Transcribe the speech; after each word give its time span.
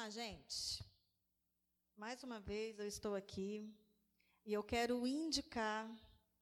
lá, 0.00 0.08
gente. 0.08 0.82
Mais 1.94 2.22
uma 2.22 2.40
vez 2.40 2.78
eu 2.78 2.86
estou 2.86 3.14
aqui 3.14 3.70
e 4.46 4.52
eu 4.54 4.62
quero 4.62 5.06
indicar, 5.06 5.86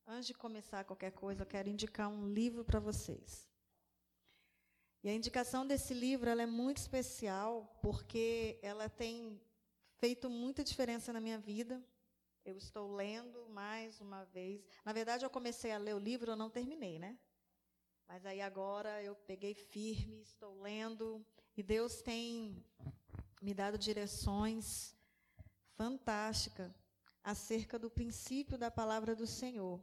antes 0.06 0.28
de 0.28 0.34
começar 0.34 0.84
qualquer 0.84 1.10
coisa, 1.10 1.42
eu 1.42 1.46
quero 1.46 1.68
indicar 1.68 2.08
um 2.08 2.28
livro 2.28 2.64
para 2.64 2.78
vocês. 2.78 3.48
E 5.02 5.08
a 5.08 5.12
indicação 5.12 5.66
desse 5.66 5.92
livro 5.92 6.30
é 6.30 6.46
muito 6.46 6.76
especial 6.76 7.76
porque 7.82 8.60
ela 8.62 8.88
tem 8.88 9.40
feito 9.96 10.30
muita 10.30 10.62
diferença 10.62 11.12
na 11.12 11.20
minha 11.20 11.38
vida. 11.38 11.82
Eu 12.44 12.56
estou 12.56 12.94
lendo 12.94 13.48
mais 13.48 14.00
uma 14.00 14.22
vez. 14.26 14.64
Na 14.84 14.92
verdade, 14.92 15.24
eu 15.24 15.30
comecei 15.30 15.72
a 15.72 15.78
ler 15.78 15.96
o 15.96 15.98
livro, 15.98 16.30
eu 16.30 16.36
não 16.36 16.48
terminei, 16.48 17.00
né? 17.00 17.18
Mas 18.06 18.24
aí 18.24 18.40
agora 18.40 19.02
eu 19.02 19.16
peguei 19.16 19.52
firme, 19.52 20.20
estou 20.22 20.60
lendo, 20.60 21.26
e 21.56 21.62
Deus 21.62 22.00
tem 22.00 22.64
me 23.40 23.54
dado 23.54 23.78
direções 23.78 24.94
fantásticas 25.76 26.72
acerca 27.22 27.78
do 27.78 27.88
princípio 27.88 28.58
da 28.58 28.70
palavra 28.70 29.14
do 29.14 29.26
Senhor. 29.26 29.80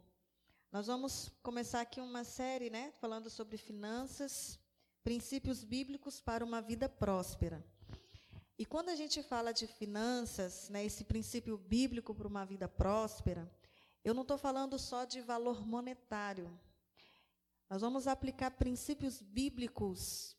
Nós 0.72 0.88
vamos 0.88 1.32
começar 1.42 1.80
aqui 1.82 2.02
uma 2.02 2.24
série, 2.24 2.70
né, 2.70 2.92
falando 3.00 3.30
sobre 3.30 3.58
finanças, 3.58 4.60
princípios 5.04 5.64
bíblicos 5.64 6.20
para 6.20 6.44
uma 6.44 6.62
vida 6.62 6.90
próspera. 6.90 7.64
E 8.58 8.66
quando 8.66 8.90
a 8.90 8.96
gente 8.96 9.24
fala 9.24 9.54
de 9.54 9.68
finanças, 9.68 10.70
né, 10.70 10.84
esse 10.84 11.06
princípio 11.06 11.58
bíblico 11.58 12.14
para 12.14 12.28
uma 12.28 12.46
vida 12.46 12.68
próspera, 12.68 13.50
eu 14.04 14.14
não 14.14 14.24
estou 14.24 14.38
falando 14.38 14.78
só 14.78 15.06
de 15.06 15.22
valor 15.22 15.66
monetário, 15.66 16.60
nós 17.70 17.82
vamos 17.82 18.06
aplicar 18.06 18.52
princípios 18.52 19.22
bíblicos 19.22 20.36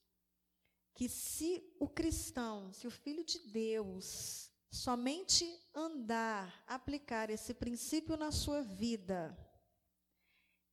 que 0.96 1.10
se 1.10 1.62
o 1.78 1.86
cristão, 1.86 2.73
se 2.73 2.86
o 2.86 2.91
filho 2.91 3.23
de 3.23 3.38
Deus, 3.38 4.50
somente 4.70 5.45
andar, 5.75 6.64
aplicar 6.66 7.28
esse 7.28 7.53
princípio 7.53 8.16
na 8.16 8.33
sua 8.33 8.62
vida, 8.62 9.36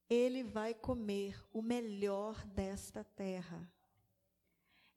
ele 0.10 0.42
vai 0.42 0.74
comer 0.74 1.38
o 1.52 1.62
melhor 1.62 2.46
desta 2.46 3.04
terra. 3.04 3.70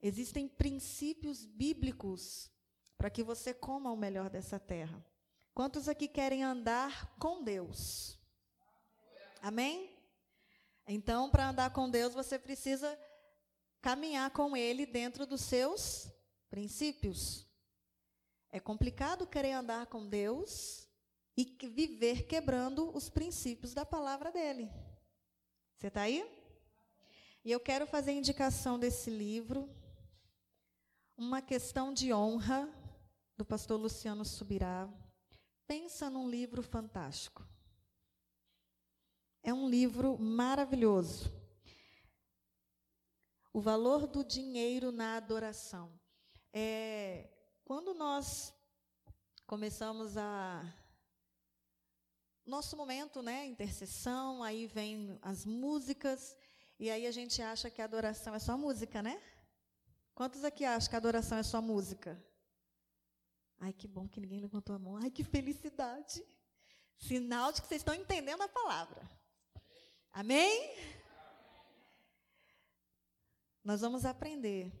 Existem 0.01 0.47
princípios 0.47 1.45
bíblicos 1.45 2.49
para 2.97 3.09
que 3.09 3.21
você 3.21 3.53
coma 3.53 3.91
o 3.91 3.97
melhor 3.97 4.29
dessa 4.29 4.57
terra. 4.57 5.05
Quantos 5.53 5.89
aqui 5.89 6.07
querem 6.07 6.41
andar 6.41 7.17
com 7.19 7.43
Deus? 7.43 8.17
Amém? 9.41 9.93
Então, 10.87 11.29
para 11.29 11.49
andar 11.49 11.71
com 11.71 11.89
Deus, 11.89 12.13
você 12.13 12.39
precisa 12.39 12.97
caminhar 13.81 14.31
com 14.31 14.55
Ele 14.55 14.85
dentro 14.85 15.25
dos 15.25 15.41
seus 15.41 16.11
princípios. 16.49 17.45
É 18.49 18.59
complicado 18.59 19.27
querer 19.27 19.53
andar 19.53 19.87
com 19.87 20.07
Deus 20.07 20.87
e 21.35 21.45
viver 21.67 22.23
quebrando 22.23 22.95
os 22.95 23.09
princípios 23.09 23.73
da 23.73 23.85
palavra 23.85 24.31
dele. 24.31 24.69
Você 25.77 25.87
está 25.87 26.01
aí? 26.01 26.25
E 27.45 27.51
eu 27.51 27.59
quero 27.59 27.85
fazer 27.85 28.11
indicação 28.11 28.79
desse 28.79 29.09
livro, 29.09 29.69
Uma 31.15 31.41
Questão 31.41 31.93
de 31.93 32.11
Honra, 32.11 32.67
do 33.37 33.45
pastor 33.45 33.79
Luciano 33.79 34.25
Subirá. 34.25 34.89
Pensa 35.67 36.09
num 36.09 36.27
livro 36.27 36.63
fantástico. 36.63 37.47
É 39.43 39.53
um 39.53 39.69
livro 39.69 40.17
maravilhoso. 40.17 41.31
O 43.57 43.59
valor 43.59 44.05
do 44.05 44.23
dinheiro 44.23 44.91
na 44.91 45.17
adoração. 45.17 45.91
É, 46.53 47.27
quando 47.65 47.91
nós 47.95 48.53
começamos 49.47 50.15
a 50.15 50.63
nosso 52.45 52.77
momento, 52.77 53.23
né, 53.23 53.47
intercessão, 53.47 54.43
aí 54.43 54.67
vem 54.67 55.17
as 55.23 55.43
músicas 55.43 56.37
e 56.79 56.91
aí 56.91 57.07
a 57.07 57.11
gente 57.11 57.41
acha 57.41 57.67
que 57.67 57.81
a 57.81 57.85
adoração 57.85 58.35
é 58.35 58.37
só 58.37 58.55
música, 58.55 59.01
né? 59.01 59.19
Quantos 60.13 60.43
aqui 60.43 60.63
acham 60.63 60.91
que 60.91 60.95
a 60.95 60.99
adoração 60.99 61.39
é 61.39 61.41
só 61.41 61.59
música? 61.59 62.23
Ai, 63.59 63.73
que 63.73 63.87
bom 63.87 64.07
que 64.07 64.21
ninguém 64.21 64.39
levantou 64.39 64.75
a 64.75 64.79
mão. 64.79 64.97
Ai, 64.97 65.09
que 65.09 65.23
felicidade. 65.23 66.23
Sinal 66.95 67.51
de 67.51 67.63
que 67.63 67.67
vocês 67.67 67.81
estão 67.81 67.95
entendendo 67.95 68.43
a 68.43 68.47
palavra. 68.47 69.01
Amém? 70.13 70.75
Nós 73.67 73.81
vamos 73.81 74.05
aprender 74.05 74.71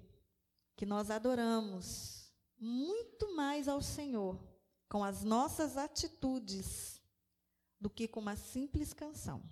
que 0.77 0.85
nós 0.85 1.11
adoramos 1.11 2.31
muito 2.57 3.35
mais 3.35 3.67
ao 3.67 3.81
Senhor 3.81 4.41
com 4.87 5.03
as 5.03 5.25
nossas 5.25 5.75
atitudes 5.75 7.01
do 7.81 7.89
que 7.89 8.07
com 8.07 8.21
uma 8.21 8.37
simples 8.37 8.93
canção. 8.93 9.43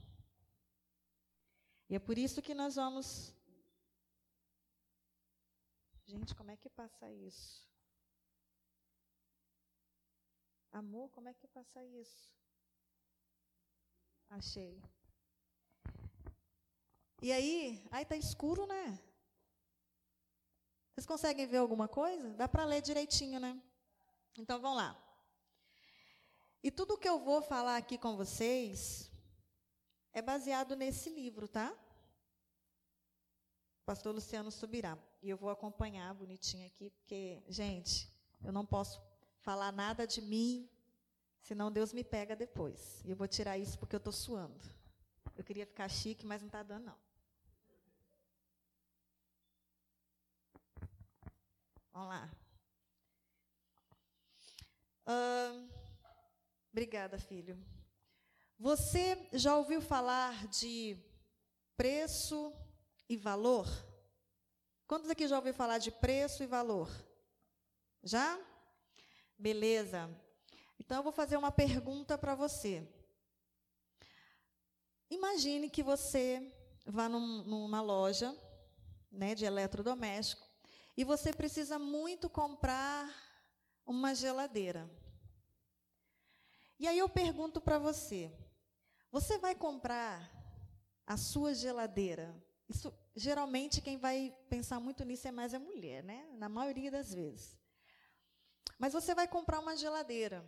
E 1.90 1.96
é 1.96 2.00
por 2.00 2.18
isso 2.18 2.42
que 2.42 2.56
nós 2.56 2.76
vamos. 2.76 3.36
Gente, 6.06 6.34
como 6.34 6.52
é 6.52 6.56
que 6.56 6.70
passa 6.70 7.12
isso? 7.12 7.70
Amor, 10.72 11.10
como 11.10 11.28
é 11.28 11.34
que 11.34 11.48
passa 11.50 11.84
isso? 11.84 12.34
Achei. 14.30 14.82
E 17.22 17.34
aí, 17.34 17.86
aí 17.92 18.06
tá 18.06 18.16
escuro, 18.16 18.66
né? 18.66 18.98
Vocês 20.96 21.06
conseguem 21.06 21.46
ver 21.46 21.58
alguma 21.58 21.90
coisa? 21.90 22.30
Dá 22.36 22.48
para 22.48 22.64
ler 22.64 22.82
direitinho, 22.82 23.38
né? 23.38 23.62
Então 24.38 24.62
vamos 24.62 24.78
lá. 24.78 24.98
E 26.64 26.72
tudo 26.72 26.98
que 26.98 27.08
eu 27.08 27.20
vou 27.20 27.42
falar 27.42 27.76
aqui 27.76 27.98
com 27.98 28.16
vocês 28.16 29.12
é 30.14 30.22
baseado 30.22 30.74
nesse 30.74 31.10
livro, 31.10 31.50
tá? 31.50 31.78
Pastor 33.86 34.16
Luciano 34.16 34.50
Subirá. 34.50 34.98
E 35.22 35.30
eu 35.30 35.36
vou 35.36 35.50
acompanhar 35.50 36.14
bonitinho 36.14 36.66
aqui, 36.66 36.90
porque, 36.92 37.44
gente, 37.50 38.10
eu 38.42 38.54
não 38.54 38.66
posso 38.66 39.02
falar 39.42 39.74
nada 39.74 40.08
de 40.08 40.22
mim, 40.22 40.70
senão 41.42 41.70
Deus 41.70 41.92
me 41.92 42.06
pega 42.06 42.38
depois. 42.38 43.04
E 43.04 43.12
eu 43.12 43.18
vou 43.18 43.28
tirar 43.28 43.58
isso 43.58 43.78
porque 43.78 43.98
eu 43.98 44.00
estou 44.00 44.14
suando. 44.14 44.74
Eu 45.36 45.44
queria 45.44 45.66
ficar 45.66 45.90
chique, 45.90 46.26
mas 46.26 46.42
não 46.42 46.48
está 46.48 46.64
dando, 46.64 46.86
não. 46.86 47.05
Vamos 51.96 52.10
lá. 52.10 52.30
Uh, 55.08 55.70
obrigada, 56.70 57.18
filho. 57.18 57.58
Você 58.60 59.30
já 59.32 59.56
ouviu 59.56 59.80
falar 59.80 60.46
de 60.48 61.02
preço 61.78 62.54
e 63.08 63.16
valor? 63.16 63.66
Quantos 64.86 65.10
aqui 65.10 65.26
já 65.26 65.38
ouviu 65.38 65.54
falar 65.54 65.78
de 65.78 65.90
preço 65.90 66.44
e 66.44 66.46
valor? 66.46 66.90
Já? 68.04 68.38
Beleza. 69.38 70.10
Então 70.78 70.98
eu 70.98 71.04
vou 71.04 71.14
fazer 71.14 71.38
uma 71.38 71.50
pergunta 71.50 72.18
para 72.18 72.36
você. 72.36 72.86
Imagine 75.10 75.70
que 75.70 75.82
você 75.82 76.54
vá 76.86 77.08
num, 77.08 77.42
numa 77.44 77.80
loja 77.80 78.38
né, 79.10 79.34
de 79.34 79.46
eletrodoméstico 79.46 80.45
e 80.98 81.04
você 81.04 81.34
precisa 81.34 81.78
muito 81.78 82.30
comprar 82.30 83.10
uma 83.86 84.16
geladeira. 84.16 84.90
E 86.80 86.88
aí 86.88 86.98
eu 86.98 87.10
pergunto 87.10 87.62
para 87.62 87.78
você: 87.78 88.32
você 89.12 89.38
vai 89.38 89.56
comprar 89.56 90.32
a 91.06 91.18
sua 91.18 91.54
geladeira? 91.54 92.36
Isso, 92.68 92.94
geralmente 93.16 93.82
quem 93.82 93.98
vai 93.98 94.36
pensar 94.50 94.80
muito 94.80 95.04
nisso 95.04 95.28
é 95.28 95.32
mais 95.32 95.54
a 95.54 95.60
mulher, 95.60 96.04
né? 96.04 96.28
Na 96.34 96.50
maioria 96.50 96.90
das 96.90 97.14
vezes. 97.14 97.58
Mas 98.78 98.94
você 98.94 99.14
vai 99.14 99.28
comprar 99.28 99.60
uma 99.60 99.76
geladeira. 99.76 100.46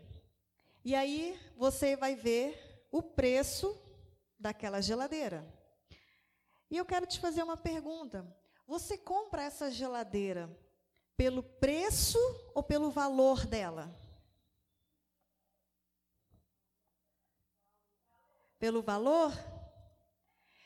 E 0.84 0.96
aí 0.96 1.40
você 1.56 1.96
vai 1.96 2.16
ver 2.16 2.88
o 2.92 3.02
preço 3.02 3.78
daquela 4.40 4.82
geladeira. 4.82 5.46
E 6.70 6.78
eu 6.78 6.86
quero 6.86 7.06
te 7.06 7.20
fazer 7.20 7.44
uma 7.44 7.58
pergunta. 7.58 8.26
Você 8.68 8.98
compra 8.98 9.44
essa 9.44 9.72
geladeira 9.72 10.50
pelo 11.16 11.42
preço 11.42 12.19
ou 12.54 12.62
pelo 12.62 12.92
valor 12.92 13.46
dela? 13.46 13.98
Pelo 18.60 18.81
valor? 18.81 19.31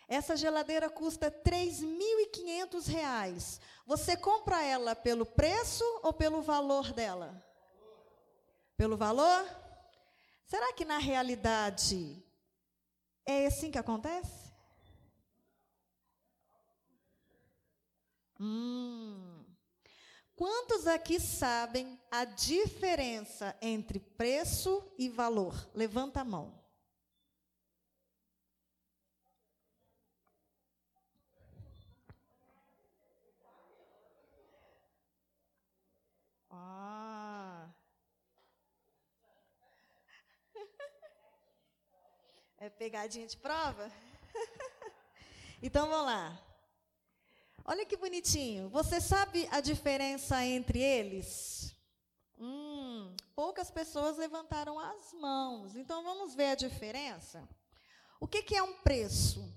Essa 0.08 0.36
geladeira 0.36 0.90
custa 0.90 1.28
R$ 1.28 1.44
3.500. 1.44 3.62
Você 3.86 4.18
compra 4.18 4.64
ela 4.64 4.96
pelo 4.96 5.24
preço 5.26 5.84
ou 6.02 6.12
pelo 6.12 6.42
valor 6.42 6.92
dela? 6.94 7.46
Pelo 8.76 8.98
valor? 8.98 9.46
Será 10.44 10.74
que 10.74 10.84
na 10.84 10.98
realidade 10.98 12.26
é 13.26 13.46
assim 13.46 13.70
que 13.70 13.78
acontece? 13.78 14.41
Hum. 18.44 19.46
Quantos 20.36 20.88
aqui 20.88 21.20
sabem 21.20 22.02
a 22.10 22.26
diferença 22.26 23.56
entre 23.62 24.00
preço 24.00 24.92
e 24.98 25.08
valor? 25.08 25.54
Levanta 25.76 26.22
a 26.22 26.26
mão. 26.26 26.60
Ah. 36.50 37.70
É 42.58 42.70
pegadinha 42.70 43.28
de 43.28 43.38
prova? 43.38 43.92
Então 45.64 45.88
vamos 45.88 46.08
lá. 46.08 46.51
Olha 47.66 47.86
que 47.86 47.98
bonitinho. 47.98 48.70
Você 48.70 49.00
sabe 49.00 49.48
a 49.52 49.60
diferença 49.60 50.44
entre 50.46 50.80
eles? 50.80 51.76
Hum, 52.40 53.16
poucas 53.36 53.70
pessoas 53.70 54.18
levantaram 54.18 54.80
as 54.80 55.14
mãos. 55.14 55.76
Então 55.76 56.04
vamos 56.04 56.34
ver 56.34 56.52
a 56.52 56.56
diferença. 56.56 57.48
O 58.20 58.28
que, 58.28 58.42
que 58.44 58.56
é 58.56 58.64
um 58.64 58.74
preço? 58.82 59.54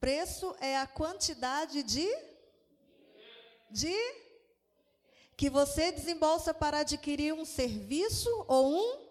Preço 0.00 0.54
é 0.60 0.76
a 0.78 0.86
quantidade 0.86 1.82
de 1.82 2.08
de 3.70 3.96
que 5.36 5.48
você 5.48 5.90
desembolsa 5.90 6.52
para 6.52 6.80
adquirir 6.80 7.32
um 7.32 7.44
serviço 7.44 8.28
ou 8.46 8.76
um 8.76 9.08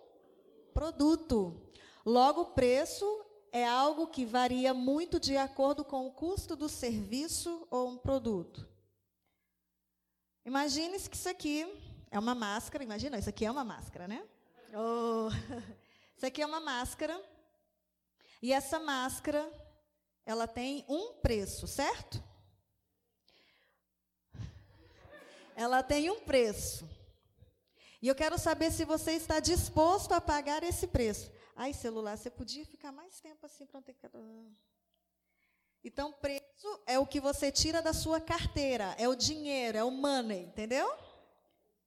produto. 0.73 1.59
Logo, 2.05 2.53
preço 2.53 3.05
é 3.51 3.67
algo 3.67 4.07
que 4.07 4.25
varia 4.25 4.73
muito 4.73 5.19
de 5.19 5.35
acordo 5.35 5.83
com 5.83 6.07
o 6.07 6.11
custo 6.11 6.55
do 6.55 6.69
serviço 6.69 7.67
ou 7.69 7.89
um 7.89 7.97
produto. 7.97 8.67
Imagine-se 10.45 11.09
que 11.09 11.17
isso 11.17 11.29
aqui 11.29 11.67
é 12.09 12.17
uma 12.17 12.33
máscara. 12.33 12.83
Imagina, 12.83 13.19
isso 13.19 13.29
aqui 13.29 13.45
é 13.45 13.51
uma 13.51 13.63
máscara, 13.63 14.07
né? 14.07 14.25
Oh. 14.73 15.29
Isso 16.15 16.27
aqui 16.27 16.41
é 16.43 16.45
uma 16.45 16.59
máscara. 16.59 17.19
E 18.43 18.53
essa 18.53 18.79
máscara, 18.79 19.51
ela 20.23 20.47
tem 20.47 20.85
um 20.87 21.13
preço, 21.13 21.67
certo? 21.67 22.23
Ela 25.55 25.81
tem 25.81 26.11
um 26.11 26.19
preço. 26.19 26.87
E 28.01 28.07
eu 28.07 28.13
quero 28.13 28.37
saber 28.37 28.71
se 28.71 28.85
você 28.85 29.13
está 29.13 29.39
disposto 29.39 30.11
a 30.11 30.21
pagar 30.21 30.63
esse 30.63 30.85
preço. 30.85 31.31
Ai, 31.63 31.73
celular, 31.73 32.17
você 32.17 32.27
podia 32.27 32.65
ficar 32.65 32.91
mais 32.91 33.19
tempo 33.19 33.45
assim 33.45 33.67
para 33.67 33.77
não 33.77 33.83
ter 33.83 33.93
que. 33.93 34.07
Então, 35.83 36.11
preço 36.11 36.81
é 36.87 36.97
o 36.97 37.05
que 37.05 37.21
você 37.21 37.51
tira 37.51 37.83
da 37.83 37.93
sua 37.93 38.19
carteira, 38.19 38.95
é 38.97 39.07
o 39.07 39.13
dinheiro, 39.13 39.77
é 39.77 39.83
o 39.83 39.91
money, 39.91 40.45
entendeu? 40.45 40.91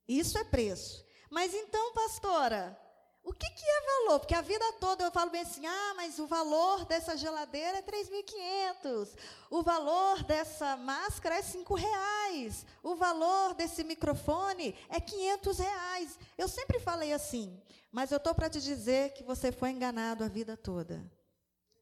Isso 0.06 0.38
é 0.38 0.44
preço. 0.44 1.04
Mas 1.28 1.52
então, 1.52 1.92
pastora, 1.92 2.80
o 3.24 3.32
que, 3.32 3.50
que 3.50 3.64
é 3.64 3.80
valor? 3.80 4.20
Porque 4.20 4.34
a 4.34 4.42
vida 4.42 4.64
toda 4.74 5.02
eu 5.02 5.10
falo 5.10 5.30
bem 5.30 5.40
assim, 5.40 5.64
ah, 5.64 5.94
mas 5.96 6.18
o 6.18 6.26
valor 6.26 6.84
dessa 6.84 7.16
geladeira 7.16 7.78
é 7.78 7.82
3.500, 7.82 9.16
o 9.50 9.62
valor 9.62 10.22
dessa 10.24 10.76
máscara 10.76 11.38
é 11.38 11.42
5 11.42 11.74
reais, 11.74 12.66
o 12.82 12.94
valor 12.94 13.54
desse 13.54 13.82
microfone 13.82 14.76
é 14.90 15.00
500 15.00 15.58
reais. 15.58 16.18
Eu 16.36 16.48
sempre 16.48 16.78
falei 16.78 17.14
assim, 17.14 17.58
mas 17.90 18.12
eu 18.12 18.18
estou 18.18 18.34
para 18.34 18.50
te 18.50 18.60
dizer 18.60 19.14
que 19.14 19.24
você 19.24 19.50
foi 19.50 19.70
enganado 19.70 20.22
a 20.22 20.28
vida 20.28 20.54
toda, 20.54 21.02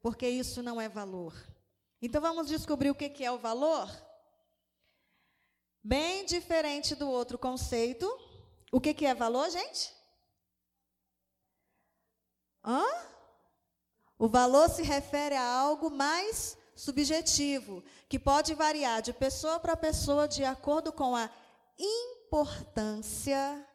porque 0.00 0.29
isso 0.29 0.62
não 0.62 0.81
é 0.81 0.88
valor. 0.88 1.35
Então 2.00 2.21
vamos 2.21 2.47
descobrir 2.47 2.91
o 2.91 2.95
que, 2.95 3.09
que 3.09 3.25
é 3.25 3.33
o 3.33 3.38
valor? 3.38 3.91
Bem 5.83 6.25
diferente 6.25 6.95
do 6.95 7.11
outro 7.11 7.37
conceito. 7.37 8.06
O 8.71 8.81
que, 8.81 8.95
que 8.95 9.05
é 9.05 9.15
valor, 9.15 9.50
gente? 9.50 9.93
Hã? 12.64 12.85
O 14.19 14.29
valor 14.29 14.69
se 14.70 14.82
refere 14.82 15.35
a 15.35 15.44
algo 15.44 15.91
mais 15.91 16.56
subjetivo, 16.75 17.82
que 18.09 18.19
pode 18.19 18.55
variar 18.55 19.03
de 19.03 19.12
pessoa 19.12 19.59
para 19.59 19.76
pessoa 19.76 20.29
de 20.29 20.44
acordo 20.44 20.93
com 20.93 21.14
a 21.17 21.31
importância, 21.79 23.67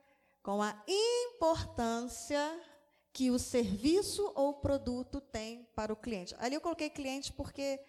com 0.42 0.62
a 0.62 0.76
importância 0.88 2.62
que 3.12 3.30
o 3.32 3.40
serviço 3.40 4.32
ou 4.36 4.54
produto 4.54 5.20
tem 5.20 5.68
para 5.76 5.92
o 5.92 5.96
cliente. 5.96 6.36
Ali 6.40 6.56
eu 6.56 6.62
coloquei 6.62 6.90
cliente 6.90 7.34
porque 7.34 7.80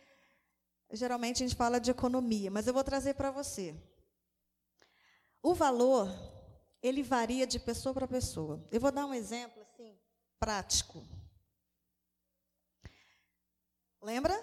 geralmente 0.91 1.43
a 1.43 1.47
gente 1.47 1.57
fala 1.57 1.79
de 1.79 1.91
economia, 1.91 2.51
mas 2.51 2.67
eu 2.67 2.75
vou 2.75 2.83
trazer 2.83 3.15
para 3.15 3.31
você. 3.31 3.75
O 5.43 5.55
valor, 5.55 6.09
ele 6.83 7.03
varia 7.03 7.47
de 7.47 7.59
pessoa 7.59 7.95
para 7.95 8.09
pessoa. 8.09 8.67
Eu 8.73 8.81
vou 8.81 8.91
dar 8.91 9.07
um 9.07 9.15
exemplo 9.15 9.58
prático. 10.39 11.05
Lembra? 14.01 14.37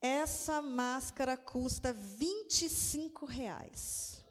Essa 0.00 0.60
máscara 0.60 1.36
custa 1.36 1.92
25 1.92 3.24
reais. 3.24 4.22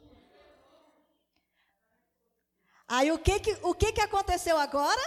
Aí 2.86 3.10
o 3.10 3.18
que 3.18 3.40
que, 3.40 3.52
o 3.62 3.74
que 3.74 3.92
que 3.92 4.00
aconteceu 4.00 4.58
agora? 4.58 5.00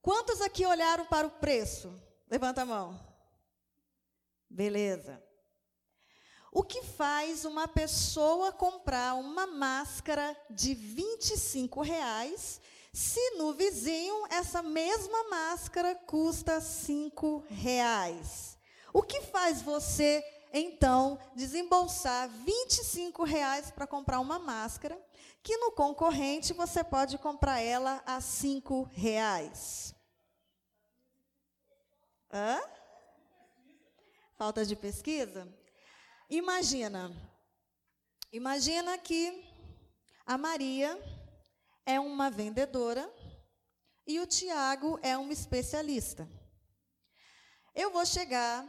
Quantos 0.00 0.40
aqui 0.40 0.64
olharam 0.64 1.04
para 1.06 1.26
o 1.26 1.30
preço? 1.30 1.92
Levanta 2.30 2.62
a 2.62 2.66
mão. 2.66 2.98
Beleza. 4.48 5.22
O 6.50 6.62
que 6.62 6.82
faz 6.82 7.44
uma 7.44 7.68
pessoa 7.68 8.50
comprar 8.50 9.14
uma 9.14 9.46
máscara 9.46 10.34
de 10.48 10.74
25 10.74 11.82
reais 11.82 12.60
se 12.98 13.36
no 13.36 13.52
vizinho 13.52 14.26
essa 14.28 14.60
mesma 14.60 15.28
máscara 15.28 15.94
custa 15.94 16.60
cinco 16.60 17.44
reais? 17.48 18.58
O 18.92 19.04
que 19.04 19.20
faz 19.20 19.62
você, 19.62 20.24
então, 20.52 21.16
desembolsar 21.36 22.28
25 22.28 23.22
reais 23.22 23.70
para 23.70 23.86
comprar 23.86 24.18
uma 24.18 24.40
máscara, 24.40 25.00
que 25.44 25.56
no 25.58 25.70
concorrente 25.70 26.52
você 26.52 26.82
pode 26.82 27.18
comprar 27.18 27.60
ela 27.60 28.02
a 28.04 28.20
cinco 28.20 28.82
reais? 28.92 29.94
Hã? 32.32 32.60
Falta 34.36 34.66
de 34.66 34.74
pesquisa? 34.74 35.46
Imagina, 36.28 37.12
imagina 38.32 38.98
que 38.98 39.44
a 40.26 40.36
Maria 40.36 41.00
é 41.88 41.98
uma 41.98 42.28
vendedora 42.28 43.10
e 44.06 44.20
o 44.20 44.26
Tiago 44.26 45.00
é 45.02 45.16
um 45.16 45.32
especialista. 45.32 46.28
Eu 47.74 47.90
vou 47.90 48.04
chegar 48.04 48.62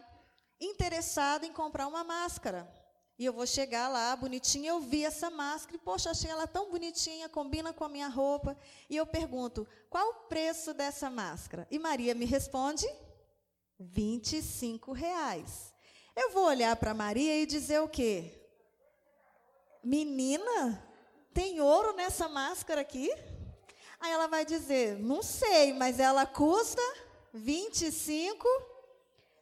interessado 0.58 1.44
em 1.44 1.52
comprar 1.52 1.88
uma 1.88 2.02
máscara. 2.02 2.66
E 3.18 3.26
eu 3.26 3.34
vou 3.34 3.46
chegar 3.46 3.90
lá, 3.90 4.16
bonitinha, 4.16 4.70
eu 4.70 4.80
vi 4.80 5.04
essa 5.04 5.30
máscara, 5.30 5.76
e, 5.76 5.80
poxa, 5.80 6.12
achei 6.12 6.32
ela 6.32 6.48
tão 6.48 6.72
bonitinha, 6.72 7.28
combina 7.28 7.74
com 7.74 7.84
a 7.84 7.90
minha 7.90 8.08
roupa. 8.08 8.58
E 8.90 8.96
eu 8.96 9.06
pergunto, 9.06 9.68
qual 9.90 10.08
o 10.08 10.14
preço 10.30 10.74
dessa 10.74 11.10
máscara? 11.10 11.68
E 11.70 11.78
Maria 11.78 12.16
me 12.16 12.24
responde, 12.24 12.88
25 13.78 14.94
reais. 14.94 15.74
Eu 16.16 16.32
vou 16.32 16.46
olhar 16.46 16.74
para 16.78 16.94
Maria 16.94 17.42
e 17.42 17.46
dizer 17.46 17.82
o 17.82 17.90
quê? 17.90 18.50
Menina, 19.84 20.89
tem 21.34 21.62
ouro 21.62 21.94
nessa 21.94 22.28
máscara 22.28 22.82
aqui? 22.82 23.10
Aí 24.00 24.12
ela 24.12 24.28
vai 24.28 24.46
dizer, 24.46 24.98
não 24.98 25.22
sei, 25.22 25.74
mas 25.74 26.00
ela 26.00 26.26
custa 26.26 26.82
25 27.34 28.48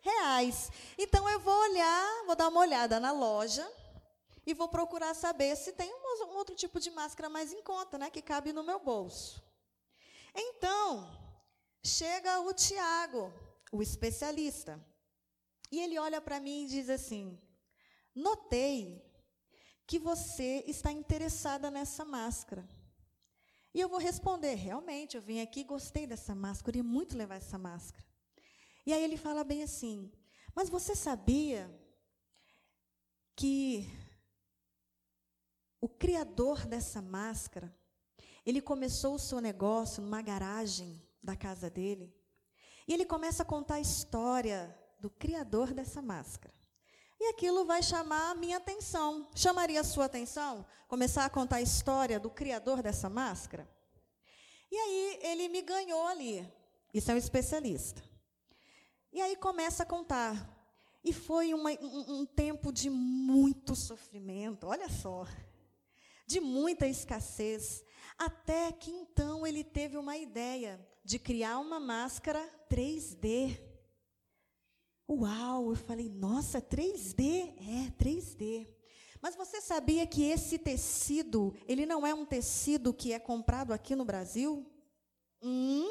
reais. 0.01 0.71
Então 0.97 1.29
eu 1.29 1.39
vou 1.39 1.53
olhar, 1.53 2.25
vou 2.25 2.35
dar 2.35 2.47
uma 2.47 2.61
olhada 2.61 2.99
na 2.99 3.11
loja 3.11 3.69
e 4.45 4.53
vou 4.53 4.67
procurar 4.67 5.13
saber 5.13 5.55
se 5.55 5.73
tem 5.73 5.93
um, 5.93 6.37
outro 6.37 6.55
tipo 6.55 6.79
de 6.79 6.89
máscara 6.89 7.29
mais 7.29 7.51
em 7.51 7.61
conta, 7.61 7.97
né, 7.97 8.09
que 8.09 8.21
cabe 8.21 8.53
no 8.53 8.63
meu 8.63 8.79
bolso. 8.79 9.43
Então, 10.33 11.09
chega 11.83 12.39
o 12.41 12.53
Tiago, 12.53 13.33
o 13.71 13.81
especialista, 13.81 14.79
e 15.71 15.81
ele 15.81 15.99
olha 15.99 16.21
para 16.21 16.39
mim 16.39 16.63
e 16.63 16.67
diz 16.67 16.89
assim: 16.89 17.37
Notei 18.15 19.06
que 19.87 19.97
você 19.97 20.65
está 20.67 20.91
interessada 20.91 21.71
nessa 21.71 22.03
máscara. 22.03 22.67
E 23.73 23.79
eu 23.79 23.87
vou 23.87 23.99
responder: 23.99 24.55
realmente, 24.55 25.15
eu 25.15 25.21
vim 25.21 25.39
aqui, 25.39 25.63
gostei 25.63 26.05
dessa 26.05 26.35
máscara, 26.35 26.65
queria 26.65 26.83
muito 26.83 27.17
levar 27.17 27.35
essa 27.35 27.57
máscara. 27.57 28.05
E 28.85 28.91
aí 28.91 29.01
ele 29.01 29.15
fala 29.15 29.45
bem 29.45 29.63
assim: 29.63 30.11
mas 30.53 30.69
você 30.69 30.93
sabia 30.93 31.73
que 33.33 33.87
o 35.79 35.87
criador 35.87 36.65
dessa 36.65 37.01
máscara, 37.01 37.73
ele 38.45 38.61
começou 38.61 39.15
o 39.15 39.19
seu 39.19 39.39
negócio 39.39 40.01
numa 40.01 40.21
garagem 40.21 41.01
da 41.23 41.35
casa 41.35 41.69
dele, 41.69 42.13
e 42.87 42.93
ele 42.93 43.05
começa 43.05 43.43
a 43.43 43.45
contar 43.45 43.75
a 43.75 43.81
história 43.81 44.77
do 44.99 45.09
criador 45.09 45.73
dessa 45.73 46.01
máscara. 46.01 46.53
E 47.19 47.29
aquilo 47.29 47.65
vai 47.65 47.81
chamar 47.81 48.31
a 48.31 48.35
minha 48.35 48.57
atenção. 48.57 49.27
Chamaria 49.35 49.81
a 49.81 49.83
sua 49.83 50.05
atenção? 50.05 50.65
Começar 50.87 51.25
a 51.25 51.29
contar 51.29 51.57
a 51.57 51.61
história 51.61 52.19
do 52.19 52.29
criador 52.29 52.81
dessa 52.83 53.09
máscara? 53.09 53.67
E 54.71 54.75
aí 54.75 55.19
ele 55.23 55.49
me 55.49 55.61
ganhou 55.61 56.05
ali. 56.07 56.47
Isso 56.93 57.09
é 57.11 57.15
um 57.15 57.17
especialista. 57.17 58.03
E 59.11 59.21
aí 59.21 59.35
começa 59.35 59.83
a 59.83 59.85
contar. 59.85 60.55
E 61.03 61.13
foi 61.13 61.53
uma, 61.53 61.71
um, 61.71 62.19
um 62.19 62.25
tempo 62.25 62.71
de 62.71 62.89
muito 62.89 63.75
sofrimento, 63.75 64.67
olha 64.67 64.89
só, 64.89 65.25
de 66.25 66.41
muita 66.41 66.85
escassez, 66.85 67.83
até 68.17 68.71
que 68.71 68.91
então 68.91 69.47
ele 69.47 69.63
teve 69.63 69.97
uma 69.97 70.17
ideia 70.17 70.85
de 71.03 71.17
criar 71.17 71.59
uma 71.59 71.79
máscara 71.79 72.45
3D. 72.69 73.57
Uau, 75.09 75.69
eu 75.69 75.75
falei, 75.75 76.09
nossa, 76.09 76.61
3D? 76.61 77.53
É, 77.59 77.91
3D. 77.91 78.67
Mas 79.21 79.35
você 79.35 79.61
sabia 79.61 80.05
que 80.05 80.23
esse 80.23 80.57
tecido, 80.57 81.55
ele 81.67 81.85
não 81.85 82.05
é 82.05 82.13
um 82.13 82.25
tecido 82.25 82.93
que 82.93 83.13
é 83.13 83.19
comprado 83.19 83.71
aqui 83.73 83.95
no 83.95 84.05
Brasil? 84.05 84.65
Hum? 85.41 85.89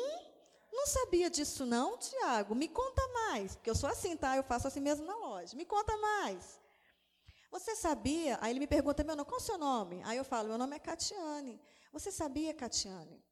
Não 0.70 0.86
sabia 0.86 1.30
disso 1.30 1.64
não, 1.64 1.96
Tiago? 1.96 2.54
Me 2.54 2.68
conta 2.68 3.02
mais, 3.08 3.56
porque 3.56 3.70
eu 3.70 3.74
sou 3.74 3.88
assim, 3.88 4.16
tá? 4.16 4.36
Eu 4.36 4.44
faço 4.44 4.68
assim 4.68 4.80
mesmo 4.80 5.06
na 5.06 5.16
loja. 5.16 5.56
Me 5.56 5.64
conta 5.64 5.96
mais. 5.96 6.60
Você 7.50 7.74
sabia? 7.74 8.38
Aí 8.42 8.52
ele 8.52 8.60
me 8.60 8.66
pergunta, 8.66 9.02
meu 9.02 9.16
nome, 9.16 9.28
qual 9.28 9.40
é 9.40 9.42
o 9.42 9.46
seu 9.46 9.56
nome? 9.56 10.02
Aí 10.04 10.18
eu 10.18 10.24
falo, 10.24 10.48
meu 10.48 10.58
nome 10.58 10.76
é 10.76 10.78
Catiane. 10.78 11.58
Você 11.90 12.12
sabia, 12.12 12.52
Catiane, 12.52 13.24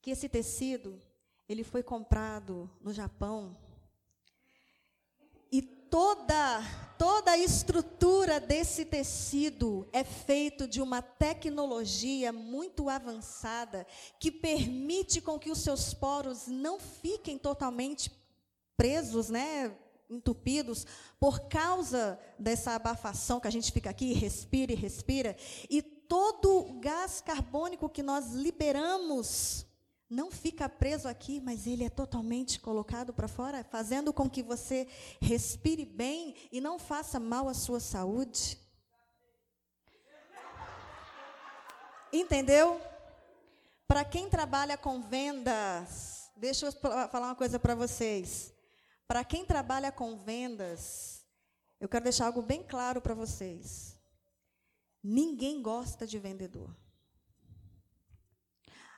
que 0.00 0.12
esse 0.12 0.28
tecido, 0.28 1.00
ele 1.48 1.64
foi 1.64 1.82
comprado 1.82 2.70
no 2.80 2.92
Japão 2.92 3.58
toda 5.92 6.62
toda 6.96 7.32
a 7.32 7.38
estrutura 7.38 8.40
desse 8.40 8.84
tecido 8.84 9.86
é 9.92 10.02
feito 10.02 10.66
de 10.66 10.80
uma 10.80 11.02
tecnologia 11.02 12.32
muito 12.32 12.88
avançada 12.88 13.86
que 14.18 14.30
permite 14.30 15.20
com 15.20 15.38
que 15.38 15.50
os 15.50 15.58
seus 15.58 15.92
poros 15.92 16.46
não 16.46 16.78
fiquem 16.80 17.36
totalmente 17.36 18.10
presos, 18.74 19.28
né, 19.28 19.76
entupidos 20.08 20.86
por 21.20 21.40
causa 21.40 22.18
dessa 22.38 22.70
abafação 22.70 23.38
que 23.38 23.48
a 23.48 23.52
gente 23.52 23.70
fica 23.70 23.90
aqui, 23.90 24.14
respira 24.14 24.72
e 24.72 24.76
respira, 24.76 25.36
e 25.68 25.82
todo 25.82 26.56
o 26.56 26.80
gás 26.80 27.20
carbônico 27.20 27.88
que 27.88 28.02
nós 28.02 28.30
liberamos 28.30 29.66
não 30.12 30.30
fica 30.30 30.68
preso 30.68 31.08
aqui, 31.08 31.40
mas 31.40 31.66
ele 31.66 31.84
é 31.84 31.90
totalmente 31.90 32.60
colocado 32.60 33.12
para 33.14 33.26
fora, 33.26 33.64
fazendo 33.64 34.12
com 34.12 34.28
que 34.28 34.42
você 34.42 34.86
respire 35.20 35.86
bem 35.86 36.36
e 36.52 36.60
não 36.60 36.78
faça 36.78 37.18
mal 37.18 37.48
à 37.48 37.54
sua 37.54 37.80
saúde. 37.80 38.58
Entendeu? 42.12 42.78
Para 43.88 44.04
quem 44.04 44.28
trabalha 44.28 44.76
com 44.76 45.00
vendas, 45.00 46.30
deixa 46.36 46.66
eu 46.66 46.72
falar 46.72 47.28
uma 47.28 47.34
coisa 47.34 47.58
para 47.58 47.74
vocês. 47.74 48.52
Para 49.08 49.24
quem 49.24 49.46
trabalha 49.46 49.90
com 49.90 50.16
vendas, 50.16 51.24
eu 51.80 51.88
quero 51.88 52.04
deixar 52.04 52.26
algo 52.26 52.42
bem 52.42 52.62
claro 52.62 53.00
para 53.00 53.14
vocês. 53.14 53.98
Ninguém 55.02 55.62
gosta 55.62 56.06
de 56.06 56.18
vendedor. 56.18 56.76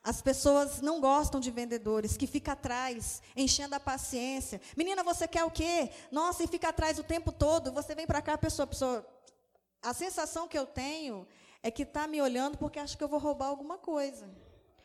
As 0.04 0.20
pessoas 0.20 0.82
não 0.82 1.00
gostam 1.00 1.40
de 1.40 1.50
vendedores 1.50 2.14
que 2.14 2.26
fica 2.26 2.52
atrás, 2.52 3.22
enchendo 3.34 3.74
a 3.74 3.80
paciência. 3.80 4.60
Menina, 4.76 5.02
você 5.02 5.26
quer 5.26 5.44
o 5.44 5.50
quê? 5.50 5.90
Nossa, 6.12 6.44
e 6.44 6.46
fica 6.46 6.68
atrás 6.68 6.98
o 6.98 7.02
tempo 7.02 7.32
todo. 7.32 7.72
Você 7.72 7.94
vem 7.94 8.06
para 8.06 8.20
cá, 8.20 8.34
a 8.34 8.38
pessoa, 8.38 8.64
a 8.64 8.66
pessoa. 8.66 9.06
A 9.80 9.94
sensação 9.94 10.46
que 10.46 10.58
eu 10.58 10.66
tenho 10.66 11.26
é 11.62 11.70
que 11.70 11.84
está 11.84 12.06
me 12.06 12.20
olhando 12.20 12.58
porque 12.58 12.78
acha 12.78 12.98
que 12.98 13.02
eu 13.02 13.08
vou 13.08 13.18
roubar 13.18 13.46
alguma 13.46 13.78
coisa. 13.78 14.30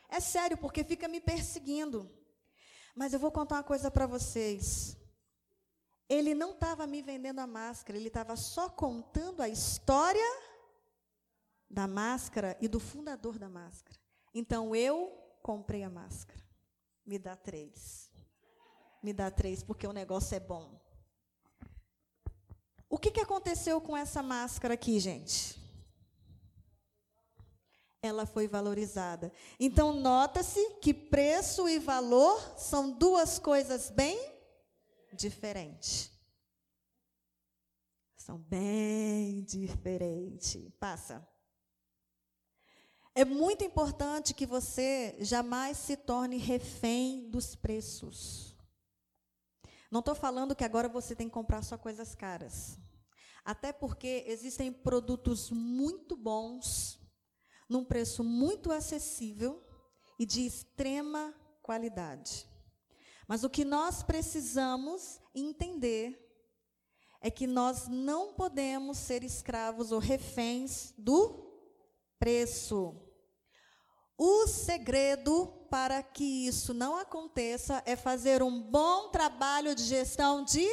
É 0.08 0.20
sério, 0.20 0.56
porque 0.56 0.82
fica 0.82 1.06
me 1.06 1.20
perseguindo. 1.20 2.10
Mas 2.94 3.12
eu 3.12 3.18
vou 3.18 3.30
contar 3.30 3.56
uma 3.56 3.62
coisa 3.62 3.90
para 3.90 4.06
vocês. 4.06 4.96
Ele 6.08 6.34
não 6.34 6.52
estava 6.52 6.86
me 6.86 7.02
vendendo 7.02 7.40
a 7.40 7.46
máscara, 7.46 7.98
ele 7.98 8.08
estava 8.08 8.36
só 8.36 8.70
contando 8.70 9.42
a 9.42 9.50
história 9.50 10.30
da 11.68 11.86
máscara 11.86 12.56
e 12.58 12.66
do 12.66 12.80
fundador 12.80 13.38
da 13.38 13.50
máscara. 13.50 13.99
Então 14.32 14.74
eu 14.74 15.10
comprei 15.42 15.82
a 15.82 15.90
máscara. 15.90 16.40
Me 17.04 17.18
dá 17.18 17.36
três. 17.36 18.10
Me 19.02 19.12
dá 19.12 19.30
três, 19.30 19.62
porque 19.62 19.86
o 19.86 19.92
negócio 19.92 20.36
é 20.36 20.40
bom. 20.40 20.80
O 22.88 22.98
que, 22.98 23.10
que 23.10 23.20
aconteceu 23.20 23.80
com 23.80 23.96
essa 23.96 24.22
máscara 24.22 24.74
aqui, 24.74 24.98
gente? 24.98 25.58
Ela 28.02 28.26
foi 28.26 28.48
valorizada. 28.48 29.32
Então, 29.58 29.92
nota-se 29.92 30.74
que 30.80 30.92
preço 30.92 31.68
e 31.68 31.78
valor 31.78 32.58
são 32.58 32.90
duas 32.90 33.38
coisas 33.38 33.90
bem 33.90 34.18
diferentes. 35.12 36.10
São 38.16 38.38
bem 38.38 39.42
diferentes. 39.42 40.70
Passa. 40.78 41.26
É 43.14 43.24
muito 43.24 43.64
importante 43.64 44.32
que 44.32 44.46
você 44.46 45.16
jamais 45.18 45.76
se 45.76 45.96
torne 45.96 46.36
refém 46.36 47.28
dos 47.28 47.56
preços. 47.56 48.56
Não 49.90 49.98
estou 49.98 50.14
falando 50.14 50.54
que 50.54 50.64
agora 50.64 50.88
você 50.88 51.16
tem 51.16 51.28
que 51.28 51.34
comprar 51.34 51.62
só 51.62 51.76
coisas 51.76 52.14
caras. 52.14 52.78
Até 53.44 53.72
porque 53.72 54.24
existem 54.28 54.72
produtos 54.72 55.50
muito 55.50 56.16
bons, 56.16 57.00
num 57.68 57.84
preço 57.84 58.22
muito 58.22 58.70
acessível 58.70 59.60
e 60.18 60.24
de 60.24 60.46
extrema 60.46 61.34
qualidade. 61.62 62.46
Mas 63.26 63.42
o 63.42 63.50
que 63.50 63.64
nós 63.64 64.02
precisamos 64.02 65.20
entender 65.34 66.30
é 67.20 67.30
que 67.30 67.46
nós 67.46 67.88
não 67.88 68.34
podemos 68.34 68.98
ser 68.98 69.24
escravos 69.24 69.90
ou 69.90 69.98
reféns 69.98 70.92
do 70.96 71.50
preço. 72.18 72.99
O 74.22 74.46
segredo 74.46 75.46
para 75.70 76.02
que 76.02 76.46
isso 76.46 76.74
não 76.74 76.94
aconteça 76.94 77.82
é 77.86 77.96
fazer 77.96 78.42
um 78.42 78.60
bom 78.60 79.08
trabalho 79.08 79.74
de 79.74 79.82
gestão 79.82 80.44
de 80.44 80.68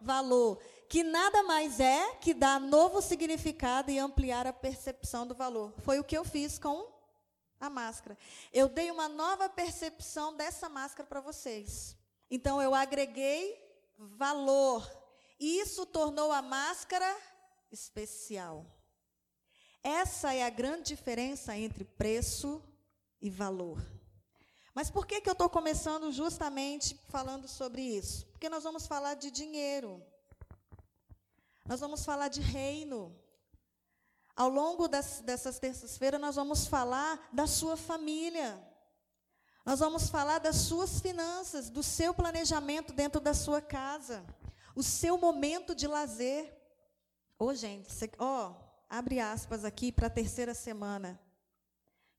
valor, 0.00 0.58
que 0.88 1.02
nada 1.02 1.42
mais 1.42 1.78
é 1.78 2.14
que 2.14 2.32
dar 2.32 2.58
novo 2.58 3.02
significado 3.02 3.90
e 3.90 3.98
ampliar 3.98 4.46
a 4.46 4.52
percepção 4.54 5.26
do 5.26 5.34
valor. 5.34 5.74
Foi 5.80 5.98
o 5.98 6.04
que 6.04 6.16
eu 6.16 6.24
fiz 6.24 6.58
com 6.58 6.90
a 7.60 7.68
máscara. 7.68 8.16
Eu 8.50 8.66
dei 8.66 8.90
uma 8.90 9.10
nova 9.10 9.46
percepção 9.46 10.34
dessa 10.34 10.66
máscara 10.66 11.06
para 11.06 11.20
vocês. 11.20 11.94
Então 12.30 12.62
eu 12.62 12.74
agreguei 12.74 13.62
valor. 13.98 14.90
E 15.38 15.60
isso 15.60 15.84
tornou 15.84 16.32
a 16.32 16.40
máscara 16.40 17.14
especial. 17.70 18.64
Essa 19.82 20.32
é 20.32 20.44
a 20.44 20.50
grande 20.50 20.84
diferença 20.94 21.54
entre 21.54 21.84
preço 21.84 22.62
e 23.20 23.28
valor. 23.28 23.80
Mas 24.74 24.90
por 24.90 25.06
que, 25.06 25.20
que 25.20 25.28
eu 25.28 25.32
estou 25.32 25.48
começando 25.48 26.12
justamente 26.12 26.94
falando 27.08 27.48
sobre 27.48 27.82
isso? 27.82 28.26
Porque 28.28 28.48
nós 28.48 28.62
vamos 28.62 28.86
falar 28.86 29.14
de 29.14 29.30
dinheiro. 29.30 30.02
Nós 31.66 31.80
vamos 31.80 32.04
falar 32.04 32.28
de 32.28 32.40
reino. 32.40 33.14
Ao 34.36 34.48
longo 34.48 34.88
das, 34.88 35.20
dessas 35.20 35.58
terças-feiras, 35.58 36.20
nós 36.20 36.36
vamos 36.36 36.66
falar 36.66 37.28
da 37.32 37.46
sua 37.46 37.76
família. 37.76 38.58
Nós 39.64 39.80
vamos 39.80 40.08
falar 40.08 40.38
das 40.38 40.56
suas 40.56 41.00
finanças, 41.00 41.68
do 41.68 41.82
seu 41.82 42.14
planejamento 42.14 42.92
dentro 42.92 43.20
da 43.20 43.34
sua 43.34 43.60
casa, 43.60 44.24
o 44.74 44.82
seu 44.82 45.18
momento 45.18 45.74
de 45.74 45.86
lazer. 45.86 46.56
Ô, 47.38 47.46
oh, 47.46 47.54
gente, 47.54 47.88
oh, 48.18 48.54
abre 48.88 49.20
aspas 49.20 49.64
aqui 49.64 49.92
para 49.92 50.06
a 50.06 50.10
terceira 50.10 50.54
semana. 50.54 51.20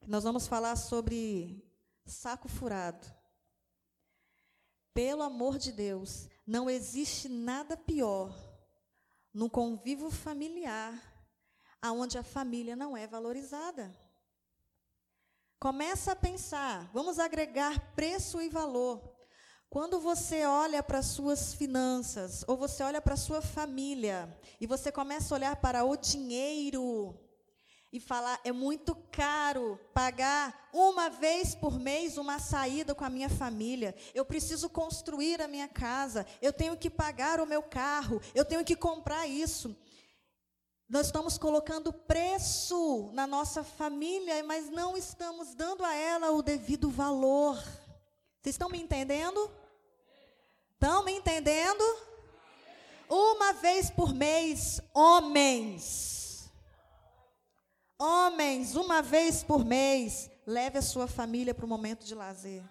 Nós 0.07 0.23
vamos 0.23 0.47
falar 0.47 0.75
sobre 0.75 1.63
saco 2.05 2.47
furado. 2.47 3.05
Pelo 4.93 5.21
amor 5.21 5.57
de 5.57 5.71
Deus, 5.71 6.27
não 6.45 6.69
existe 6.69 7.29
nada 7.29 7.77
pior 7.77 8.35
no 9.33 9.49
convívio 9.49 10.09
familiar 10.09 10.99
aonde 11.81 12.17
a 12.17 12.23
família 12.23 12.75
não 12.75 12.95
é 12.97 13.07
valorizada. 13.07 13.95
Começa 15.59 16.11
a 16.11 16.15
pensar, 16.15 16.89
vamos 16.91 17.19
agregar 17.19 17.93
preço 17.93 18.41
e 18.41 18.49
valor. 18.49 19.15
Quando 19.69 19.99
você 19.99 20.45
olha 20.45 20.83
para 20.83 21.01
suas 21.01 21.53
finanças, 21.53 22.43
ou 22.47 22.57
você 22.57 22.83
olha 22.83 23.01
para 23.01 23.15
sua 23.15 23.41
família, 23.41 24.37
e 24.59 24.67
você 24.67 24.91
começa 24.91 25.33
a 25.33 25.37
olhar 25.37 25.55
para 25.55 25.85
o 25.85 25.95
dinheiro, 25.95 27.17
e 27.91 27.99
falar: 27.99 28.39
é 28.43 28.51
muito 28.51 28.95
caro 29.11 29.79
pagar 29.93 30.69
uma 30.71 31.09
vez 31.09 31.53
por 31.53 31.77
mês 31.77 32.17
uma 32.17 32.39
saída 32.39 32.95
com 32.95 33.03
a 33.03 33.09
minha 33.09 33.29
família. 33.29 33.93
Eu 34.13 34.23
preciso 34.23 34.69
construir 34.69 35.41
a 35.41 35.47
minha 35.47 35.67
casa. 35.67 36.25
Eu 36.41 36.53
tenho 36.53 36.77
que 36.77 36.89
pagar 36.89 37.39
o 37.41 37.45
meu 37.45 37.61
carro. 37.61 38.21
Eu 38.33 38.45
tenho 38.45 38.63
que 38.63 38.75
comprar 38.75 39.27
isso. 39.27 39.75
Nós 40.87 41.07
estamos 41.07 41.37
colocando 41.37 41.93
preço 41.93 43.09
na 43.13 43.25
nossa 43.25 43.63
família, 43.63 44.43
mas 44.43 44.69
não 44.69 44.97
estamos 44.97 45.53
dando 45.53 45.85
a 45.85 45.93
ela 45.93 46.31
o 46.31 46.41
devido 46.41 46.89
valor. 46.89 47.55
Vocês 48.41 48.55
estão 48.55 48.69
me 48.69 48.81
entendendo? 48.81 49.49
Estão 50.73 51.03
me 51.03 51.13
entendendo? 51.13 51.83
Uma 53.07 53.53
vez 53.53 53.89
por 53.89 54.13
mês, 54.13 54.81
homens 54.93 56.20
Homens, 58.03 58.75
uma 58.75 58.99
vez 59.03 59.43
por 59.43 59.63
mês, 59.63 60.27
leve 60.47 60.79
a 60.79 60.81
sua 60.81 61.05
família 61.05 61.53
para 61.53 61.67
o 61.67 61.69
momento 61.69 62.03
de 62.03 62.15
lazer. 62.15 62.63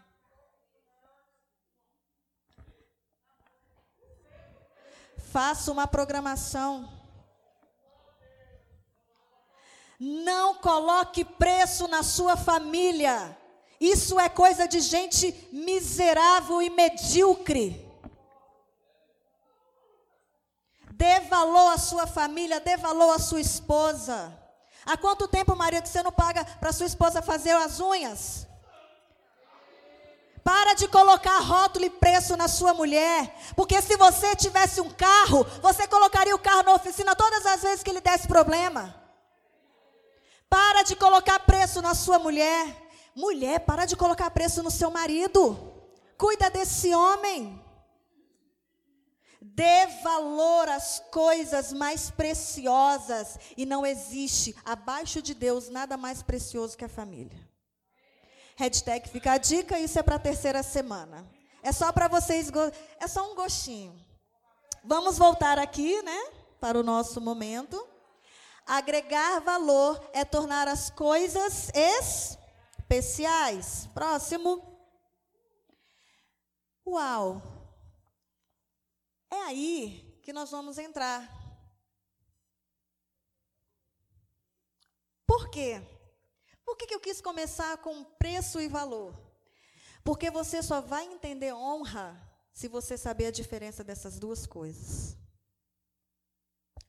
Faça 5.31 5.71
uma 5.71 5.87
programação. 5.87 6.93
Não 10.01 10.57
coloque 10.57 11.25
preço 11.25 11.87
na 11.87 12.03
sua 12.03 12.37
família. 12.37 13.39
Isso 13.81 14.19
é 14.19 14.29
coisa 14.29 14.67
de 14.67 14.81
gente 14.81 15.49
miserável 15.53 16.61
e 16.61 16.69
medíocre. 16.71 17.89
Dê 20.91 21.21
valor 21.21 21.75
à 21.75 21.79
sua 21.79 22.09
família, 22.09 22.59
dê 22.59 22.77
valor 22.77 23.13
à 23.13 23.19
sua 23.21 23.41
esposa. 23.41 24.40
Há 24.85 24.97
quanto 24.97 25.29
tempo, 25.29 25.55
Maria, 25.57 25.83
que 25.83 25.89
você 25.89 26.03
não 26.03 26.13
paga 26.13 26.45
para 26.45 26.73
sua 26.73 26.87
esposa 26.87 27.23
fazer 27.23 27.53
as 27.53 27.81
unhas? 27.81 28.47
Para 30.43 30.75
de 30.75 30.89
colocar 30.89 31.39
rótulo 31.41 31.85
e 31.85 31.91
preço 31.91 32.37
na 32.37 32.49
sua 32.49 32.73
mulher. 32.73 33.35
Porque 33.55 33.81
se 33.83 33.97
você 33.97 34.35
tivesse 34.35 34.81
um 34.81 34.91
carro, 34.91 35.45
você 35.61 35.87
colocaria 35.87 36.35
o 36.35 36.39
carro 36.39 36.63
na 36.63 36.75
oficina 36.75 37.15
todas 37.15 37.45
as 37.45 37.63
vezes 37.63 37.83
que 37.83 37.91
ele 37.91 38.01
desse 38.01 38.27
problema. 38.27 38.95
Para 40.49 40.83
de 40.83 40.97
colocar 40.97 41.39
preço 41.41 41.83
na 41.83 41.95
sua 41.95 42.19
mulher. 42.19 42.91
Mulher, 43.15 43.61
para 43.61 43.85
de 43.85 43.97
colocar 43.97 44.31
preço 44.31 44.63
no 44.63 44.71
seu 44.71 44.91
marido. 44.91 45.73
Cuida 46.17 46.49
desse 46.49 46.95
homem. 46.95 47.60
Dê 49.41 49.87
valor 50.03 50.69
às 50.69 51.01
coisas 51.11 51.73
mais 51.73 52.11
preciosas. 52.11 53.39
E 53.57 53.65
não 53.65 53.87
existe, 53.87 54.55
abaixo 54.65 55.23
de 55.23 55.33
Deus, 55.33 55.71
nada 55.71 55.97
mais 55.97 56.23
precioso 56.23 56.77
que 56.77 56.85
a 56.85 56.89
família. 56.89 57.39
Hashtag 58.57 59.09
fica 59.09 59.33
a 59.33 59.39
dica, 59.39 59.79
isso 59.79 59.99
é 59.99 60.03
para 60.03 60.17
a 60.17 60.19
terceira 60.19 60.63
semana. 60.63 61.27
É 61.63 61.73
só 61.73 61.91
para 61.91 62.09
vocês, 62.09 62.51
é 62.99 63.09
só 63.09 63.33
um 63.33 63.35
gostinho. 63.35 63.99
Vamos 64.85 65.17
voltar 65.17 65.59
aqui, 65.59 66.03
né, 66.03 66.31
para 66.61 66.79
o 66.79 66.83
nosso 66.83 67.21
momento. 67.21 67.83
Agregar 68.67 69.41
valor 69.41 69.99
é 70.13 70.25
tornar 70.25 70.69
as 70.69 70.91
coisas 70.91 71.71
especiais. 72.89 73.89
Próximo. 73.95 74.63
Uau! 76.87 77.60
É 79.31 79.43
aí 79.43 80.19
que 80.23 80.33
nós 80.33 80.51
vamos 80.51 80.77
entrar. 80.79 81.29
Por 85.27 85.49
quê? 85.49 85.81
Por 86.65 86.77
que, 86.77 86.87
que 86.87 86.95
eu 86.95 87.01
quis 87.01 87.21
começar 87.21 87.79
com 87.79 88.05
preço 88.05 88.61
e 88.61 88.69
valor? 88.69 89.15
Porque 90.05 90.31
você 90.31 90.63
só 90.63 90.81
vai 90.81 91.05
entender 91.05 91.53
honra 91.53 92.21
se 92.53 92.69
você 92.69 92.99
saber 92.99 93.27
a 93.27 93.31
diferença 93.31 93.85
dessas 93.85 94.19
duas 94.19 94.47
coisas. 94.47 95.17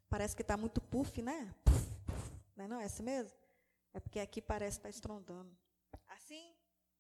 Parece 0.10 0.36
que 0.36 0.42
está 0.42 0.58
muito 0.58 0.82
puff, 0.82 1.22
né? 1.22 1.54
Puff, 1.64 1.92
puff. 2.06 2.32
Não 2.56 2.66
é, 2.66 2.68
não 2.68 2.80
é 2.80 2.86
assim 2.86 3.04
mesmo? 3.04 3.38
É 3.94 4.00
porque 4.00 4.20
aqui 4.20 4.42
parece 4.42 4.78
estar 4.78 4.84
tá 4.84 4.90
estrondando. 4.90 5.56
Assim? 6.08 6.54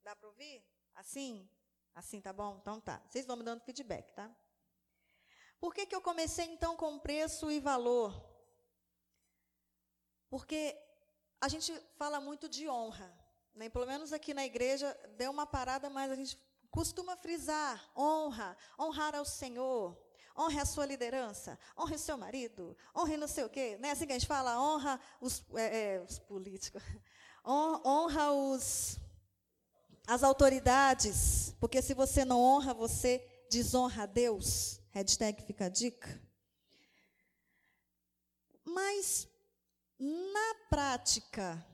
Dá 0.03 0.15
para 0.15 0.29
ouvir? 0.29 0.63
Assim? 0.95 1.49
Assim, 1.93 2.21
tá 2.21 2.31
bom? 2.31 2.57
Então 2.61 2.79
tá. 2.79 3.01
Vocês 3.09 3.25
vão 3.25 3.35
me 3.35 3.43
dando 3.43 3.61
feedback, 3.61 4.13
tá? 4.13 4.33
Por 5.61 5.75
que, 5.75 5.85
que 5.85 5.95
eu 5.95 6.01
comecei 6.01 6.45
então 6.45 6.75
com 6.75 6.97
preço 6.97 7.51
e 7.51 7.59
valor? 7.59 8.19
Porque 10.27 10.75
a 11.39 11.47
gente 11.47 11.71
fala 11.99 12.19
muito 12.19 12.49
de 12.49 12.67
honra. 12.67 13.13
Né? 13.53 13.69
Pelo 13.69 13.85
menos 13.85 14.11
aqui 14.11 14.33
na 14.33 14.43
igreja 14.43 14.97
deu 15.17 15.29
uma 15.29 15.45
parada, 15.45 15.87
mas 15.87 16.09
a 16.09 16.15
gente 16.15 16.35
costuma 16.71 17.15
frisar 17.15 17.91
honra, 17.95 18.57
honrar 18.79 19.13
ao 19.13 19.23
Senhor, 19.23 19.95
honre 20.35 20.59
a 20.59 20.65
sua 20.65 20.85
liderança, 20.85 21.59
honre 21.77 21.93
o 21.95 21.99
seu 21.99 22.17
marido, 22.17 22.75
honre 22.97 23.15
não 23.15 23.27
sei 23.27 23.43
o 23.43 23.49
quê. 23.49 23.77
Não 23.79 23.87
é 23.87 23.91
assim 23.91 24.07
que 24.07 24.13
a 24.13 24.17
gente 24.17 24.27
fala? 24.27 24.59
Honra 24.59 24.99
os, 25.19 25.45
é, 25.53 25.95
é, 25.95 26.01
os 26.01 26.17
políticos, 26.17 26.81
honra 27.45 28.31
os, 28.31 28.97
as 30.07 30.23
autoridades, 30.23 31.55
porque 31.59 31.83
se 31.83 31.93
você 31.93 32.25
não 32.25 32.41
honra, 32.41 32.73
você 32.73 33.30
desonra 33.51 34.03
a 34.03 34.05
Deus. 34.05 34.79
Hashtag 34.91 35.43
fica 35.43 35.65
a 35.65 35.69
dica. 35.69 36.21
Mas, 38.63 39.27
na 39.99 40.55
prática, 40.69 41.65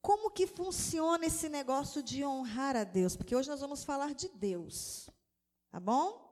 como 0.00 0.30
que 0.30 0.46
funciona 0.46 1.26
esse 1.26 1.48
negócio 1.48 2.02
de 2.02 2.24
honrar 2.24 2.74
a 2.76 2.84
Deus? 2.84 3.14
Porque 3.14 3.36
hoje 3.36 3.50
nós 3.50 3.60
vamos 3.60 3.84
falar 3.84 4.14
de 4.14 4.28
Deus, 4.30 5.10
tá 5.70 5.78
bom? 5.78 6.24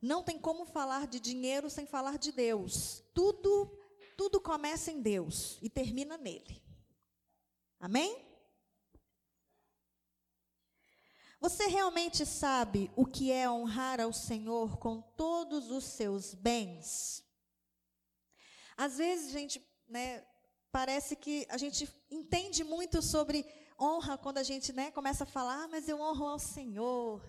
Não 0.00 0.22
tem 0.22 0.38
como 0.38 0.64
falar 0.64 1.06
de 1.06 1.20
dinheiro 1.20 1.68
sem 1.68 1.84
falar 1.84 2.16
de 2.16 2.32
Deus. 2.32 3.04
Tudo, 3.12 3.70
tudo 4.16 4.40
começa 4.40 4.90
em 4.90 5.02
Deus 5.02 5.58
e 5.60 5.68
termina 5.68 6.16
nele. 6.16 6.62
Amém? 7.78 8.27
Você 11.40 11.66
realmente 11.66 12.26
sabe 12.26 12.90
o 12.96 13.06
que 13.06 13.30
é 13.30 13.48
honrar 13.48 14.00
ao 14.00 14.12
Senhor 14.12 14.76
com 14.78 15.00
todos 15.00 15.70
os 15.70 15.84
seus 15.84 16.34
bens? 16.34 17.24
Às 18.76 18.98
vezes, 18.98 19.30
gente, 19.30 19.64
né, 19.88 20.24
parece 20.72 21.14
que 21.14 21.46
a 21.48 21.56
gente 21.56 21.88
entende 22.10 22.64
muito 22.64 23.00
sobre 23.00 23.46
honra 23.80 24.18
quando 24.18 24.38
a 24.38 24.42
gente 24.42 24.72
né, 24.72 24.90
começa 24.90 25.22
a 25.22 25.26
falar, 25.26 25.64
ah, 25.64 25.68
mas 25.68 25.88
eu 25.88 26.00
honro 26.00 26.26
ao 26.26 26.38
Senhor, 26.40 27.22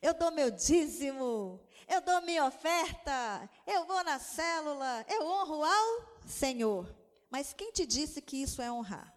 eu 0.00 0.12
dou 0.14 0.32
meu 0.32 0.50
dízimo, 0.50 1.60
eu 1.88 2.00
dou 2.00 2.20
minha 2.22 2.44
oferta, 2.46 3.48
eu 3.64 3.84
vou 3.84 4.02
na 4.02 4.18
célula, 4.18 5.04
eu 5.08 5.24
honro 5.24 5.62
ao 5.62 6.26
Senhor. 6.26 6.92
Mas 7.30 7.52
quem 7.52 7.72
te 7.72 7.86
disse 7.86 8.20
que 8.20 8.36
isso 8.36 8.60
é 8.60 8.70
honrar? 8.70 9.16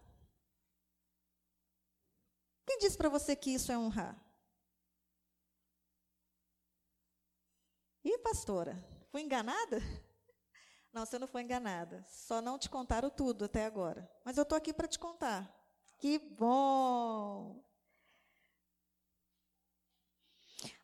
Quem 2.65 2.77
disse 2.79 2.97
para 2.97 3.10
você 3.10 3.36
que 3.36 3.51
isso 3.51 3.71
é 3.71 3.77
honrar? 3.77 4.25
Ih, 8.06 8.20
pastora, 8.20 8.78
fui 9.12 9.22
enganada? 9.22 9.80
Não, 10.94 11.06
você 11.06 11.20
não 11.20 11.28
foi 11.28 11.41
enganada. 11.41 12.06
Só 12.08 12.41
não 12.41 12.58
te 12.58 12.70
contaram 12.70 13.10
tudo 13.10 13.44
até 13.44 13.65
agora. 13.65 14.10
Mas 14.24 14.38
eu 14.38 14.44
estou 14.44 14.58
aqui 14.58 14.72
para 14.72 14.88
te 14.88 14.98
contar. 14.98 15.54
Que 15.98 16.18
bom! 16.18 17.62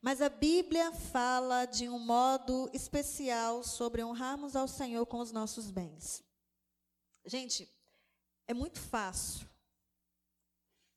Mas 0.02 0.22
a 0.22 0.28
Bíblia 0.28 0.92
fala 0.92 1.66
de 1.66 1.88
um 1.88 1.98
modo 1.98 2.70
especial 2.74 3.64
sobre 3.64 4.04
honrarmos 4.04 4.54
ao 4.54 4.68
Senhor 4.68 5.06
com 5.06 5.20
os 5.20 5.32
nossos 5.32 5.72
bens. 5.72 6.22
Gente, 7.26 7.74
é 8.48 8.54
muito 8.54 8.82
fácil 8.82 9.48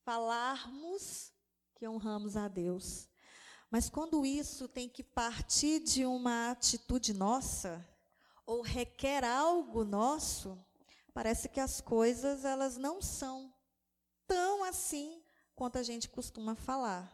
falarmos 0.04 1.32
que 1.74 1.86
honramos 1.86 2.36
a 2.36 2.48
Deus, 2.48 3.08
mas 3.70 3.88
quando 3.88 4.24
isso 4.24 4.68
tem 4.68 4.88
que 4.88 5.02
partir 5.02 5.80
de 5.80 6.06
uma 6.06 6.50
atitude 6.50 7.12
nossa, 7.12 7.86
ou 8.46 8.62
requer 8.62 9.24
algo 9.24 9.84
nosso, 9.84 10.58
parece 11.12 11.48
que 11.48 11.60
as 11.60 11.80
coisas 11.80 12.44
elas 12.44 12.76
não 12.76 13.00
são 13.00 13.52
tão 14.26 14.64
assim 14.64 15.22
quanto 15.54 15.78
a 15.78 15.82
gente 15.82 16.08
costuma 16.08 16.54
falar. 16.54 17.10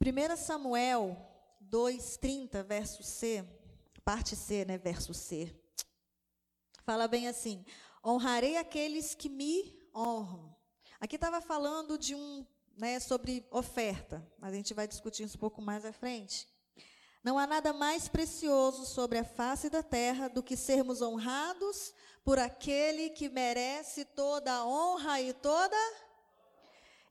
1 0.00 0.36
Samuel 0.36 1.16
2:30, 1.60 2.62
verso 2.62 3.02
C, 3.02 3.44
parte 4.04 4.36
C, 4.36 4.64
né, 4.64 4.78
verso 4.78 5.12
C. 5.12 5.52
Fala 6.84 7.08
bem 7.08 7.26
assim: 7.26 7.64
Honrarei 8.04 8.56
aqueles 8.56 9.14
que 9.14 9.28
me 9.28 9.76
honram. 9.94 10.54
Aqui 11.00 11.16
estava 11.16 11.40
falando 11.40 11.98
de 11.98 12.14
um 12.14 12.46
né, 12.76 13.00
sobre 13.00 13.46
oferta, 13.50 14.26
mas 14.38 14.52
a 14.52 14.56
gente 14.56 14.74
vai 14.74 14.86
discutir 14.86 15.24
isso 15.24 15.36
um 15.36 15.40
pouco 15.40 15.62
mais 15.62 15.84
à 15.84 15.92
frente. 15.92 16.46
Não 17.24 17.38
há 17.38 17.46
nada 17.46 17.72
mais 17.72 18.06
precioso 18.06 18.86
sobre 18.86 19.18
a 19.18 19.24
face 19.24 19.68
da 19.68 19.82
terra 19.82 20.28
do 20.28 20.42
que 20.42 20.56
sermos 20.56 21.02
honrados 21.02 21.92
por 22.22 22.38
aquele 22.38 23.10
que 23.10 23.28
merece 23.28 24.04
toda 24.04 24.52
a 24.52 24.66
honra 24.66 25.20
e 25.20 25.32
toda. 25.32 25.76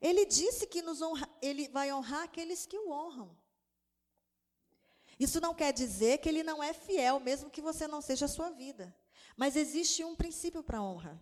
Ele 0.00 0.24
disse 0.24 0.66
que 0.66 0.80
nos 0.80 1.02
honra, 1.02 1.28
ele 1.42 1.68
vai 1.68 1.92
honrar 1.92 2.22
aqueles 2.22 2.64
que 2.64 2.78
o 2.78 2.90
honram. 2.90 3.36
Isso 5.18 5.40
não 5.40 5.54
quer 5.54 5.72
dizer 5.72 6.18
que 6.18 6.28
ele 6.28 6.42
não 6.42 6.62
é 6.62 6.72
fiel, 6.72 7.18
mesmo 7.18 7.50
que 7.50 7.60
você 7.60 7.88
não 7.88 8.00
seja 8.00 8.26
a 8.26 8.28
sua 8.28 8.50
vida. 8.50 8.94
Mas 9.36 9.56
existe 9.56 10.04
um 10.04 10.14
princípio 10.14 10.62
para 10.62 10.82
honra. 10.82 11.20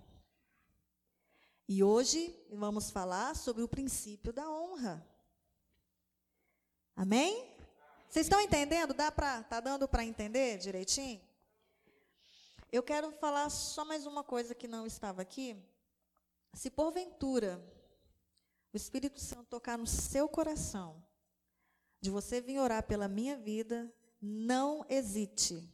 E 1.67 1.83
hoje 1.83 2.39
vamos 2.51 2.91
falar 2.91 3.35
sobre 3.35 3.63
o 3.63 3.69
princípio 3.69 4.33
da 4.33 4.51
honra. 4.51 5.07
Amém? 6.95 7.51
Vocês 8.07 8.27
estão 8.27 8.41
entendendo? 8.41 8.93
Dá 8.93 9.11
para 9.11 9.43
tá 9.45 9.61
dando 9.61 9.89
para 9.89 10.05
entender 10.05 10.59
direitinho? 10.59 11.23
Eu 12.71 12.83
quero 12.83 13.11
falar 13.13 13.49
só 13.49 13.83
mais 13.83 14.05
uma 14.05 14.23
coisa 14.23 14.55
que 14.55 14.69
não 14.69 14.87
estava 14.87 15.23
aqui. 15.23 15.57
Se 16.53 16.71
porventura 16.71 17.65
o 18.71 18.77
Espírito 18.77 19.19
Santo 19.19 19.49
tocar 19.49 19.79
no 19.79 19.87
seu 19.87 20.29
coração, 20.29 21.03
de 21.99 22.11
você 22.11 22.43
vir 22.43 22.59
orar 22.59 22.83
pela 22.87 23.09
minha 23.09 23.39
vida, 23.39 23.91
não 24.21 24.85
hesite. 24.89 25.67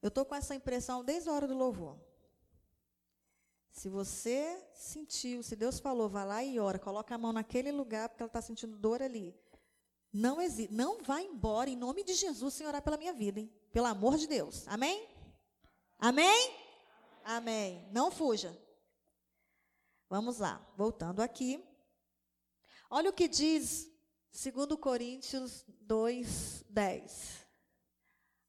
Eu 0.00 0.08
estou 0.08 0.24
com 0.24 0.34
essa 0.34 0.54
impressão 0.54 1.04
desde 1.04 1.28
a 1.28 1.32
hora 1.32 1.46
do 1.46 1.54
louvor. 1.54 2.05
Se 3.76 3.90
você 3.90 4.58
sentiu, 4.72 5.42
se 5.42 5.54
Deus 5.54 5.78
falou, 5.78 6.08
vá 6.08 6.24
lá 6.24 6.42
e 6.42 6.58
ora, 6.58 6.78
coloca 6.78 7.14
a 7.14 7.18
mão 7.18 7.30
naquele 7.30 7.70
lugar, 7.70 8.08
porque 8.08 8.22
ela 8.22 8.28
está 8.28 8.40
sentindo 8.40 8.74
dor 8.78 9.02
ali. 9.02 9.38
Não 10.10 10.40
existe, 10.40 10.72
não 10.72 11.02
vá 11.02 11.20
embora 11.20 11.68
em 11.68 11.76
nome 11.76 12.02
de 12.02 12.14
Jesus 12.14 12.54
sem 12.54 12.66
orar 12.66 12.80
pela 12.80 12.96
minha 12.96 13.12
vida, 13.12 13.38
hein? 13.38 13.52
Pelo 13.70 13.84
amor 13.84 14.16
de 14.16 14.26
Deus. 14.26 14.66
Amém? 14.66 15.06
Amém? 15.98 16.56
Amém. 17.22 17.86
Não 17.92 18.10
fuja. 18.10 18.58
Vamos 20.08 20.38
lá, 20.38 20.66
voltando 20.74 21.20
aqui. 21.20 21.62
Olha 22.88 23.10
o 23.10 23.12
que 23.12 23.28
diz 23.28 23.90
2 24.32 24.68
Coríntios 24.80 25.66
2, 25.82 26.64
10. 26.70 27.46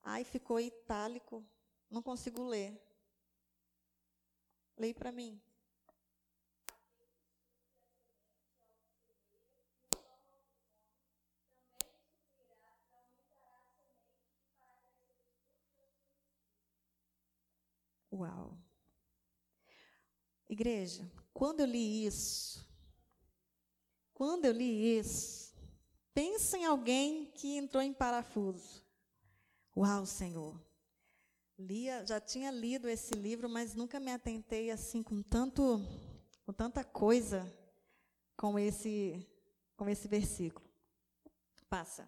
Ai, 0.03 0.23
ficou 0.23 0.57
itálico, 0.57 1.45
não 1.89 2.01
consigo 2.01 2.43
ler. 2.43 2.81
Leia 4.77 4.93
para 4.93 5.11
mim. 5.11 5.41
Uau. 18.11 18.57
Igreja, 20.49 21.11
quando 21.33 21.59
eu 21.59 21.65
li 21.65 22.05
isso, 22.05 22.65
quando 24.13 24.45
eu 24.45 24.51
li 24.51 24.97
isso, 24.97 25.53
pensa 26.13 26.57
em 26.57 26.65
alguém 26.65 27.31
que 27.31 27.57
entrou 27.57 27.83
em 27.83 27.93
parafuso. 27.93 28.83
Uau, 29.75 30.05
Senhor. 30.05 30.66
Lia, 31.59 32.05
já 32.05 32.21
tinha 32.21 32.51
lido 32.51 32.87
esse 32.87 33.15
livro, 33.15 33.49
mas 33.49 33.73
nunca 33.73 33.99
me 33.99 34.11
atentei 34.11 34.69
assim 34.69 35.01
com 35.01 35.23
tanto, 35.23 35.81
com 36.45 36.53
tanta 36.53 36.83
coisa 36.83 37.51
com 38.37 38.59
esse, 38.59 39.27
com 39.75 39.89
esse 39.89 40.07
versículo. 40.07 40.69
Passa. 41.67 42.07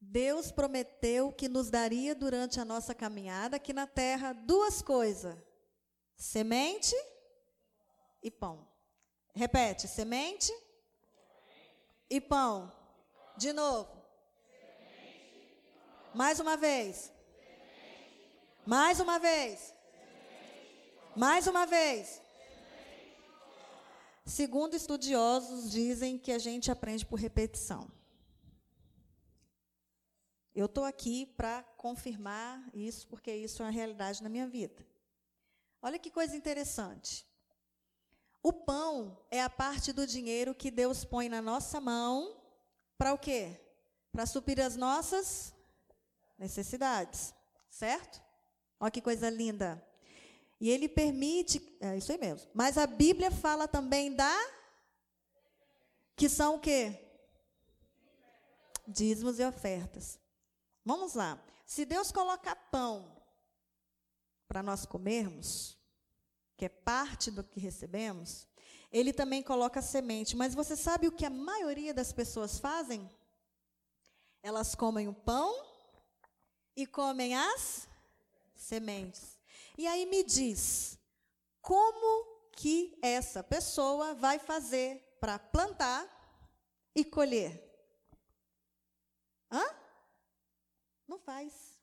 Deus 0.00 0.50
prometeu 0.50 1.30
que 1.30 1.46
nos 1.46 1.70
daria 1.70 2.14
durante 2.14 2.58
a 2.58 2.64
nossa 2.64 2.94
caminhada 2.94 3.56
aqui 3.56 3.74
na 3.74 3.86
terra 3.86 4.32
duas 4.32 4.80
coisas: 4.80 5.36
semente 6.16 6.96
e 8.22 8.30
pão. 8.30 8.66
Repete: 9.34 9.86
semente 9.86 10.52
e 12.08 12.18
pão. 12.18 12.72
De 13.36 13.52
novo. 13.52 14.03
Mais 16.14 16.38
uma 16.38 16.56
vez. 16.56 17.12
Mais 18.64 19.00
uma 19.00 19.18
vez. 19.18 19.74
Mais 21.16 21.46
uma 21.48 21.66
vez. 21.66 22.22
Segundo 24.24 24.74
estudiosos, 24.74 25.70
dizem 25.70 26.16
que 26.16 26.30
a 26.30 26.38
gente 26.38 26.70
aprende 26.70 27.04
por 27.04 27.18
repetição. 27.18 27.90
Eu 30.54 30.66
estou 30.66 30.84
aqui 30.84 31.26
para 31.26 31.64
confirmar 31.76 32.64
isso, 32.72 33.08
porque 33.08 33.34
isso 33.34 33.60
é 33.60 33.66
uma 33.66 33.72
realidade 33.72 34.22
na 34.22 34.28
minha 34.28 34.46
vida. 34.46 34.86
Olha 35.82 35.98
que 35.98 36.10
coisa 36.12 36.36
interessante. 36.36 37.26
O 38.40 38.52
pão 38.52 39.18
é 39.32 39.42
a 39.42 39.50
parte 39.50 39.92
do 39.92 40.06
dinheiro 40.06 40.54
que 40.54 40.70
Deus 40.70 41.04
põe 41.04 41.28
na 41.28 41.42
nossa 41.42 41.80
mão 41.80 42.40
para 42.96 43.12
o 43.12 43.18
quê? 43.18 43.60
Para 44.12 44.26
suprir 44.26 44.64
as 44.64 44.76
nossas 44.76 45.53
necessidades, 46.38 47.34
certo? 47.70 48.22
Olha 48.78 48.90
que 48.90 49.00
coisa 49.00 49.30
linda. 49.30 49.82
E 50.60 50.70
ele 50.70 50.88
permite, 50.88 51.76
é 51.80 51.96
isso 51.96 52.12
aí 52.12 52.18
mesmo. 52.18 52.50
Mas 52.54 52.78
a 52.78 52.86
Bíblia 52.86 53.30
fala 53.30 53.66
também 53.68 54.14
da 54.14 54.34
que 56.16 56.28
são 56.28 56.56
o 56.56 56.60
quê? 56.60 57.00
Dízimos 58.86 59.38
e 59.38 59.44
ofertas. 59.44 60.18
Vamos 60.84 61.14
lá. 61.14 61.42
Se 61.66 61.84
Deus 61.84 62.12
coloca 62.12 62.54
pão 62.54 63.10
para 64.46 64.62
nós 64.62 64.86
comermos, 64.86 65.78
que 66.56 66.66
é 66.66 66.68
parte 66.68 67.30
do 67.30 67.42
que 67.42 67.58
recebemos, 67.58 68.46
ele 68.92 69.12
também 69.12 69.42
coloca 69.42 69.82
semente. 69.82 70.36
Mas 70.36 70.54
você 70.54 70.76
sabe 70.76 71.08
o 71.08 71.12
que 71.12 71.26
a 71.26 71.30
maioria 71.30 71.92
das 71.92 72.12
pessoas 72.12 72.58
fazem? 72.58 73.10
Elas 74.42 74.74
comem 74.74 75.08
o 75.08 75.14
pão 75.14 75.73
e 76.76 76.86
comem 76.86 77.34
as 77.34 77.88
sementes. 78.54 79.38
E 79.76 79.86
aí 79.86 80.06
me 80.06 80.22
diz, 80.22 80.98
como 81.60 82.50
que 82.52 82.96
essa 83.02 83.42
pessoa 83.42 84.14
vai 84.14 84.38
fazer 84.38 85.16
para 85.20 85.38
plantar 85.38 86.08
e 86.94 87.04
colher? 87.04 87.62
Hã? 89.50 89.64
Não 91.06 91.18
faz. 91.18 91.74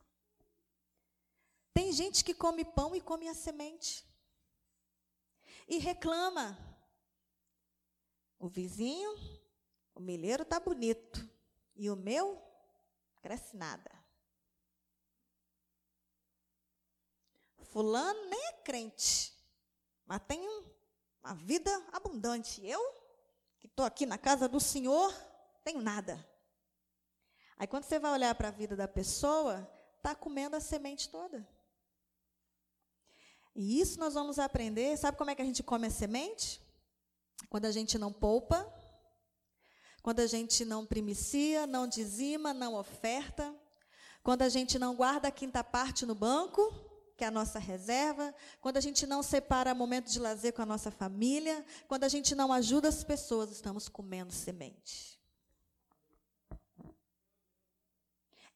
Tem 1.73 1.91
gente 1.91 2.23
que 2.23 2.33
come 2.33 2.65
pão 2.65 2.95
e 2.95 3.01
come 3.01 3.27
a 3.27 3.33
semente. 3.33 4.05
E 5.67 5.77
reclama. 5.77 6.57
O 8.37 8.49
vizinho, 8.49 9.15
o 9.93 9.99
milheiro 9.99 10.43
está 10.43 10.59
bonito. 10.59 11.29
E 11.75 11.89
o 11.89 11.95
meu, 11.95 12.41
cresce 13.21 13.55
nada. 13.55 14.00
Fulano 17.71 18.29
nem 18.29 18.47
é 18.47 18.51
crente, 18.63 19.33
mas 20.05 20.21
tem 20.27 20.45
uma 21.23 21.33
vida 21.33 21.71
abundante. 21.93 22.65
Eu, 22.67 22.81
que 23.59 23.67
estou 23.67 23.85
aqui 23.85 24.05
na 24.05 24.17
casa 24.17 24.45
do 24.49 24.59
Senhor, 24.59 25.09
tenho 25.63 25.81
nada. 25.81 26.23
Aí 27.57 27.65
quando 27.65 27.85
você 27.85 27.97
vai 27.97 28.11
olhar 28.11 28.35
para 28.35 28.49
a 28.49 28.51
vida 28.51 28.75
da 28.75 28.89
pessoa, 28.89 29.71
está 29.95 30.13
comendo 30.13 30.57
a 30.57 30.59
semente 30.59 31.07
toda. 31.07 31.47
E 33.55 33.79
isso 33.79 33.97
nós 33.97 34.15
vamos 34.15 34.37
aprender. 34.37 34.97
Sabe 34.97 35.17
como 35.17 35.29
é 35.29 35.35
que 35.35 35.41
a 35.41 35.45
gente 35.45 35.63
come 35.63 35.87
a 35.87 35.91
semente? 35.91 36.61
Quando 37.49 37.65
a 37.65 37.71
gente 37.71 37.97
não 37.97 38.11
poupa, 38.11 38.69
quando 40.03 40.19
a 40.19 40.27
gente 40.27 40.65
não 40.65 40.85
primicia, 40.85 41.65
não 41.65 41.87
dizima, 41.87 42.53
não 42.53 42.75
oferta, 42.75 43.55
quando 44.21 44.41
a 44.41 44.49
gente 44.49 44.77
não 44.77 44.93
guarda 44.93 45.29
a 45.29 45.31
quinta 45.31 45.63
parte 45.63 46.05
no 46.05 46.13
banco, 46.13 46.90
que 47.21 47.25
é 47.25 47.27
a 47.27 47.29
nossa 47.29 47.59
reserva, 47.59 48.33
quando 48.59 48.77
a 48.77 48.81
gente 48.81 49.05
não 49.05 49.21
separa 49.21 49.75
momento 49.75 50.09
de 50.09 50.19
lazer 50.19 50.53
com 50.53 50.63
a 50.63 50.65
nossa 50.65 50.89
família, 50.89 51.63
quando 51.87 52.03
a 52.03 52.07
gente 52.07 52.33
não 52.33 52.51
ajuda 52.51 52.87
as 52.87 53.03
pessoas, 53.03 53.51
estamos 53.51 53.87
comendo 53.87 54.33
semente. 54.33 55.21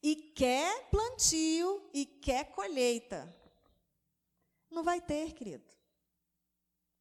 E 0.01 0.15
quer 0.15 0.89
plantio 0.89 1.88
e 1.93 2.08
quer 2.08 2.45
colheita. 2.45 3.32
Não 4.71 4.84
vai 4.84 4.99
ter, 4.99 5.34
querido. 5.34 5.71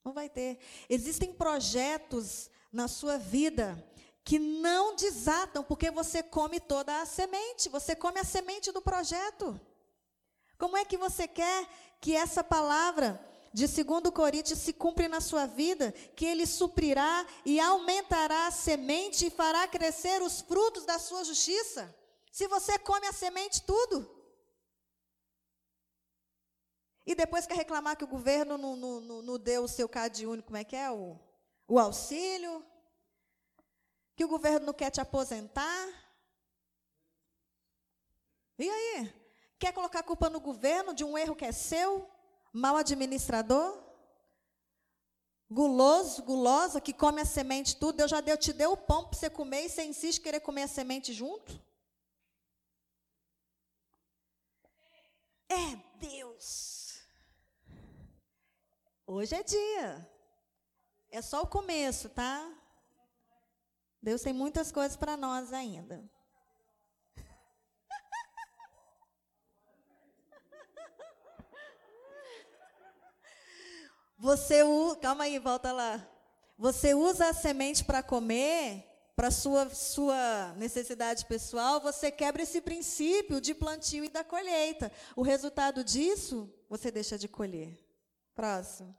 Não 0.05 0.12
vai 0.12 0.29
ter. 0.29 0.59
Existem 0.87 1.33
projetos 1.33 2.50
na 2.70 2.88
sua 2.88 3.16
vida 3.16 3.83
que 4.22 4.38
não 4.38 4.94
desatam 4.96 5.64
porque 5.64 5.90
você 5.90 6.22
come 6.22 6.61
toda 6.61 7.00
a 7.00 7.07
semente, 7.07 7.70
você 7.70 7.96
come 7.96 8.20
a 8.20 8.24
semente 8.24 8.70
do 8.70 8.83
projeto. 8.83 9.59
Como 10.58 10.76
é 10.76 10.84
que 10.84 10.96
você 10.96 11.26
quer 11.26 11.68
que 12.00 12.14
essa 12.14 12.42
palavra 12.44 13.20
de 13.52 13.66
2 13.66 14.10
Coríntios 14.12 14.58
se 14.58 14.72
cumpra 14.72 15.08
na 15.08 15.20
sua 15.20 15.46
vida? 15.46 15.92
Que 16.16 16.26
ele 16.26 16.46
suprirá 16.46 17.26
e 17.44 17.58
aumentará 17.60 18.46
a 18.46 18.50
semente 18.50 19.26
e 19.26 19.30
fará 19.30 19.66
crescer 19.66 20.22
os 20.22 20.40
frutos 20.40 20.84
da 20.84 20.98
sua 20.98 21.24
justiça? 21.24 21.94
Se 22.30 22.48
você 22.48 22.78
come 22.78 23.06
a 23.06 23.12
semente, 23.12 23.62
tudo. 23.62 24.10
E 27.06 27.14
depois 27.14 27.46
quer 27.46 27.56
reclamar 27.56 27.96
que 27.96 28.04
o 28.04 28.08
governo 28.08 28.56
não, 28.56 28.76
não, 28.76 29.22
não 29.22 29.38
deu 29.38 29.64
o 29.64 29.68
seu 29.68 29.88
CAD 29.88 30.26
único, 30.26 30.46
como 30.46 30.56
é 30.56 30.64
que 30.64 30.74
é? 30.74 30.90
O, 30.90 31.18
o 31.68 31.78
auxílio. 31.78 32.64
Que 34.16 34.24
o 34.24 34.28
governo 34.28 34.66
não 34.66 34.72
quer 34.72 34.90
te 34.90 35.00
aposentar. 35.00 35.88
E 38.58 38.70
aí? 38.70 39.23
Quer 39.64 39.72
colocar 39.72 40.00
a 40.00 40.03
culpa 40.03 40.29
no 40.29 40.40
governo 40.40 40.92
de 40.92 41.03
um 41.03 41.16
erro 41.16 41.35
que 41.35 41.42
é 41.42 41.50
seu? 41.50 42.07
Mal 42.53 42.77
administrador? 42.77 43.83
Guloso, 45.50 46.22
gulosa, 46.22 46.83
que 46.83 46.92
come 46.92 47.22
a 47.22 47.24
semente 47.24 47.74
tudo. 47.74 47.96
Deus 47.96 48.11
já 48.11 48.20
deu, 48.20 48.37
te 48.37 48.53
deu 48.53 48.72
o 48.72 48.77
pão 48.77 49.09
para 49.09 49.18
você 49.18 49.31
comer 49.31 49.64
e 49.64 49.70
você 49.70 49.83
insiste 49.83 50.18
em 50.18 50.22
querer 50.22 50.40
comer 50.40 50.64
a 50.64 50.68
semente 50.68 51.14
junto? 51.14 51.59
É 55.48 55.77
Deus. 55.98 57.00
Hoje 59.07 59.35
é 59.35 59.42
dia. 59.42 60.11
É 61.09 61.22
só 61.22 61.40
o 61.40 61.46
começo, 61.46 62.11
tá? 62.11 62.55
Deus 64.03 64.20
tem 64.20 64.35
muitas 64.35 64.70
coisas 64.70 64.94
para 64.94 65.16
nós 65.16 65.55
ainda. 65.55 66.05
Você 74.18 74.61
calma 75.00 75.24
aí, 75.24 75.38
volta 75.38 75.72
lá. 75.72 76.07
Você 76.57 76.94
usa 76.94 77.29
a 77.29 77.35
semente 77.35 77.85
para 77.85 78.03
comer, 78.03 78.85
para 79.16 79.31
sua 79.31 79.68
sua 79.70 80.55
necessidade 80.57 81.24
pessoal, 81.27 81.81
você 81.81 82.11
quebra 82.11 82.42
esse 82.42 82.61
princípio 82.61 83.40
de 83.40 83.55
plantio 83.55 84.05
e 84.05 84.09
da 84.09 84.24
colheita. 84.24 84.90
O 85.16 85.22
resultado 85.22 85.85
disso, 85.85 86.53
você 86.68 86.90
deixa 86.90 87.18
de 87.18 87.29
colher. 87.29 87.79
Próximo. 88.35 88.94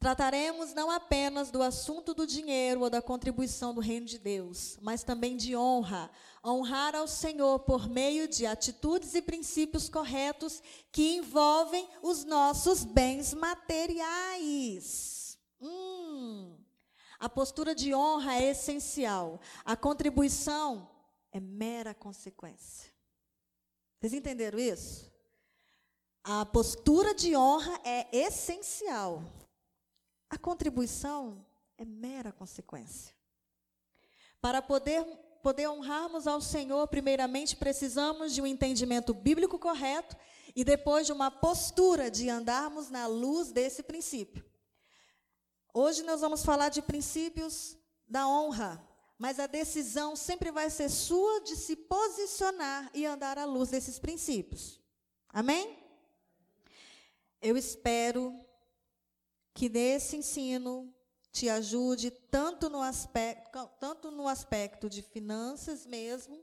Trataremos 0.00 0.72
não 0.72 0.90
apenas 0.90 1.50
do 1.50 1.62
assunto 1.62 2.14
do 2.14 2.26
dinheiro 2.26 2.80
ou 2.80 2.88
da 2.88 3.02
contribuição 3.02 3.74
do 3.74 3.82
reino 3.82 4.06
de 4.06 4.18
Deus, 4.18 4.78
mas 4.80 5.04
também 5.04 5.36
de 5.36 5.54
honra. 5.54 6.10
Honrar 6.42 6.96
ao 6.96 7.06
Senhor 7.06 7.58
por 7.60 7.86
meio 7.86 8.26
de 8.26 8.46
atitudes 8.46 9.14
e 9.14 9.20
princípios 9.20 9.90
corretos 9.90 10.62
que 10.90 11.16
envolvem 11.16 11.86
os 12.00 12.24
nossos 12.24 12.82
bens 12.82 13.34
materiais. 13.34 15.38
Hum, 15.60 16.56
a 17.18 17.28
postura 17.28 17.74
de 17.74 17.94
honra 17.94 18.36
é 18.36 18.52
essencial. 18.52 19.38
A 19.66 19.76
contribuição 19.76 20.88
é 21.30 21.38
mera 21.38 21.92
consequência. 21.92 22.90
Vocês 23.98 24.14
entenderam 24.14 24.58
isso? 24.58 25.12
A 26.24 26.46
postura 26.46 27.14
de 27.14 27.36
honra 27.36 27.78
é 27.84 28.08
essencial. 28.16 29.22
A 30.30 30.38
contribuição 30.38 31.44
é 31.76 31.84
mera 31.84 32.30
consequência. 32.30 33.12
Para 34.40 34.62
poder, 34.62 35.04
poder 35.42 35.68
honrarmos 35.68 36.28
ao 36.28 36.40
Senhor, 36.40 36.86
primeiramente 36.86 37.56
precisamos 37.56 38.32
de 38.32 38.40
um 38.40 38.46
entendimento 38.46 39.12
bíblico 39.12 39.58
correto 39.58 40.16
e 40.54 40.62
depois 40.62 41.06
de 41.06 41.12
uma 41.12 41.30
postura 41.30 42.08
de 42.10 42.30
andarmos 42.30 42.88
na 42.88 43.08
luz 43.08 43.50
desse 43.50 43.82
princípio. 43.82 44.44
Hoje 45.74 46.02
nós 46.04 46.20
vamos 46.20 46.44
falar 46.44 46.68
de 46.68 46.80
princípios 46.80 47.76
da 48.08 48.26
honra, 48.26 48.82
mas 49.18 49.38
a 49.38 49.46
decisão 49.46 50.16
sempre 50.16 50.50
vai 50.50 50.70
ser 50.70 50.88
sua 50.88 51.40
de 51.42 51.56
se 51.56 51.76
posicionar 51.76 52.90
e 52.94 53.04
andar 53.04 53.36
à 53.36 53.44
luz 53.44 53.70
desses 53.70 53.98
princípios. 53.98 54.80
Amém? 55.28 55.78
Eu 57.42 57.56
espero 57.56 58.38
que 59.60 59.68
nesse 59.68 60.16
ensino 60.16 60.90
te 61.30 61.46
ajude 61.50 62.10
tanto 62.10 62.70
no 62.70 62.80
aspecto, 62.80 63.68
tanto 63.78 64.10
no 64.10 64.26
aspecto 64.26 64.88
de 64.88 65.02
finanças 65.02 65.84
mesmo, 65.84 66.42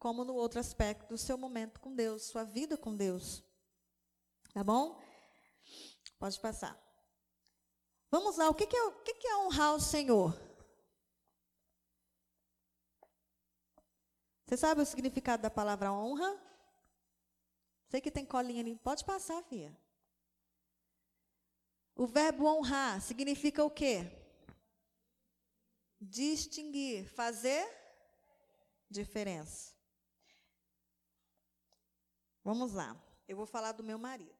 como 0.00 0.24
no 0.24 0.34
outro 0.34 0.58
aspecto 0.58 1.10
do 1.10 1.16
seu 1.16 1.38
momento 1.38 1.78
com 1.78 1.94
Deus, 1.94 2.24
sua 2.24 2.42
vida 2.42 2.76
com 2.76 2.96
Deus. 2.96 3.40
Tá 4.52 4.64
bom? 4.64 5.00
Pode 6.18 6.40
passar. 6.40 6.76
Vamos 8.10 8.36
lá, 8.36 8.48
o 8.48 8.54
que 8.54 8.64
é, 8.64 8.82
o 8.82 8.92
que 9.04 9.28
é 9.28 9.36
honrar 9.36 9.76
o 9.76 9.80
Senhor? 9.80 10.36
Você 14.44 14.56
sabe 14.56 14.82
o 14.82 14.86
significado 14.86 15.40
da 15.40 15.50
palavra 15.50 15.92
honra? 15.92 16.36
Sei 17.90 18.00
que 18.00 18.10
tem 18.10 18.26
colinha 18.26 18.60
ali. 18.60 18.74
Pode 18.74 19.04
passar, 19.04 19.40
filha. 19.44 19.85
O 21.96 22.06
verbo 22.06 22.44
honrar 22.44 23.00
significa 23.00 23.64
o 23.64 23.70
quê? 23.70 24.12
Distinguir, 25.98 27.08
fazer 27.08 27.66
diferença. 28.90 29.74
Vamos 32.44 32.74
lá. 32.74 32.94
Eu 33.26 33.34
vou 33.34 33.46
falar 33.46 33.72
do 33.72 33.82
meu 33.82 33.98
marido. 33.98 34.36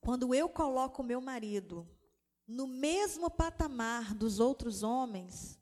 Quando 0.00 0.32
eu 0.32 0.48
coloco 0.48 1.02
o 1.02 1.04
meu 1.04 1.20
marido 1.20 1.84
no 2.46 2.68
mesmo 2.68 3.28
patamar 3.28 4.14
dos 4.14 4.38
outros 4.38 4.84
homens, 4.84 5.58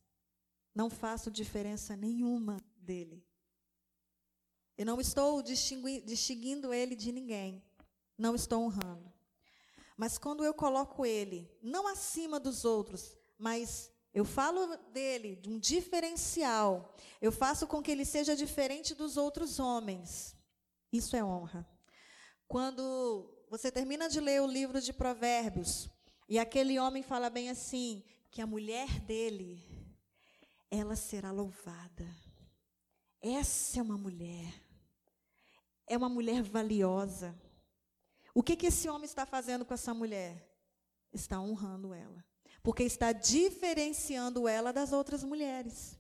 não 0.75 0.91
faço 0.91 1.31
diferença 1.31 1.97
nenhuma 1.97 2.59
dele. 2.77 3.25
Eu 4.77 4.85
não 4.85 5.01
estou 5.01 5.43
distinguindo 5.43 6.75
ele 6.75 6.95
de 6.95 7.11
ninguém 7.11 7.65
não 8.19 8.35
estou 8.35 8.63
honrando. 8.63 9.13
Mas 9.97 10.19
quando 10.19 10.45
eu 10.45 10.55
coloco 10.55 11.05
ele, 11.05 11.51
não 11.63 11.87
acima 11.87 12.41
dos 12.41 12.65
outros, 12.65 13.17
mas 13.39 13.91
eu 14.15 14.25
falo 14.25 14.77
dele 14.93 15.37
de 15.37 15.49
um 15.49 15.59
diferencial, 15.59 16.95
eu 17.21 17.33
faço 17.33 17.67
com 17.67 17.83
que 17.83 17.91
ele 17.91 18.05
seja 18.05 18.37
diferente 18.37 18.95
dos 18.95 19.17
outros 19.17 19.59
homens. 19.59 20.37
Isso 20.93 21.17
é 21.17 21.25
honra. 21.25 21.67
Quando 22.47 23.47
você 23.49 23.71
termina 23.71 24.09
de 24.09 24.21
ler 24.21 24.43
o 24.43 24.47
livro 24.47 24.81
de 24.81 24.93
Provérbios, 24.93 25.89
e 26.29 26.39
aquele 26.39 26.79
homem 26.79 27.03
fala 27.03 27.31
bem 27.31 27.51
assim: 27.51 28.03
que 28.31 28.41
a 28.41 28.47
mulher 28.47 29.01
dele, 29.01 29.63
ela 30.71 30.97
será 30.97 31.31
louvada. 31.31 32.09
Essa 33.21 33.79
é 33.79 33.83
uma 33.83 33.99
mulher. 33.99 34.53
É 35.87 35.97
uma 35.97 36.09
mulher 36.09 36.43
valiosa. 36.43 37.39
O 38.35 38.43
que, 38.43 38.57
que 38.57 38.67
esse 38.67 38.89
homem 38.89 39.05
está 39.05 39.27
fazendo 39.27 39.65
com 39.65 39.75
essa 39.75 39.93
mulher? 39.93 40.49
Está 41.13 41.41
honrando 41.41 41.93
ela. 41.93 42.25
Porque 42.63 42.83
está 42.83 43.13
diferenciando 43.13 44.49
ela 44.49 44.73
das 44.73 44.93
outras 44.93 45.23
mulheres. 45.23 45.99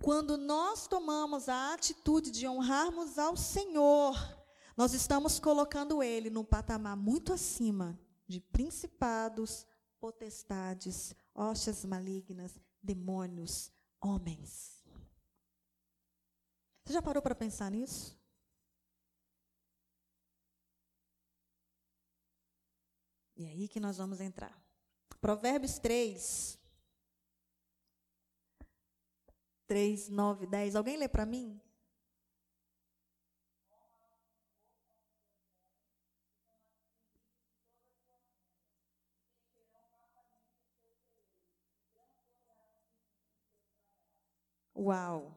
Quando 0.00 0.36
nós 0.36 0.86
tomamos 0.86 1.48
a 1.48 1.74
atitude 1.74 2.30
de 2.30 2.48
honrarmos 2.48 3.18
ao 3.18 3.36
Senhor, 3.36 4.16
nós 4.76 4.94
estamos 4.94 5.38
colocando 5.38 6.02
Ele 6.02 6.30
num 6.30 6.44
patamar 6.44 6.96
muito 6.96 7.32
acima 7.32 7.98
de 8.26 8.40
principados, 8.40 9.66
potestades, 10.00 11.14
hostes 11.34 11.84
malignas, 11.84 12.58
demônios, 12.82 13.70
homens. 14.00 14.82
Você 16.84 16.94
já 16.94 17.02
parou 17.02 17.22
para 17.22 17.34
pensar 17.34 17.70
nisso? 17.70 18.18
E 23.42 23.44
é 23.44 23.48
aí 23.48 23.66
que 23.66 23.80
nós 23.80 23.96
vamos 23.96 24.20
entrar. 24.20 24.56
Provérbios 25.20 25.76
3. 25.80 26.56
3, 29.66 30.08
9, 30.08 30.46
10. 30.46 30.76
Alguém 30.76 30.96
lê 30.96 31.08
para 31.08 31.26
mim? 31.26 31.60
Uau! 44.76 45.36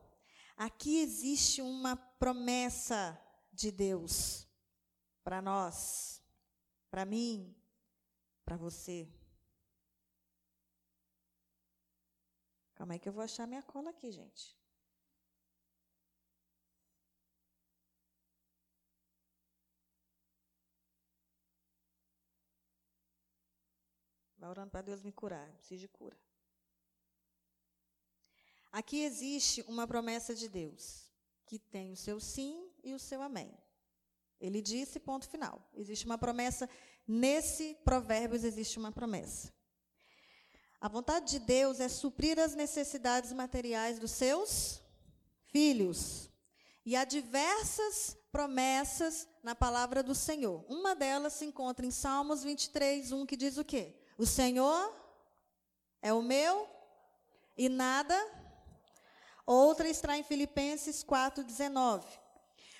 Aqui 0.56 1.00
existe 1.00 1.60
uma 1.60 1.96
promessa 1.96 3.20
de 3.52 3.72
Deus 3.72 4.48
para 5.24 5.42
nós, 5.42 6.22
para 6.92 7.04
mim, 7.04 7.56
para 8.46 8.56
você. 8.56 9.10
Calma 12.76 12.94
aí 12.94 13.00
que 13.00 13.10
eu 13.10 13.14
vou 13.14 13.24
achar 13.24 13.48
minha 13.48 13.64
cola 13.64 13.90
aqui, 13.90 14.12
gente. 14.12 14.56
Vai 24.38 24.50
orando 24.50 24.70
para 24.70 24.82
Deus 24.84 25.02
me 25.02 25.12
curar. 25.12 25.50
Preciso 25.54 25.82
de 25.82 25.88
cura. 25.88 26.18
Aqui 28.72 29.04
existe 29.04 29.64
uma 29.64 29.88
promessa 29.88 30.36
de 30.36 30.48
Deus, 30.50 31.10
que 31.46 31.58
tem 31.58 31.94
o 31.94 31.96
seu 31.96 32.20
sim 32.20 32.70
e 32.84 32.94
o 32.94 33.00
seu 33.00 33.22
amém. 33.22 33.58
Ele 34.40 34.62
disse, 34.62 35.00
ponto 35.00 35.28
final. 35.28 35.66
Existe 35.74 36.06
uma 36.06 36.18
promessa, 36.18 36.70
nesse 37.08 37.76
Provérbios 37.84 38.44
existe 38.44 38.78
uma 38.80 38.92
promessa. 38.92 39.54
A 40.80 40.88
vontade 40.88 41.32
de 41.32 41.40
Deus 41.40 41.80
é 41.80 41.88
suprir 41.88 42.40
as 42.40 42.54
necessidades 42.54 43.34
materiais 43.34 43.98
dos 43.98 44.12
seus 44.12 44.82
filhos. 45.52 46.30
E 46.86 46.96
há 46.96 47.04
diversas 47.04 48.16
promessas 48.32 49.28
na 49.42 49.56
palavra 49.56 50.04
do 50.04 50.14
Senhor. 50.14 50.64
Uma 50.70 50.94
delas 50.94 51.34
se 51.34 51.46
encontra 51.46 51.86
em 51.86 51.92
Salmos 51.92 52.44
23, 52.44 53.12
1, 53.12 53.26
que 53.26 53.36
diz 53.36 53.58
o 53.58 53.64
quê? 53.64 53.96
O 54.18 54.26
Senhor 54.26 54.94
é 56.02 56.14
o 56.14 56.22
meu 56.22 56.70
e 57.58 57.68
nada. 57.70 58.16
Outra 59.46 59.88
está 59.88 60.18
em 60.18 60.24
Filipenses 60.24 61.04
4,19. 61.04 62.04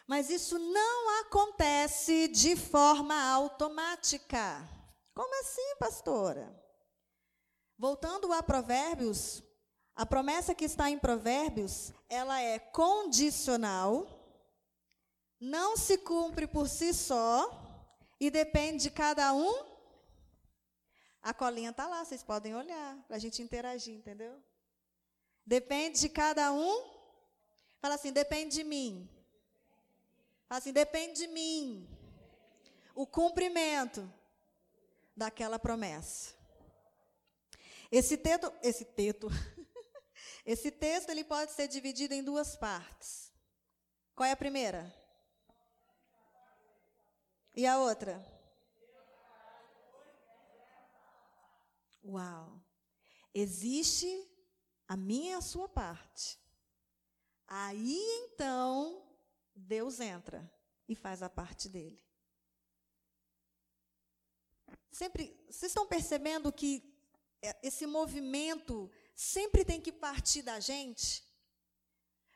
Mas 0.08 0.30
isso 0.30 0.60
não 0.60 1.22
acontece 1.22 2.28
de 2.28 2.56
forma 2.56 3.16
automática. 3.32 4.68
Como 5.14 5.42
assim, 5.42 5.76
pastora? 5.80 6.54
Voltando 7.78 8.32
a 8.32 8.44
Provérbios, 8.44 9.44
a 9.96 10.06
promessa 10.06 10.54
que 10.54 10.66
está 10.66 10.90
em 10.90 11.00
Provérbios, 11.00 11.92
ela 12.08 12.40
é 12.40 12.60
condicional, 12.60 14.08
não 15.40 15.76
se 15.76 15.98
cumpre 15.98 16.46
por 16.46 16.70
si 16.70 16.94
só 16.94 17.50
e 18.20 18.30
depende 18.30 18.84
de 18.84 18.92
cada 18.92 19.34
um. 19.34 19.76
A 21.22 21.34
colinha 21.34 21.72
está 21.72 21.88
lá, 21.88 22.06
vocês 22.06 22.22
podem 22.22 22.56
olhar 22.56 22.98
para 23.08 23.16
a 23.16 23.20
gente 23.20 23.42
interagir, 23.42 23.96
entendeu? 23.96 24.40
Depende 25.46 26.00
de 26.00 26.10
cada 26.10 26.52
um. 26.52 26.94
Fala 27.82 27.96
assim, 27.96 28.12
depende 28.12 28.56
de 28.56 28.64
mim. 28.64 29.10
Assim, 30.50 30.72
depende 30.72 31.20
de 31.22 31.28
mim. 31.28 31.90
O 32.94 33.06
cumprimento 33.06 34.12
daquela 35.16 35.58
promessa. 35.58 36.36
Esse 37.92 38.18
texto, 38.18 38.52
esse 38.62 38.86
texto, 38.86 39.28
esse 40.46 40.72
texto 40.72 41.10
ele 41.10 41.24
pode 41.24 41.52
ser 41.52 41.68
dividido 41.68 42.14
em 42.14 42.24
duas 42.24 42.56
partes. 42.56 43.32
Qual 44.16 44.28
é 44.28 44.32
a 44.32 44.38
primeira? 44.38 44.94
E 47.56 47.66
a 47.66 47.78
outra? 47.80 48.24
Uau! 52.04 52.62
Existe 53.34 54.30
a 54.88 54.96
minha 54.96 55.32
e 55.32 55.38
a 55.38 55.42
sua 55.42 55.68
parte. 55.68 56.40
Aí 57.48 58.00
então 58.24 59.05
Deus 59.56 60.00
entra 60.00 60.52
e 60.88 60.96
faz 60.96 61.24
a 61.24 61.30
parte 61.30 61.70
dele. 61.70 62.04
Sempre, 64.92 65.36
vocês 65.50 65.72
estão 65.72 65.88
percebendo 65.88 66.52
que 66.52 66.94
é, 67.42 67.56
esse 67.64 67.86
movimento 67.86 68.90
sempre 69.16 69.64
tem 69.64 69.80
que 69.80 69.92
partir 69.92 70.42
da 70.42 70.60
gente? 70.60 71.26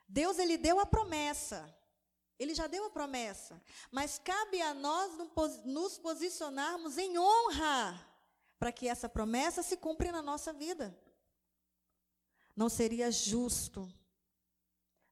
Deus 0.07 0.39
ele 0.39 0.57
deu 0.57 0.79
a 0.79 0.85
promessa. 0.85 1.75
Ele 2.37 2.55
já 2.55 2.67
deu 2.67 2.85
a 2.85 2.89
promessa, 2.89 3.61
mas 3.91 4.17
cabe 4.17 4.61
a 4.61 4.73
nós 4.73 5.11
nos 5.65 5.97
posicionarmos 5.97 6.97
em 6.97 7.17
honra 7.19 8.09
para 8.57 8.71
que 8.71 8.87
essa 8.87 9.09
promessa 9.09 9.61
se 9.61 9.75
cumpra 9.75 10.09
na 10.09 10.21
nossa 10.21 10.53
vida. 10.53 10.97
Não 12.55 12.69
seria 12.69 13.11
justo 13.11 13.93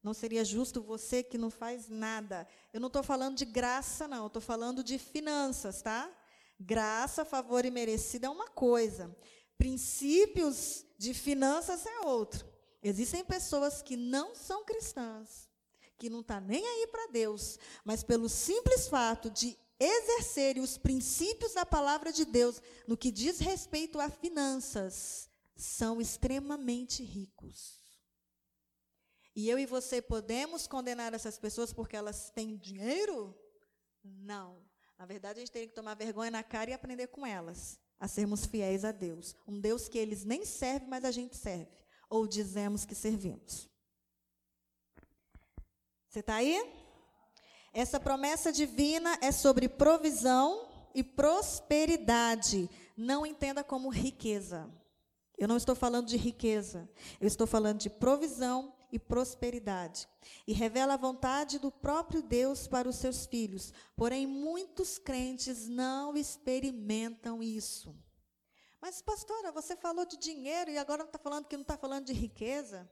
não 0.07 0.13
seria 0.13 0.45
justo 0.45 0.81
você 0.81 1.21
que 1.21 1.37
não 1.37 1.49
faz 1.49 1.89
nada. 1.89 2.47
Eu 2.71 2.79
não 2.79 2.87
estou 2.87 3.03
falando 3.03 3.35
de 3.35 3.43
graça, 3.43 4.07
não. 4.07 4.27
Estou 4.27 4.41
falando 4.41 4.81
de 4.81 4.97
finanças, 4.97 5.81
tá? 5.81 6.09
Graça, 6.57 7.25
favor 7.25 7.65
e 7.65 7.69
merecido 7.69 8.25
é 8.25 8.29
uma 8.29 8.47
coisa. 8.47 9.13
Princípios 9.57 10.85
de 10.97 11.13
finanças 11.13 11.85
é 11.85 12.07
outro. 12.07 12.47
Existem 12.81 13.25
pessoas 13.25 13.81
que 13.81 13.97
não 13.97 14.33
são 14.33 14.63
cristãs, 14.63 15.49
que 15.97 16.09
não 16.09 16.21
estão 16.21 16.37
tá 16.37 16.41
nem 16.41 16.65
aí 16.65 16.87
para 16.87 17.11
Deus, 17.11 17.59
mas 17.83 18.01
pelo 18.01 18.29
simples 18.29 18.87
fato 18.87 19.29
de 19.29 19.57
exercerem 19.77 20.63
os 20.63 20.77
princípios 20.77 21.53
da 21.53 21.65
palavra 21.65 22.13
de 22.13 22.23
Deus 22.23 22.61
no 22.87 22.95
que 22.95 23.11
diz 23.11 23.39
respeito 23.39 23.99
a 23.99 24.09
finanças, 24.09 25.29
são 25.53 25.99
extremamente 25.99 27.03
ricos. 27.03 27.76
E 29.37 29.47
eu 29.51 29.59
e 29.59 29.67
você 29.67 30.01
podemos 30.01 30.65
condenar 30.65 31.13
essas 31.13 31.37
pessoas 31.37 31.71
porque 31.71 31.95
elas 31.95 32.31
têm 32.31 32.57
dinheiro? 32.57 33.37
Não. 34.03 34.57
Na 34.97 35.05
verdade, 35.05 35.37
a 35.37 35.41
gente 35.41 35.51
tem 35.51 35.67
que 35.67 35.75
tomar 35.75 35.93
vergonha 35.93 36.31
na 36.31 36.41
cara 36.41 36.71
e 36.71 36.73
aprender 36.73 37.05
com 37.05 37.23
elas 37.23 37.79
a 37.99 38.07
sermos 38.07 38.47
fiéis 38.47 38.83
a 38.83 38.91
Deus. 38.91 39.35
Um 39.47 39.59
Deus 39.59 39.87
que 39.87 39.99
eles 39.99 40.25
nem 40.25 40.43
servem, 40.43 40.89
mas 40.89 41.05
a 41.05 41.11
gente 41.11 41.37
serve. 41.37 41.69
Ou 42.09 42.25
dizemos 42.25 42.83
que 42.83 42.95
servimos. 42.95 43.69
Você 46.09 46.21
está 46.21 46.37
aí? 46.37 46.59
Essa 47.71 47.99
promessa 47.99 48.51
divina 48.51 49.19
é 49.21 49.31
sobre 49.31 49.69
provisão 49.69 50.67
e 50.95 51.03
prosperidade. 51.03 52.67
Não 52.97 53.23
entenda 53.23 53.63
como 53.63 53.89
riqueza. 53.89 54.67
Eu 55.37 55.47
não 55.47 55.57
estou 55.57 55.75
falando 55.75 56.07
de 56.07 56.17
riqueza. 56.17 56.89
Eu 57.21 57.27
estou 57.27 57.45
falando 57.45 57.77
de 57.77 57.91
provisão 57.91 58.73
e 58.91 58.97
prosperidade. 58.99 60.07
E 60.45 60.53
revela 60.53 60.93
a 60.93 60.97
vontade 60.97 61.59
do 61.59 61.71
próprio 61.71 62.21
Deus 62.21 62.67
para 62.67 62.87
os 62.87 62.95
seus 62.97 63.25
filhos. 63.25 63.73
Porém, 63.95 64.25
muitos 64.25 64.97
crentes 64.97 65.67
não 65.67 66.15
experimentam 66.15 67.41
isso. 67.43 67.95
Mas, 68.81 69.01
pastora, 69.01 69.51
você 69.51 69.75
falou 69.75 70.05
de 70.05 70.17
dinheiro 70.17 70.71
e 70.71 70.77
agora 70.77 71.03
está 71.03 71.17
falando 71.17 71.45
que 71.45 71.57
não 71.57 71.63
está 71.63 71.77
falando 71.77 72.05
de 72.05 72.13
riqueza? 72.13 72.89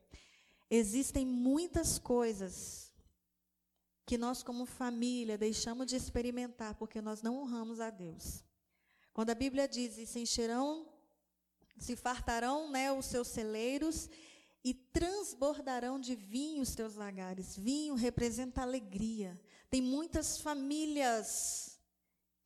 Existem 0.69 1.25
muitas 1.25 1.99
coisas 1.99 2.91
que 4.05 4.17
nós, 4.17 4.43
como 4.43 4.65
família, 4.65 5.37
deixamos 5.37 5.87
de 5.87 5.95
experimentar 5.95 6.75
porque 6.75 7.01
nós 7.01 7.21
não 7.21 7.37
honramos 7.37 7.79
a 7.79 7.89
Deus. 7.89 8.43
Quando 9.13 9.29
a 9.29 9.35
Bíblia 9.35 9.67
diz: 9.67 9.97
e 9.97 10.05
se 10.05 10.19
encherão, 10.19 10.87
se 11.77 11.95
fartarão 11.95 12.69
né, 12.69 12.91
os 12.91 13.05
seus 13.05 13.27
celeiros 13.27 14.09
e 14.65 14.73
transbordarão 14.73 15.99
de 15.99 16.15
vinho 16.15 16.63
os 16.63 16.73
teus 16.73 16.95
lagares. 16.95 17.55
Vinho 17.55 17.93
representa 17.93 18.63
alegria. 18.63 19.39
Tem 19.69 19.79
muitas 19.79 20.41
famílias 20.41 21.79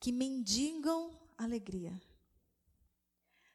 que 0.01 0.11
mendigam 0.11 1.17
alegria. 1.37 1.93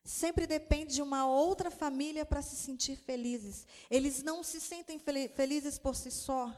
Sempre 0.02 0.46
depende 0.46 0.94
de 0.94 1.02
uma 1.02 1.26
outra 1.26 1.70
família 1.70 2.24
para 2.24 2.40
se 2.40 2.56
sentir 2.56 2.96
felizes. 2.96 3.66
Eles 3.90 4.22
não 4.22 4.42
se 4.42 4.58
sentem 4.62 4.98
felizes 4.98 5.78
por 5.78 5.94
si 5.94 6.10
só. 6.10 6.50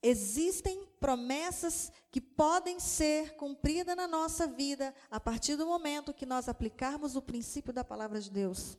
Existem 0.00 0.86
promessas 1.00 1.90
que 2.12 2.20
podem 2.20 2.78
ser 2.78 3.34
cumpridas 3.34 3.96
na 3.96 4.06
nossa 4.06 4.46
vida 4.46 4.94
a 5.10 5.18
partir 5.18 5.56
do 5.56 5.66
momento 5.66 6.14
que 6.14 6.24
nós 6.24 6.48
aplicarmos 6.48 7.16
o 7.16 7.22
princípio 7.22 7.72
da 7.72 7.82
palavra 7.82 8.20
de 8.20 8.30
Deus. 8.30 8.78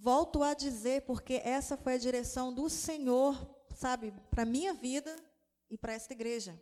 Volto 0.00 0.44
a 0.44 0.54
dizer, 0.54 1.02
porque 1.02 1.40
essa 1.44 1.76
foi 1.76 1.94
a 1.94 1.98
direção 1.98 2.54
do 2.54 2.68
Senhor, 2.68 3.36
sabe, 3.74 4.14
para 4.30 4.44
a 4.44 4.46
minha 4.46 4.72
vida 4.72 5.14
e 5.68 5.76
para 5.76 5.92
esta 5.92 6.12
igreja. 6.12 6.60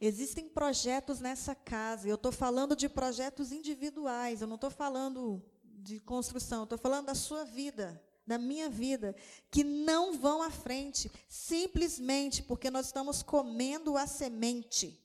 Existem 0.00 0.48
projetos 0.48 1.20
nessa 1.20 1.54
casa, 1.54 2.08
eu 2.08 2.14
estou 2.14 2.32
falando 2.32 2.74
de 2.74 2.88
projetos 2.88 3.52
individuais, 3.52 4.40
eu 4.40 4.46
não 4.46 4.54
estou 4.54 4.70
falando 4.70 5.42
de 5.62 6.00
construção, 6.00 6.64
estou 6.64 6.78
falando 6.78 7.06
da 7.06 7.14
sua 7.14 7.44
vida, 7.44 8.02
da 8.26 8.38
minha 8.38 8.70
vida, 8.70 9.14
que 9.50 9.62
não 9.62 10.18
vão 10.18 10.42
à 10.42 10.50
frente, 10.50 11.10
simplesmente 11.28 12.42
porque 12.42 12.70
nós 12.70 12.86
estamos 12.86 13.22
comendo 13.22 13.98
a 13.98 14.06
semente, 14.06 14.98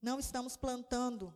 não 0.00 0.18
estamos 0.18 0.56
plantando. 0.56 1.34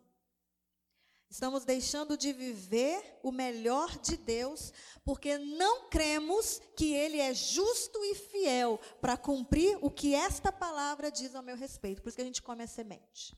Estamos 1.32 1.64
deixando 1.64 2.14
de 2.14 2.30
viver 2.30 3.18
o 3.22 3.32
melhor 3.32 3.98
de 4.00 4.18
Deus, 4.18 4.70
porque 5.02 5.38
não 5.38 5.88
cremos 5.88 6.60
que 6.76 6.92
Ele 6.92 7.18
é 7.18 7.32
justo 7.32 8.04
e 8.04 8.14
fiel 8.14 8.78
para 9.00 9.16
cumprir 9.16 9.78
o 9.80 9.90
que 9.90 10.14
esta 10.14 10.52
palavra 10.52 11.10
diz 11.10 11.34
ao 11.34 11.42
meu 11.42 11.56
respeito. 11.56 12.02
Por 12.02 12.10
isso 12.10 12.16
que 12.16 12.22
a 12.22 12.26
gente 12.26 12.42
come 12.42 12.62
a 12.62 12.66
semente. 12.66 13.34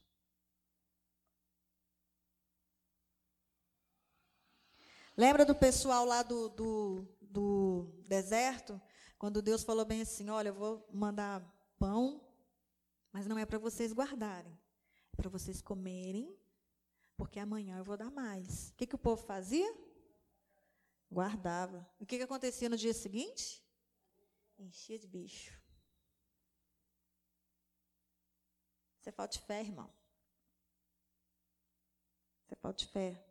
Lembra 5.17 5.47
do 5.47 5.55
pessoal 5.55 6.05
lá 6.05 6.25
do, 6.25 6.49
do, 6.49 7.09
do 7.21 8.03
deserto? 8.09 8.83
Quando 9.17 9.41
Deus 9.41 9.63
falou 9.63 9.85
bem 9.85 10.03
assim: 10.03 10.29
Olha, 10.31 10.49
eu 10.49 10.55
vou 10.55 10.85
mandar 10.93 11.41
pão, 11.79 12.21
mas 13.13 13.29
não 13.29 13.39
é 13.39 13.47
para 13.47 13.59
vocês 13.59 13.93
guardarem, 13.93 14.59
é 15.13 15.17
para 15.17 15.31
vocês 15.31 15.63
comerem 15.63 16.37
porque 17.17 17.39
amanhã 17.39 17.79
eu 17.79 17.85
vou 17.85 17.97
dar 17.97 18.11
mais. 18.11 18.71
O 18.71 18.75
que, 18.75 18.87
que 18.87 18.95
o 18.95 18.99
povo 18.99 19.23
fazia? 19.25 19.73
Guardava. 21.11 21.89
O 22.01 22.07
que, 22.07 22.17
que 22.17 22.23
acontecia 22.25 22.69
no 22.69 22.77
dia 22.77 22.93
seguinte? 22.93 23.63
Enchia 24.59 24.99
de 24.99 25.07
bicho. 25.07 25.61
Você 29.01 29.13
falta 29.13 29.39
de 29.39 29.45
fé, 29.45 29.61
irmão. 29.61 29.93
Você 32.43 32.57
falta 32.57 32.79
de 32.79 32.87
fé. 32.87 33.25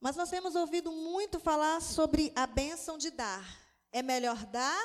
Mas 0.00 0.16
nós 0.16 0.28
temos 0.28 0.54
ouvido 0.54 0.92
muito 0.92 1.40
falar 1.40 1.80
sobre 1.80 2.32
a 2.36 2.46
bênção 2.46 2.98
de 2.98 3.10
dar. 3.10 3.44
É 3.90 4.02
melhor 4.02 4.44
dar 4.46 4.84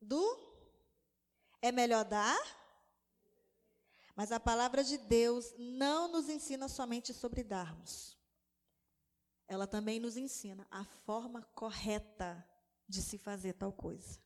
do? 0.00 0.24
É 1.62 1.70
melhor 1.70 2.04
dar? 2.04 2.55
Mas 4.16 4.32
a 4.32 4.40
palavra 4.40 4.82
de 4.82 4.96
Deus 4.96 5.54
não 5.58 6.08
nos 6.08 6.30
ensina 6.30 6.68
somente 6.68 7.12
sobre 7.12 7.44
darmos. 7.44 8.16
Ela 9.46 9.66
também 9.66 10.00
nos 10.00 10.16
ensina 10.16 10.66
a 10.70 10.84
forma 10.84 11.42
correta 11.54 12.44
de 12.88 13.02
se 13.02 13.18
fazer 13.18 13.52
tal 13.52 13.72
coisa. 13.72 14.18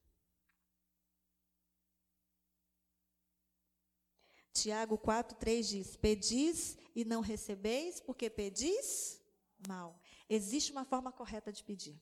Tiago 4.53 4.97
4,3 4.97 5.63
diz: 5.63 5.97
Pedis 5.97 6.79
e 6.95 7.05
não 7.05 7.21
recebeis, 7.21 7.99
porque 7.99 8.31
pedis 8.31 9.21
mal. 9.67 10.01
Existe 10.29 10.71
uma 10.71 10.85
forma 10.85 11.11
correta 11.11 11.53
de 11.53 11.65
pedir. 11.65 12.01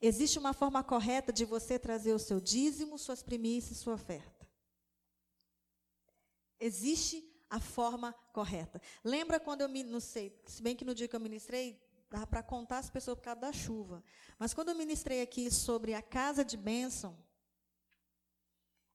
Existe 0.00 0.38
uma 0.38 0.52
forma 0.52 0.84
correta 0.84 1.32
de 1.32 1.44
você 1.44 1.78
trazer 1.78 2.12
o 2.12 2.18
seu 2.18 2.40
dízimo, 2.40 2.98
suas 2.98 3.22
primícias, 3.22 3.78
sua 3.78 3.94
oferta. 3.94 4.37
Existe 6.60 7.24
a 7.50 7.60
forma 7.60 8.12
correta. 8.32 8.80
Lembra 9.02 9.40
quando 9.40 9.62
eu 9.62 9.68
me, 9.68 9.82
não 9.82 10.00
sei, 10.00 10.38
se 10.46 10.62
bem 10.62 10.76
que 10.76 10.84
no 10.84 10.94
dia 10.94 11.08
que 11.08 11.16
eu 11.16 11.20
ministrei, 11.20 11.80
dava 12.10 12.26
para 12.26 12.42
contar 12.42 12.78
as 12.78 12.90
pessoas 12.90 13.16
por 13.16 13.24
causa 13.24 13.40
da 13.40 13.52
chuva. 13.52 14.02
Mas 14.38 14.54
quando 14.54 14.70
eu 14.70 14.74
ministrei 14.74 15.22
aqui 15.22 15.50
sobre 15.50 15.94
a 15.94 16.02
casa 16.02 16.44
de 16.44 16.56
bênção, 16.56 17.16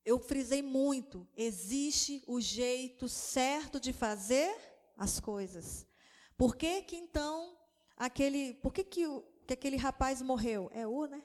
eu 0.04 0.18
frisei 0.18 0.62
muito, 0.62 1.26
existe 1.36 2.22
o 2.26 2.40
jeito 2.40 3.08
certo 3.08 3.80
de 3.80 3.92
fazer 3.92 4.54
as 4.96 5.18
coisas. 5.18 5.86
Por 6.36 6.56
que 6.56 6.82
que 6.82 6.96
então 6.96 7.58
aquele, 7.96 8.54
por 8.54 8.72
que 8.72 8.84
que, 8.84 9.04
que 9.46 9.54
aquele 9.54 9.76
rapaz 9.76 10.20
morreu? 10.20 10.70
É 10.74 10.86
Ur, 10.86 11.08
né? 11.08 11.22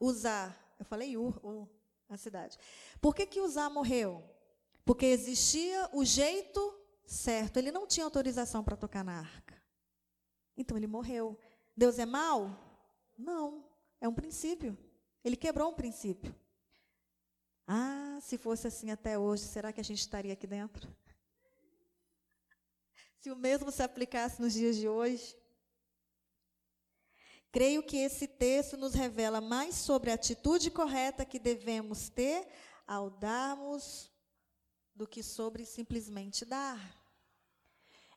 Usar. 0.00 0.74
Eu 0.78 0.84
falei 0.84 1.16
Ur, 1.16 1.38
Ur, 1.44 1.68
na 2.08 2.16
cidade. 2.16 2.58
Por 3.00 3.14
que 3.14 3.26
que 3.26 3.40
Usar 3.40 3.70
morreu? 3.70 4.35
Porque 4.86 5.06
existia 5.06 5.90
o 5.92 6.04
jeito 6.04 6.72
certo. 7.04 7.56
Ele 7.56 7.72
não 7.72 7.88
tinha 7.88 8.06
autorização 8.06 8.62
para 8.62 8.76
tocar 8.76 9.04
na 9.04 9.18
arca. 9.18 9.60
Então 10.56 10.76
ele 10.76 10.86
morreu. 10.86 11.36
Deus 11.76 11.98
é 11.98 12.06
mau? 12.06 12.56
Não. 13.18 13.68
É 14.00 14.06
um 14.08 14.14
princípio. 14.14 14.78
Ele 15.24 15.36
quebrou 15.36 15.72
um 15.72 15.74
princípio. 15.74 16.32
Ah, 17.66 18.16
se 18.22 18.38
fosse 18.38 18.68
assim 18.68 18.92
até 18.92 19.18
hoje, 19.18 19.42
será 19.42 19.72
que 19.72 19.80
a 19.80 19.84
gente 19.84 19.98
estaria 19.98 20.32
aqui 20.32 20.46
dentro? 20.46 20.88
se 23.20 23.28
o 23.28 23.34
mesmo 23.34 23.72
se 23.72 23.82
aplicasse 23.82 24.40
nos 24.40 24.52
dias 24.52 24.76
de 24.76 24.88
hoje. 24.88 25.36
Creio 27.50 27.82
que 27.82 27.96
esse 27.96 28.28
texto 28.28 28.76
nos 28.76 28.94
revela 28.94 29.40
mais 29.40 29.74
sobre 29.74 30.12
a 30.12 30.14
atitude 30.14 30.70
correta 30.70 31.24
que 31.24 31.40
devemos 31.40 32.08
ter 32.08 32.46
ao 32.86 33.10
darmos 33.10 34.14
do 34.96 35.06
que 35.06 35.22
sobre 35.22 35.64
simplesmente 35.64 36.44
dar. 36.44 36.80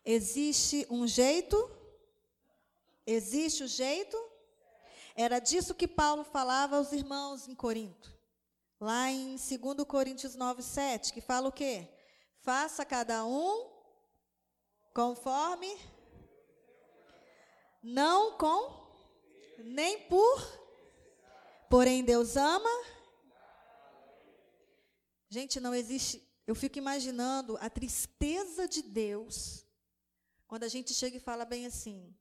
Existe 0.04 0.88
um 0.90 1.06
jeito? 1.06 1.58
Existe 3.06 3.64
o 3.64 3.68
jeito? 3.68 4.18
Era 5.16 5.40
disso 5.40 5.76
que 5.76 5.88
Paulo 5.88 6.24
falava 6.24 6.78
aos 6.78 6.92
irmãos 6.92 7.48
em 7.48 7.54
Corinto. 7.54 8.18
Lá 8.80 9.12
em 9.12 9.36
2 9.36 9.86
Coríntios 9.86 10.36
9, 10.36 10.64
7, 10.64 11.14
que 11.14 11.20
fala 11.20 11.50
o 11.50 11.52
quê? 11.52 11.88
Faça 12.42 12.86
cada 12.86 13.26
um 13.26 13.80
Conforme 14.94 15.78
não 17.82 18.38
com 18.38 18.88
nem 19.60 20.00
por 20.08 20.60
porém 21.70 22.04
Deus 22.04 22.36
ama. 22.36 22.70
Gente, 25.30 25.60
não 25.60 25.76
existe, 25.76 26.28
eu 26.50 26.56
fico 26.56 26.80
imaginando 26.80 27.58
a 27.62 27.70
tristeza 27.70 28.68
de 28.68 28.82
Deus 28.82 29.64
quando 30.48 30.64
a 30.64 30.68
gente 30.68 30.96
chega 30.96 31.18
e 31.18 31.20
fala 31.20 31.46
bem 31.46 31.68
assim: 31.68 32.16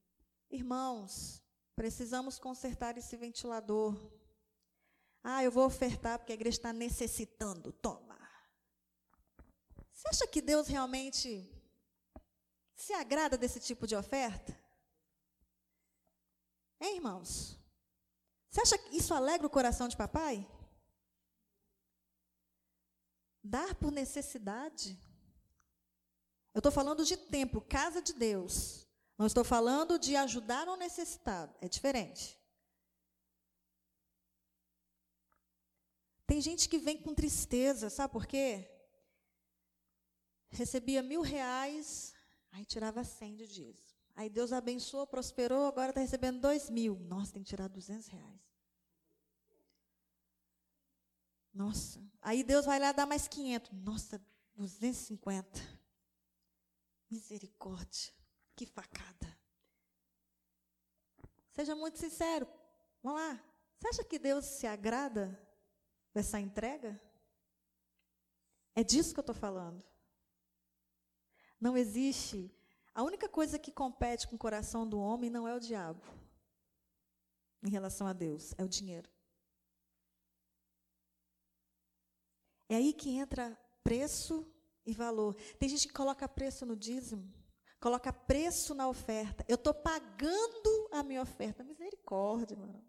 "Irmãos, 0.50 1.42
precisamos 1.74 2.38
consertar 2.38 2.98
esse 2.98 3.16
ventilador. 3.16 3.96
Ah, 5.22 5.42
eu 5.42 5.50
vou 5.50 5.64
ofertar 5.64 6.18
porque 6.18 6.32
a 6.32 6.34
igreja 6.34 6.58
está 6.58 6.72
necessitando. 6.74 7.72
Toma. 7.72 8.18
Você 9.92 10.08
acha 10.08 10.26
que 10.26 10.42
Deus 10.42 10.68
realmente 10.68 11.50
se 12.74 12.92
agrada 12.92 13.38
desse 13.38 13.58
tipo 13.58 13.86
de 13.86 13.96
oferta? 13.96 14.52
Hein, 16.78 16.96
irmãos? 16.96 17.58
Você 18.50 18.60
acha 18.60 18.76
que 18.76 18.94
isso 18.94 19.14
alegra 19.14 19.46
o 19.46 19.50
coração 19.50 19.88
de 19.88 19.96
papai? 19.96 20.46
Dar 23.48 23.74
por 23.74 23.90
necessidade. 23.90 24.98
Eu 26.54 26.60
estou 26.60 26.72
falando 26.72 27.04
de 27.04 27.16
templo, 27.16 27.60
casa 27.60 28.02
de 28.02 28.12
Deus. 28.12 28.86
Não 29.16 29.26
estou 29.26 29.44
falando 29.44 29.98
de 29.98 30.16
ajudar 30.16 30.68
o 30.68 30.76
necessitado. 30.76 31.54
É 31.60 31.68
diferente. 31.68 32.38
Tem 36.26 36.40
gente 36.40 36.68
que 36.68 36.78
vem 36.78 37.00
com 37.00 37.14
tristeza, 37.14 37.88
sabe 37.88 38.12
por 38.12 38.26
quê? 38.26 38.68
Recebia 40.50 41.02
mil 41.02 41.22
reais, 41.22 42.14
Aí 42.52 42.64
tirava 42.64 43.04
100 43.04 43.36
de 43.36 43.46
dízimo. 43.46 43.98
Aí 44.16 44.28
Deus 44.28 44.52
abençoou, 44.52 45.06
prosperou, 45.06 45.66
agora 45.66 45.90
está 45.90 46.00
recebendo 46.00 46.40
2 46.40 46.70
mil. 46.70 46.98
Nossa, 47.00 47.32
tem 47.32 47.42
que 47.42 47.48
tirar 47.48 47.68
200 47.68 48.08
reais. 48.08 48.47
Nossa. 51.58 52.00
Aí 52.22 52.44
Deus 52.44 52.66
vai 52.66 52.78
lá 52.78 52.92
dar 52.92 53.04
mais 53.04 53.26
500. 53.26 53.72
Nossa, 53.72 54.24
250. 54.54 55.60
Misericórdia. 57.10 58.12
Que 58.54 58.64
facada. 58.64 59.36
Seja 61.50 61.74
muito 61.74 61.98
sincero. 61.98 62.46
Vamos 63.02 63.20
lá. 63.20 63.44
Você 63.76 63.88
acha 63.88 64.04
que 64.04 64.20
Deus 64.20 64.44
se 64.44 64.68
agrada 64.68 65.36
dessa 66.14 66.38
entrega? 66.38 67.02
É 68.76 68.84
disso 68.84 69.12
que 69.12 69.18
eu 69.18 69.22
estou 69.22 69.34
falando. 69.34 69.84
Não 71.60 71.76
existe. 71.76 72.54
A 72.94 73.02
única 73.02 73.28
coisa 73.28 73.58
que 73.58 73.72
compete 73.72 74.28
com 74.28 74.36
o 74.36 74.38
coração 74.38 74.88
do 74.88 75.00
homem 75.00 75.28
não 75.28 75.48
é 75.48 75.56
o 75.56 75.60
diabo, 75.60 76.04
em 77.64 77.68
relação 77.68 78.06
a 78.06 78.12
Deus, 78.12 78.54
é 78.56 78.62
o 78.62 78.68
dinheiro. 78.68 79.10
É 82.68 82.76
aí 82.76 82.92
que 82.92 83.10
entra 83.10 83.58
preço 83.82 84.46
e 84.84 84.92
valor. 84.92 85.34
Tem 85.58 85.68
gente 85.68 85.88
que 85.88 85.94
coloca 85.94 86.28
preço 86.28 86.66
no 86.66 86.76
dízimo, 86.76 87.32
coloca 87.80 88.12
preço 88.12 88.74
na 88.74 88.88
oferta. 88.88 89.44
Eu 89.48 89.54
estou 89.54 89.72
pagando 89.72 90.88
a 90.92 91.02
minha 91.02 91.22
oferta. 91.22 91.64
Misericórdia, 91.64 92.56
mano. 92.56 92.84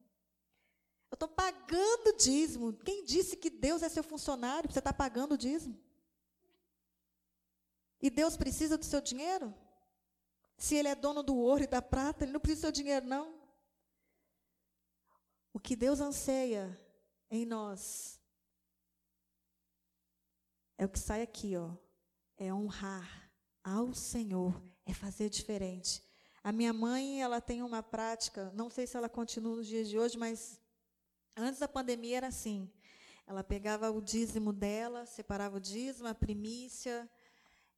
Eu 1.09 1.15
estou 1.15 1.29
pagando 1.29 2.15
dízimo. 2.17 2.73
Quem 2.73 3.03
disse 3.03 3.35
que 3.35 3.49
Deus 3.49 3.81
é 3.81 3.89
seu 3.89 4.03
funcionário? 4.03 4.71
Você 4.71 4.79
está 4.79 4.93
pagando 4.93 5.33
o 5.33 5.37
dízimo? 5.37 5.79
E 8.01 8.09
Deus 8.09 8.37
precisa 8.37 8.77
do 8.77 8.85
seu 8.85 9.01
dinheiro? 9.01 9.53
Se 10.57 10.75
Ele 10.75 10.89
é 10.89 10.95
dono 10.95 11.23
do 11.23 11.35
ouro 11.35 11.63
e 11.63 11.67
da 11.67 11.81
prata, 11.81 12.23
Ele 12.23 12.33
não 12.33 12.39
precisa 12.39 12.61
do 12.61 12.65
seu 12.65 12.71
dinheiro, 12.71 13.07
não. 13.07 13.39
O 15.53 15.59
que 15.59 15.75
Deus 15.75 15.99
anseia 15.99 16.79
em 17.31 17.45
nós 17.45 18.18
é 20.79 20.85
o 20.85 20.89
que 20.89 20.97
sai 20.97 21.21
aqui, 21.21 21.57
ó. 21.57 21.71
É 22.37 22.53
honrar 22.53 23.29
ao 23.61 23.93
Senhor, 23.93 24.63
é 24.85 24.93
fazer 24.93 25.29
diferente. 25.29 26.01
A 26.41 26.53
minha 26.53 26.71
mãe, 26.71 27.21
ela 27.21 27.41
tem 27.41 27.61
uma 27.61 27.83
prática, 27.83 28.49
não 28.55 28.69
sei 28.69 28.87
se 28.87 28.95
ela 28.95 29.09
continua 29.09 29.57
nos 29.57 29.67
dias 29.67 29.89
de 29.89 29.99
hoje, 29.99 30.17
mas 30.17 30.57
antes 31.35 31.59
da 31.59 31.67
pandemia 31.67 32.15
era 32.15 32.27
assim. 32.27 32.71
Ela 33.27 33.43
pegava 33.43 33.91
o 33.91 34.01
dízimo 34.01 34.53
dela, 34.53 35.05
separava 35.05 35.57
o 35.57 35.59
dízimo, 35.59 36.07
a 36.07 36.15
primícia, 36.15 37.09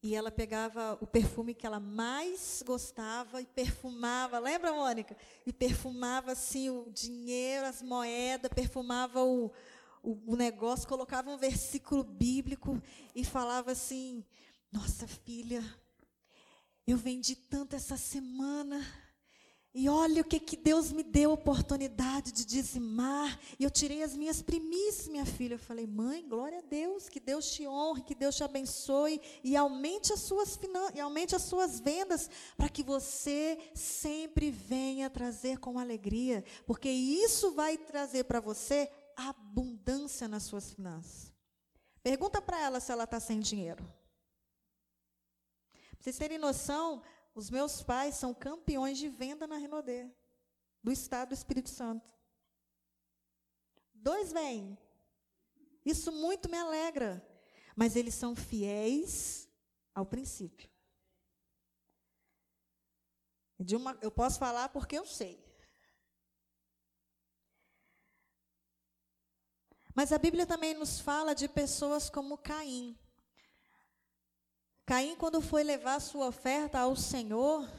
e 0.04 0.16
ela 0.16 0.32
pegava 0.32 0.96
o 1.02 1.08
perfume 1.08 1.56
que 1.56 1.66
ela 1.66 1.80
mais 1.80 2.64
gostava 2.66 3.42
e 3.42 3.48
perfumava, 3.48 4.38
lembra, 4.38 4.74
Mônica? 4.74 5.18
E 5.46 5.52
perfumava 5.52 6.34
assim 6.34 6.70
o 6.70 6.88
dinheiro, 6.92 7.66
as 7.66 7.82
moedas, 7.82 8.52
perfumava 8.54 9.24
o, 9.24 9.52
o, 10.04 10.36
negócio, 10.36 10.88
colocava 10.88 11.30
um 11.30 11.38
versículo 11.38 12.04
bíblico 12.04 12.82
e 13.16 13.24
falava 13.24 13.72
assim: 13.72 14.26
Nossa 14.72 15.08
filha, 15.08 15.64
eu 16.88 16.98
vendi 16.98 17.36
tanto 17.36 17.76
essa 17.76 17.98
semana. 17.98 18.86
E 19.74 19.88
olha 19.88 20.22
o 20.22 20.26
que, 20.26 20.38
que 20.38 20.58
Deus 20.58 20.92
me 20.92 21.02
deu 21.02 21.32
a 21.32 21.36
oportunidade 21.36 22.34
de 22.34 22.44
dizimar. 22.44 23.40
E 23.58 23.64
eu 23.64 23.72
tirei 23.72 24.04
as 24.04 24.18
minhas 24.18 24.42
primícias, 24.42 25.08
minha 25.08 25.26
filha. 25.26 25.54
Eu 25.54 25.60
falei, 25.60 25.88
mãe, 25.88 26.28
glória 26.28 26.58
a 26.58 26.62
Deus, 26.62 27.08
que 27.08 27.22
Deus 27.22 27.50
te 27.52 27.66
honre, 27.66 28.04
que 28.04 28.14
Deus 28.14 28.36
te 28.36 28.44
abençoe 28.44 29.22
e 29.42 29.56
aumente 29.56 30.12
as 30.12 30.20
suas 30.20 30.58
finanças, 30.58 30.96
e 30.98 31.00
aumente 31.00 31.38
as 31.38 31.44
suas 31.44 31.80
vendas, 31.80 32.30
para 32.58 32.68
que 32.68 32.84
você 32.84 33.58
sempre 33.74 34.52
venha 34.52 35.10
trazer 35.10 35.58
com 35.58 35.80
alegria, 35.80 36.44
porque 36.66 36.90
isso 36.90 37.52
vai 37.52 37.78
trazer 37.78 38.26
para 38.26 38.42
você 38.42 38.92
abundância 39.30 40.28
nas 40.28 40.44
suas 40.44 40.74
finanças. 40.74 41.34
Pergunta 42.04 42.42
para 42.42 42.60
ela 42.60 42.80
se 42.80 42.92
ela 42.92 43.04
está 43.04 43.20
sem 43.20 43.40
dinheiro. 43.40 43.84
Para 45.74 46.02
vocês 46.02 46.18
terem 46.18 46.38
noção, 46.38 47.04
os 47.36 47.50
meus 47.50 47.84
pais 47.84 48.16
são 48.16 48.34
campeões 48.34 48.98
de 48.98 49.08
venda 49.08 49.46
na 49.46 49.58
Renaudet, 49.58 50.12
do 50.84 50.92
estado 50.92 51.30
do 51.30 51.36
Espírito 51.36 51.70
Santo. 51.70 52.12
Dois 53.94 54.32
vêm. 54.34 54.78
Isso 55.86 56.12
muito 56.12 56.50
me 56.50 56.58
alegra. 56.58 57.26
Mas 57.76 57.96
eles 57.96 58.16
são 58.16 58.36
fiéis 58.36 59.48
ao 59.94 60.06
princípio. 60.06 60.70
Uma, 63.76 63.98
eu 64.02 64.12
posso 64.12 64.40
falar 64.40 64.70
porque 64.70 64.98
eu 64.98 65.06
sei. 65.06 65.40
Mas 69.94 70.12
a 70.12 70.18
Bíblia 70.18 70.46
também 70.46 70.74
nos 70.74 71.00
fala 71.00 71.34
de 71.34 71.48
pessoas 71.50 72.10
como 72.10 72.38
Caim. 72.38 72.98
Caim, 74.86 75.16
quando 75.16 75.42
foi 75.42 75.64
levar 75.64 76.00
sua 76.00 76.28
oferta 76.28 76.80
ao 76.80 76.96
Senhor, 76.96 77.70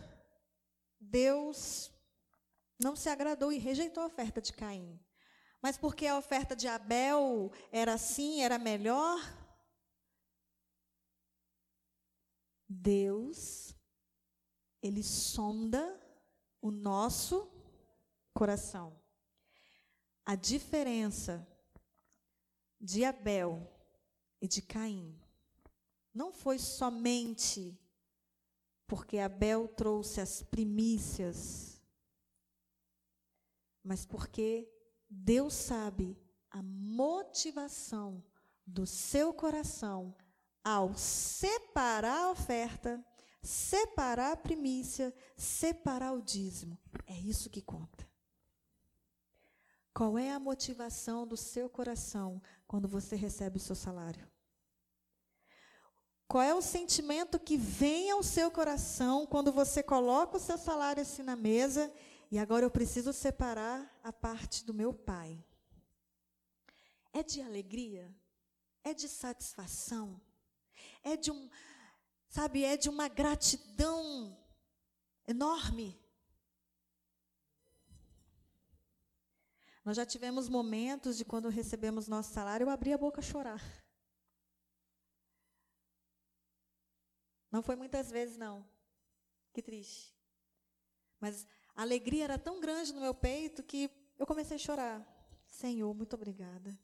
Deus 1.00 1.90
não 2.78 2.94
se 2.94 3.08
agradou 3.08 3.52
e 3.52 3.58
rejeitou 3.58 4.02
a 4.02 4.06
oferta 4.06 4.40
de 4.40 4.52
Caim. 4.52 5.00
Mas 5.62 5.78
porque 5.78 6.06
a 6.06 6.18
oferta 6.18 6.56
de 6.56 6.66
Abel 6.68 7.50
era 7.70 7.94
assim, 7.94 8.42
era 8.42 8.58
melhor, 8.58 9.20
Deus, 12.68 13.74
Ele 14.82 15.02
sonda 15.02 16.00
o 16.60 16.70
nosso 16.70 17.50
coração. 18.34 19.00
A 20.24 20.34
diferença 20.34 21.46
de 22.83 23.05
Abel 23.05 23.72
e 24.41 24.49
de 24.49 24.61
Caim 24.61 25.16
não 26.12 26.33
foi 26.33 26.59
somente 26.59 27.78
porque 28.89 29.18
Abel 29.18 29.68
trouxe 29.68 30.20
as 30.20 30.43
primícias, 30.43 31.80
mas 33.83 34.05
porque 34.05 34.68
Deus 35.09 35.55
sabe 35.55 36.18
a 36.51 36.61
motivação 36.62 38.22
do 38.66 38.87
seu 38.87 39.33
coração 39.33 40.14
ao 40.62 40.95
separar 40.95 42.24
a 42.24 42.30
oferta, 42.30 43.03
separar 43.43 44.33
a 44.33 44.37
primícia, 44.37 45.14
separar 45.37 46.12
o 46.12 46.20
dízimo. 46.20 46.78
É 47.07 47.18
isso 47.18 47.49
que 47.49 47.62
conta. 47.62 48.11
Qual 49.95 50.16
é 50.16 50.30
a 50.30 50.40
motivação 50.40 51.26
do 51.26 51.36
seu 51.36 51.68
coração 51.68 52.40
quando 52.66 52.88
você 52.88 53.14
recebe 53.14 53.59
o 53.59 53.61
seu 53.61 53.76
salário? 53.76 54.26
Qual 56.26 56.43
é 56.43 56.55
o 56.55 56.62
sentimento 56.62 57.38
que 57.38 57.59
vem 57.59 58.11
ao 58.11 58.22
seu 58.22 58.51
coração 58.51 59.26
quando 59.26 59.53
você 59.53 59.82
coloca 59.82 60.38
o 60.38 60.40
seu 60.40 60.57
salário 60.57 61.03
assim 61.03 61.22
na 61.22 61.36
mesa 61.36 61.93
e 62.30 62.38
agora 62.38 62.64
eu 62.64 62.70
preciso 62.70 63.12
separar 63.12 64.01
a 64.03 64.11
parte 64.11 64.64
do 64.64 64.72
meu 64.72 64.95
pai? 64.95 65.45
É 67.12 67.22
de 67.22 67.43
alegria? 67.43 68.11
É 68.82 68.95
de 68.95 69.11
satisfação? 69.11 70.18
É 71.05 71.18
de 71.18 71.30
um, 71.30 71.51
sabe, 72.30 72.64
é 72.64 72.78
de 72.78 72.88
uma 72.88 73.09
gratidão 73.09 74.34
enorme? 75.28 76.01
Nós 79.85 79.97
já 79.97 80.07
tivemos 80.07 80.49
momentos 80.49 81.16
de 81.16 81.24
quando 81.24 81.49
recebemos 81.49 82.07
nosso 82.07 82.33
salário, 82.33 82.64
eu 82.64 82.70
abri 82.70 82.93
a 82.93 82.99
boca 82.99 83.20
a 83.20 83.22
chorar. 83.22 83.61
Não 87.51 87.62
foi 87.62 87.76
muitas 87.76 88.11
vezes, 88.11 88.37
não. 88.37 88.66
Que 89.53 89.61
triste. 89.61 90.14
Mas 91.20 91.47
a 91.74 91.83
alegria 91.83 92.24
era 92.24 92.39
tão 92.39 92.61
grande 92.61 92.93
no 92.93 93.01
meu 93.01 93.14
peito 93.14 93.62
que 93.62 93.91
eu 94.18 94.26
comecei 94.26 94.57
a 94.57 94.59
chorar. 94.59 95.07
Senhor, 95.47 95.93
muito 95.95 96.14
obrigada. 96.14 96.78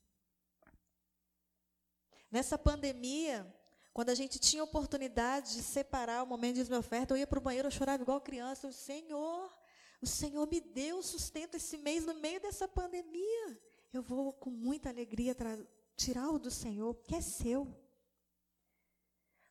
Nessa 2.30 2.59
pandemia, 2.59 3.46
quando 3.92 4.11
a 4.11 4.14
gente 4.14 4.38
tinha 4.38 4.62
oportunidade 4.62 5.55
de 5.55 5.62
separar 5.62 6.22
o 6.22 6.26
momento 6.26 6.57
de 6.57 6.64
minha 6.64 6.78
oferta, 6.78 7.14
eu 7.14 7.18
ia 7.18 7.26
para 7.26 7.38
o 7.38 7.42
banheiro, 7.42 7.68
eu 7.68 7.72
chorava 7.72 8.03
igual 8.03 8.20
criança. 8.20 8.66
Eu, 8.66 8.72
Senhor, 8.72 9.57
o 10.01 10.07
Senhor 10.07 10.46
me 10.49 10.61
deu 10.61 11.03
sustento 11.03 11.57
esse 11.57 11.76
mês 11.76 12.05
no 12.05 12.14
meio 12.14 12.40
dessa 12.40 12.68
pandemia. 12.68 13.61
Eu 13.92 14.03
vou 14.03 14.32
com 14.32 14.51
muita 14.51 14.88
alegria 14.88 15.36
tirar 15.96 16.30
o 16.30 16.38
do 16.38 16.51
Senhor, 16.51 16.94
que 17.03 17.14
é 17.14 17.20
seu. 17.20 17.66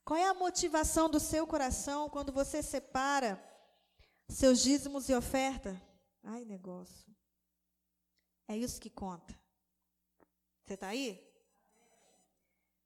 Qual 0.06 0.18
é 0.18 0.26
a 0.26 0.34
motivação 0.34 1.10
do 1.10 1.20
seu 1.20 1.46
coração 1.46 2.10
quando 2.10 2.32
você 2.32 2.64
separa 2.64 3.44
seus 4.30 4.62
dízimos 4.62 5.10
e 5.10 5.14
oferta? 5.14 5.82
Ai, 6.24 6.46
negócio. 6.46 7.14
É 8.48 8.56
isso 8.56 8.80
que 8.80 8.90
conta. 8.90 9.38
Você 10.64 10.76
está 10.76 10.88
aí? 10.88 11.22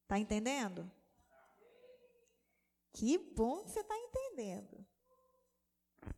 Está 0.03 0.17
entendendo? 0.17 0.91
Que 2.93 3.17
bom 3.17 3.63
que 3.63 3.71
você 3.71 3.81
está 3.81 3.95
entendendo. 3.95 4.85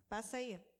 Passa 0.07 0.37
aí. 0.37 0.72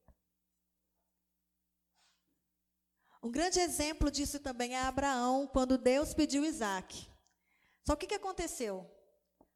Um 3.24 3.32
grande 3.32 3.58
exemplo 3.58 4.12
disso 4.12 4.38
também 4.38 4.76
é 4.76 4.82
Abraão, 4.82 5.48
quando 5.48 5.78
Deus 5.78 6.14
pediu 6.14 6.44
Isaac. 6.44 7.08
Só 7.88 7.96
que 7.96 8.06
o 8.06 8.10
que 8.10 8.16
aconteceu? 8.16 8.86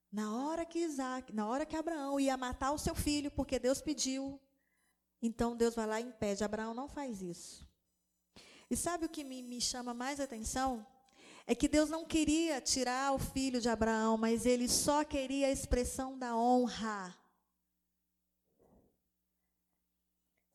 Na 0.09 0.33
hora 0.33 0.65
que 0.65 0.79
Isaac, 0.79 1.33
na 1.33 1.45
hora 1.45 1.65
que 1.65 1.75
Abraão 1.75 2.17
ia 2.17 2.37
matar 2.37 2.71
o 2.71 2.77
seu 2.77 2.95
filho, 2.95 3.29
porque 3.29 3.59
Deus 3.59 3.81
pediu, 3.81 4.39
então 5.21 5.53
Deus 5.53 5.75
vai 5.75 5.85
lá 5.85 5.99
e 5.99 6.05
impede. 6.05 6.45
Abraão 6.45 6.73
não 6.73 6.87
faz 6.87 7.21
isso. 7.21 7.67
E 8.71 8.75
sabe 8.75 9.05
o 9.05 9.09
que 9.09 9.25
me, 9.25 9.41
me 9.41 9.59
chama 9.59 9.93
mais 9.93 10.21
atenção? 10.21 10.87
É 11.45 11.53
que 11.53 11.67
Deus 11.67 11.89
não 11.89 12.05
queria 12.05 12.61
tirar 12.61 13.13
o 13.13 13.19
filho 13.19 13.59
de 13.59 13.67
Abraão, 13.67 14.17
mas 14.17 14.45
ele 14.45 14.69
só 14.69 15.03
queria 15.03 15.47
a 15.47 15.51
expressão 15.51 16.17
da 16.17 16.37
honra. 16.37 17.13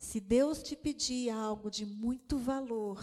Se 0.02 0.18
Deus 0.18 0.60
te 0.64 0.74
pedir 0.74 1.30
algo 1.30 1.70
de 1.70 1.86
muito 1.86 2.36
valor, 2.36 3.00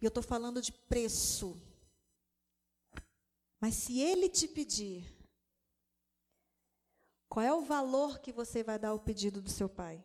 e 0.00 0.04
eu 0.04 0.08
estou 0.08 0.22
falando 0.22 0.60
de 0.60 0.72
preço, 0.72 1.56
mas 3.60 3.76
se 3.76 4.00
ele 4.00 4.28
te 4.28 4.48
pedir, 4.48 5.06
qual 7.28 7.46
é 7.46 7.54
o 7.54 7.64
valor 7.64 8.18
que 8.18 8.32
você 8.32 8.64
vai 8.64 8.76
dar 8.76 8.88
ao 8.88 8.98
pedido 8.98 9.40
do 9.40 9.48
seu 9.48 9.68
pai? 9.68 10.04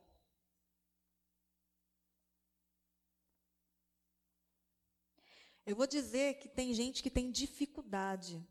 Eu 5.66 5.76
vou 5.76 5.88
dizer 5.88 6.36
que 6.36 6.47
tem 6.47 6.72
gente 6.72 7.01
que 7.01 7.10
tem 7.10 7.32
dificuldade 7.32 8.47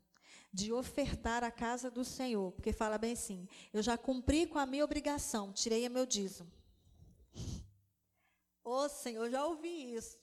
de 0.51 0.73
ofertar 0.73 1.41
a 1.41 1.51
casa 1.51 1.89
do 1.89 2.03
Senhor, 2.03 2.51
porque 2.51 2.73
fala 2.73 2.97
bem 2.97 3.13
assim: 3.13 3.47
eu 3.71 3.81
já 3.81 3.97
cumpri 3.97 4.45
com 4.45 4.59
a 4.59 4.65
minha 4.65 4.83
obrigação, 4.83 5.53
tirei 5.53 5.87
o 5.87 5.91
meu 5.91 6.05
dízimo. 6.05 6.56
Ô 8.67 8.83
oh, 8.83 8.89
Senhor, 8.89 9.29
já 9.29 9.45
ouvi 9.45 9.95
isso. 9.95 10.19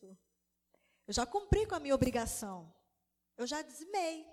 Eu 1.06 1.14
já 1.14 1.24
cumpri 1.24 1.64
com 1.66 1.76
a 1.76 1.80
minha 1.80 1.94
obrigação. 1.94 2.70
Eu 3.38 3.46
já 3.46 3.62
dizimei. 3.62 4.26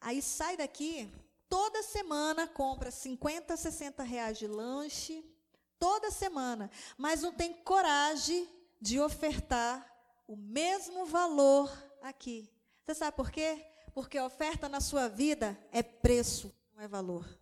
Aí 0.00 0.20
sai 0.20 0.56
daqui, 0.56 1.08
toda 1.48 1.80
semana 1.84 2.48
compra 2.48 2.90
50, 2.90 3.56
60 3.56 4.02
reais 4.02 4.36
de 4.36 4.48
lanche, 4.48 5.24
toda 5.78 6.10
semana, 6.10 6.68
mas 6.98 7.22
não 7.22 7.32
tem 7.32 7.54
coragem 7.62 8.48
de 8.80 8.98
ofertar 8.98 9.86
o 10.26 10.34
mesmo 10.34 11.06
valor 11.06 11.70
aqui. 12.02 12.52
Você 12.84 12.96
sabe 12.96 13.16
por 13.16 13.30
quê? 13.30 13.64
Porque 13.94 14.18
a 14.18 14.26
oferta 14.26 14.68
na 14.68 14.80
sua 14.80 15.06
vida 15.06 15.56
é 15.70 15.84
preço, 15.84 16.52
não 16.74 16.82
é 16.82 16.88
valor. 16.88 17.39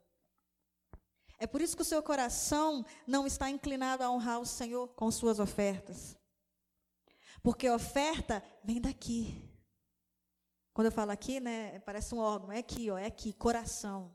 É 1.38 1.46
por 1.46 1.60
isso 1.60 1.76
que 1.76 1.82
o 1.82 1.84
seu 1.84 2.02
coração 2.02 2.84
não 3.06 3.26
está 3.26 3.48
inclinado 3.48 4.02
a 4.02 4.10
honrar 4.10 4.40
o 4.40 4.46
Senhor 4.46 4.88
com 4.88 5.10
suas 5.10 5.38
ofertas. 5.38 6.16
Porque 7.42 7.68
a 7.68 7.74
oferta 7.74 8.42
vem 8.64 8.80
daqui. 8.80 9.40
Quando 10.72 10.86
eu 10.86 10.92
falo 10.92 11.12
aqui, 11.12 11.38
né, 11.40 11.78
parece 11.80 12.14
um 12.14 12.18
órgão, 12.18 12.52
é 12.52 12.58
aqui, 12.58 12.90
ó, 12.90 12.98
é 12.98 13.06
aqui, 13.06 13.32
coração. 13.32 14.14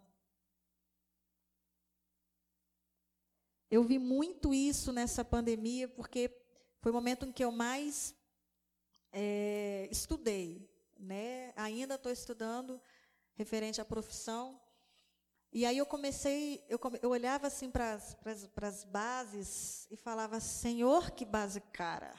Eu 3.71 3.83
vi 3.83 3.97
muito 3.97 4.53
isso 4.53 4.91
nessa 4.91 5.25
pandemia, 5.25 5.87
porque 5.87 6.29
foi 6.79 6.91
o 6.91 6.95
momento 6.95 7.25
em 7.25 7.31
que 7.31 7.43
eu 7.43 7.51
mais 7.51 8.13
é, 9.11 9.87
estudei. 9.89 10.69
Né? 10.99 11.53
Ainda 11.55 11.95
estou 11.95 12.11
estudando 12.11 12.81
referente 13.33 13.81
à 13.81 13.85
profissão. 13.85 14.61
E 15.55 15.67
aí 15.67 15.77
eu 15.77 15.85
comecei, 15.85 16.65
eu, 16.67 16.79
eu 16.99 17.11
olhava 17.11 17.45
assim 17.45 17.69
para 17.69 17.93
as 17.93 18.83
bases 18.85 19.87
e 19.91 19.95
falava, 19.95 20.39
Senhor, 20.39 21.11
que 21.11 21.23
base 21.23 21.61
cara. 21.61 22.11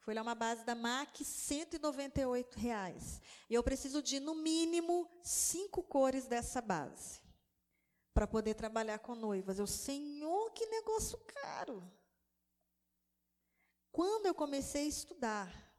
Foi 0.00 0.12
lá 0.12 0.22
uma 0.22 0.34
base 0.34 0.64
da 0.64 0.74
MAC, 0.74 1.24
198 1.24 2.58
reais. 2.58 3.20
E 3.48 3.54
eu 3.54 3.62
preciso 3.62 4.02
de, 4.02 4.18
no 4.18 4.34
mínimo, 4.34 5.08
cinco 5.22 5.84
cores 5.84 6.26
dessa 6.26 6.60
base 6.60 7.20
para 8.12 8.26
poder 8.26 8.54
trabalhar 8.54 8.98
com 8.98 9.14
noivas. 9.14 9.60
Eu, 9.60 9.66
Senhor, 9.66 10.50
que 10.50 10.66
negócio 10.66 11.18
caro. 11.26 11.88
Quando 13.92 14.26
eu 14.26 14.34
comecei 14.34 14.86
a 14.86 14.88
estudar 14.88 15.72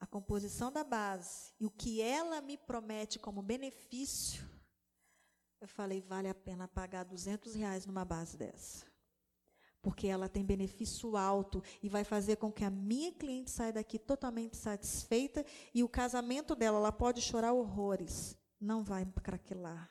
a 0.00 0.06
composição 0.06 0.72
da 0.72 0.84
base 0.84 1.52
e 1.60 1.66
o 1.66 1.70
que 1.70 2.00
ela 2.00 2.40
me 2.40 2.56
promete 2.56 3.18
como 3.18 3.42
benefício, 3.42 4.57
eu 5.60 5.68
falei, 5.68 6.00
vale 6.00 6.28
a 6.28 6.34
pena 6.34 6.68
pagar 6.68 7.04
200 7.04 7.54
reais 7.54 7.84
numa 7.84 8.04
base 8.04 8.36
dessa. 8.36 8.86
Porque 9.82 10.06
ela 10.06 10.28
tem 10.28 10.44
benefício 10.44 11.16
alto 11.16 11.62
e 11.82 11.88
vai 11.88 12.04
fazer 12.04 12.36
com 12.36 12.52
que 12.52 12.64
a 12.64 12.70
minha 12.70 13.12
cliente 13.12 13.50
saia 13.50 13.72
daqui 13.72 13.98
totalmente 13.98 14.56
satisfeita 14.56 15.44
e 15.74 15.82
o 15.82 15.88
casamento 15.88 16.54
dela, 16.54 16.78
ela 16.78 16.92
pode 16.92 17.20
chorar 17.20 17.52
horrores, 17.52 18.36
não 18.60 18.82
vai 18.82 19.04
craquelar. 19.22 19.90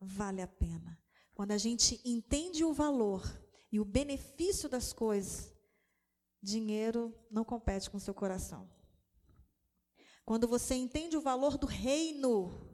Vale 0.00 0.42
a 0.42 0.48
pena. 0.48 0.98
Quando 1.34 1.52
a 1.52 1.58
gente 1.58 2.00
entende 2.04 2.64
o 2.64 2.72
valor 2.72 3.22
e 3.70 3.80
o 3.80 3.84
benefício 3.84 4.68
das 4.68 4.92
coisas, 4.92 5.54
dinheiro 6.42 7.14
não 7.30 7.44
compete 7.44 7.90
com 7.90 7.98
seu 7.98 8.14
coração. 8.14 8.70
Quando 10.24 10.48
você 10.48 10.74
entende 10.74 11.16
o 11.16 11.20
valor 11.20 11.56
do 11.56 11.66
reino, 11.66 12.65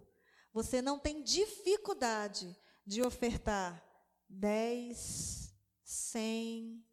você 0.52 0.82
não 0.82 0.98
tem 0.98 1.22
dificuldade 1.22 2.56
de 2.86 3.02
ofertar 3.02 3.82
10, 4.28 5.54
100, 5.82 6.84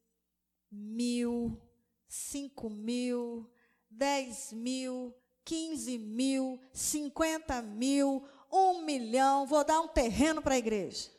mil, 0.71 1.61
5 2.07 2.69
mil, 2.69 3.49
10 3.89 4.53
mil, 4.53 5.15
15 5.43 5.97
mil, 5.97 6.61
50 6.71 7.61
mil, 7.61 8.23
1 8.51 8.81
milhão, 8.83 9.45
vou 9.45 9.63
dar 9.63 9.81
um 9.81 9.87
terreno 9.87 10.41
para 10.41 10.55
a 10.55 10.57
igreja. 10.57 11.11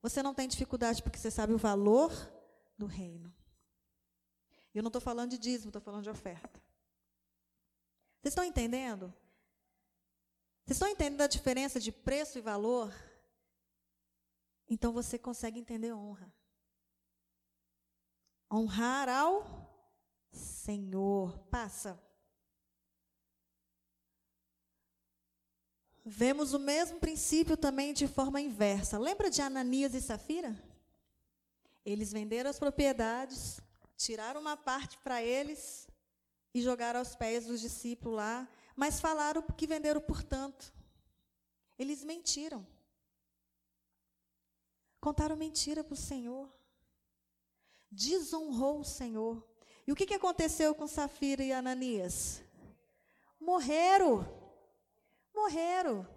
Você 0.00 0.22
não 0.22 0.34
tem 0.34 0.48
dificuldade 0.48 1.02
porque 1.02 1.18
você 1.18 1.30
sabe 1.30 1.52
o 1.52 1.58
valor 1.58 2.12
do 2.76 2.86
reino. 2.86 3.34
Eu 4.74 4.82
não 4.82 4.88
estou 4.88 5.00
falando 5.00 5.30
de 5.30 5.38
dízimo, 5.38 5.68
estou 5.68 5.80
falando 5.80 6.02
de 6.02 6.10
oferta. 6.10 6.62
Vocês 8.20 8.32
estão 8.32 8.44
entendendo? 8.44 9.12
Vocês 10.64 10.76
estão 10.76 10.88
entendendo 10.88 11.20
a 11.20 11.26
diferença 11.26 11.78
de 11.78 11.92
preço 11.92 12.38
e 12.38 12.40
valor? 12.40 12.90
Então 14.66 14.92
você 14.94 15.18
consegue 15.18 15.60
entender 15.60 15.92
honra. 15.92 16.32
Honrar 18.50 19.10
ao 19.10 19.44
Senhor. 20.32 21.38
Passa. 21.50 22.00
Vemos 26.02 26.54
o 26.54 26.58
mesmo 26.58 26.98
princípio 26.98 27.58
também 27.58 27.92
de 27.92 28.08
forma 28.08 28.40
inversa. 28.40 28.98
Lembra 28.98 29.30
de 29.30 29.42
Ananias 29.42 29.92
e 29.92 30.00
Safira? 30.00 30.58
Eles 31.84 32.10
venderam 32.10 32.48
as 32.48 32.58
propriedades, 32.58 33.60
tiraram 33.98 34.40
uma 34.40 34.56
parte 34.56 34.96
para 34.98 35.22
eles 35.22 35.86
e 36.54 36.62
jogaram 36.62 37.00
aos 37.00 37.14
pés 37.14 37.44
dos 37.44 37.60
discípulos 37.60 38.16
lá 38.16 38.48
mas 38.76 39.00
falaram 39.00 39.42
que 39.42 39.66
venderam 39.66 40.00
por 40.00 40.22
tanto. 40.22 40.72
Eles 41.78 42.02
mentiram. 42.04 42.66
Contaram 45.00 45.36
mentira 45.36 45.84
para 45.84 45.94
o 45.94 45.96
Senhor. 45.96 46.52
Desonrou 47.90 48.80
o 48.80 48.84
Senhor. 48.84 49.46
E 49.86 49.92
o 49.92 49.94
que, 49.94 50.06
que 50.06 50.14
aconteceu 50.14 50.74
com 50.74 50.86
Safira 50.86 51.44
e 51.44 51.52
Ananias? 51.52 52.42
Morreram. 53.38 54.26
Morreram. 55.34 56.08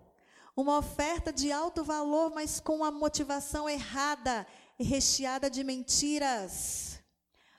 Uma 0.55 0.77
oferta 0.77 1.31
de 1.31 1.51
alto 1.51 1.83
valor, 1.83 2.31
mas 2.33 2.59
com 2.59 2.83
a 2.83 2.89
motivação 2.89 3.69
errada 3.69 4.47
e 4.79 4.83
recheada 4.83 5.49
de 5.49 5.63
mentiras. 5.63 6.99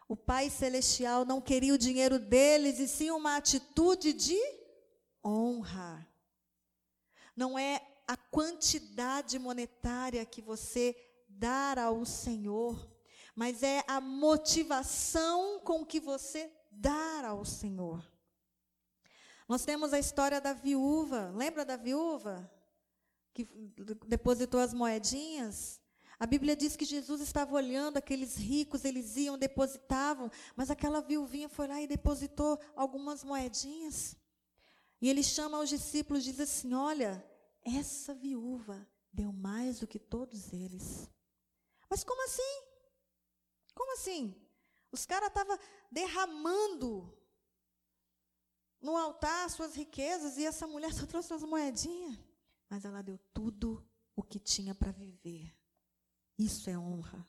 O 0.09 0.16
Pai 0.16 0.49
Celestial 0.49 1.24
não 1.24 1.40
queria 1.40 1.74
o 1.74 1.78
dinheiro 1.78 2.18
deles, 2.18 2.78
e 2.78 2.88
sim 2.88 3.11
uma 3.11 3.36
atitude 3.36 4.12
de 4.12 4.57
honra. 5.28 6.08
Não 7.36 7.58
é 7.58 7.86
a 8.06 8.16
quantidade 8.16 9.38
monetária 9.38 10.24
que 10.24 10.40
você 10.40 10.96
dar 11.28 11.78
ao 11.78 12.04
Senhor, 12.04 12.90
mas 13.34 13.62
é 13.62 13.84
a 13.86 14.00
motivação 14.00 15.60
com 15.60 15.84
que 15.84 16.00
você 16.00 16.50
dar 16.70 17.24
ao 17.24 17.44
Senhor. 17.44 18.02
Nós 19.46 19.64
temos 19.64 19.92
a 19.92 19.98
história 19.98 20.40
da 20.40 20.52
viúva, 20.52 21.32
lembra 21.34 21.64
da 21.64 21.76
viúva? 21.76 22.50
Que 23.32 23.44
depositou 24.06 24.60
as 24.60 24.74
moedinhas? 24.74 25.80
A 26.18 26.26
Bíblia 26.26 26.56
diz 26.56 26.74
que 26.76 26.84
Jesus 26.84 27.20
estava 27.20 27.54
olhando 27.54 27.96
aqueles 27.96 28.36
ricos, 28.36 28.84
eles 28.84 29.16
iam, 29.16 29.38
depositavam, 29.38 30.30
mas 30.56 30.68
aquela 30.68 31.00
viuvinha 31.00 31.48
foi 31.48 31.68
lá 31.68 31.80
e 31.80 31.86
depositou 31.86 32.58
algumas 32.74 33.22
moedinhas. 33.22 34.16
E 35.01 35.09
ele 35.09 35.22
chama 35.22 35.61
os 35.61 35.68
discípulos 35.68 36.22
e 36.22 36.32
diz 36.32 36.40
assim: 36.40 36.74
Olha, 36.74 37.24
essa 37.62 38.14
viúva 38.14 38.86
deu 39.12 39.32
mais 39.32 39.80
do 39.80 39.86
que 39.86 39.99
todos 39.99 40.53
eles. 40.53 41.09
Mas 41.88 42.05
como 42.05 42.24
assim? 42.24 42.62
Como 43.74 43.92
assim? 43.92 44.34
Os 44.90 45.07
caras 45.07 45.28
estavam 45.28 45.59
derramando 45.90 47.16
no 48.80 48.96
altar 48.96 49.49
suas 49.51 49.74
riquezas 49.74 50.36
e 50.38 50.46
essa 50.46 50.66
mulher 50.66 50.92
só 50.92 51.07
trouxe 51.07 51.32
as 51.32 51.42
moedinhas. 51.42 52.18
Mas 52.68 52.84
ela 52.84 53.03
deu 53.03 53.18
tudo 53.32 53.86
o 54.14 54.22
que 54.22 54.38
tinha 54.38 54.74
para 54.74 54.92
viver. 54.92 55.57
Isso 56.38 56.68
é 56.68 56.78
honra. 56.78 57.26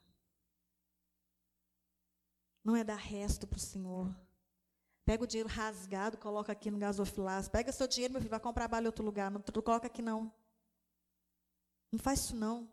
Não 2.64 2.76
é 2.76 2.84
dar 2.84 2.98
resto 2.98 3.48
para 3.48 3.58
o 3.58 3.62
Senhor. 3.62 4.16
Pega 5.10 5.24
o 5.24 5.28
dinheiro 5.28 5.50
rasgado, 5.50 6.20
coloca 6.20 6.52
aqui 6.52 6.70
no 6.70 6.78
gasofilaço. 6.78 7.50
Pega 7.50 7.72
seu 7.72 7.88
dinheiro, 7.88 8.14
meu 8.14 8.22
filho, 8.22 8.30
vai 8.30 8.40
comprar 8.40 8.68
bala 8.68 8.84
em 8.84 8.86
outro 8.86 9.04
lugar. 9.04 9.32
Não, 9.32 9.44
não 9.44 9.62
coloca 9.64 9.88
aqui, 9.88 10.04
não. 10.04 10.32
Não 11.92 11.98
faz 11.98 12.20
isso, 12.20 12.36
não. 12.36 12.72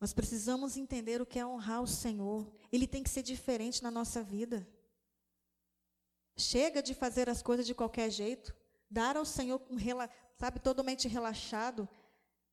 Nós 0.00 0.14
precisamos 0.14 0.78
entender 0.78 1.20
o 1.20 1.26
que 1.26 1.38
é 1.38 1.44
honrar 1.44 1.82
o 1.82 1.86
Senhor. 1.86 2.50
Ele 2.72 2.86
tem 2.86 3.02
que 3.02 3.10
ser 3.10 3.22
diferente 3.22 3.82
na 3.82 3.90
nossa 3.90 4.22
vida. 4.22 4.66
Chega 6.38 6.82
de 6.82 6.94
fazer 6.94 7.28
as 7.28 7.42
coisas 7.42 7.66
de 7.66 7.74
qualquer 7.74 8.08
jeito. 8.08 8.56
Dar 8.90 9.14
ao 9.18 9.26
Senhor, 9.26 9.58
com, 9.58 9.76
sabe, 10.38 10.58
totalmente 10.58 11.06
relaxado, 11.06 11.86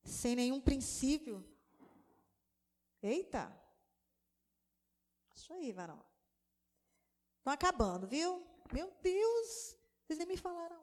sem 0.03 0.35
nenhum 0.35 0.59
princípio. 0.59 1.41
Eita! 3.01 3.65
Isso 5.37 5.53
aí, 5.53 5.71
varão. 5.71 6.03
Estão 7.37 7.53
acabando, 7.53 8.07
viu? 8.07 8.43
Meu 8.73 8.91
Deus, 9.03 9.77
vocês 10.01 10.17
nem 10.17 10.27
me 10.27 10.35
falaram. 10.35 10.81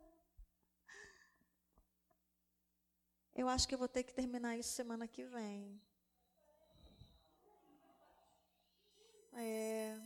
Eu 3.34 3.48
acho 3.48 3.66
que 3.66 3.74
eu 3.74 3.78
vou 3.78 3.88
ter 3.88 4.04
que 4.04 4.14
terminar 4.14 4.56
isso 4.56 4.70
semana 4.70 5.08
que 5.08 5.24
vem. 5.24 5.82
É, 9.32 10.00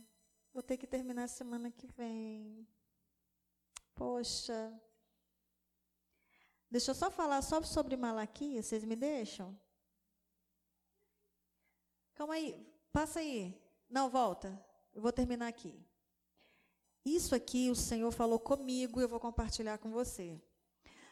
vou 0.51 0.63
ter 0.63 0.77
que 0.77 0.87
terminar 0.87 1.27
semana 1.27 1.69
que 1.69 1.85
vem. 1.85 2.67
Poxa. 3.93 4.81
Deixa 6.71 6.89
eu 6.89 6.95
só 6.95 7.11
falar 7.11 7.43
só 7.43 7.61
sobre 7.61 7.95
Malaquias, 7.95 8.65
vocês 8.65 8.83
me 8.83 8.95
deixam? 8.95 9.55
Calma 12.15 12.33
aí, 12.33 12.67
passa 12.91 13.19
aí. 13.19 13.68
Não, 13.89 14.09
volta. 14.09 14.63
Eu 14.93 15.01
vou 15.01 15.11
terminar 15.11 15.47
aqui. 15.47 15.73
Isso 17.05 17.33
aqui 17.33 17.69
o 17.69 17.75
Senhor 17.75 18.11
falou 18.11 18.39
comigo 18.39 18.99
e 18.99 19.03
eu 19.03 19.09
vou 19.09 19.19
compartilhar 19.19 19.77
com 19.77 19.89
você. 19.89 20.39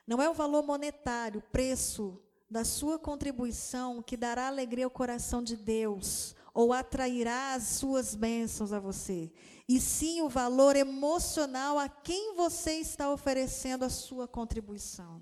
Não 0.06 0.22
é 0.22 0.30
o 0.30 0.34
valor 0.34 0.64
monetário, 0.64 1.40
o 1.40 1.52
preço 1.52 2.22
da 2.50 2.64
sua 2.64 2.98
contribuição 2.98 4.02
que 4.02 4.16
dará 4.16 4.48
alegria 4.48 4.86
ao 4.86 4.92
coração 4.92 5.44
de 5.44 5.58
Deus 5.58 6.36
ou 6.54 6.74
atrairá 6.74 7.54
as 7.54 7.64
suas 7.64 8.16
bênçãos 8.16 8.74
a 8.74 8.80
você, 8.80 9.32
e 9.70 9.80
sim 9.80 10.24
o 10.24 10.30
valor 10.30 10.76
emocional 10.76 11.78
a 11.78 11.88
quem 11.88 12.34
você 12.36 12.80
está 12.80 13.12
oferecendo 13.12 13.86
a 13.86 13.90
sua 13.90 14.28
contribuição. 14.28 15.22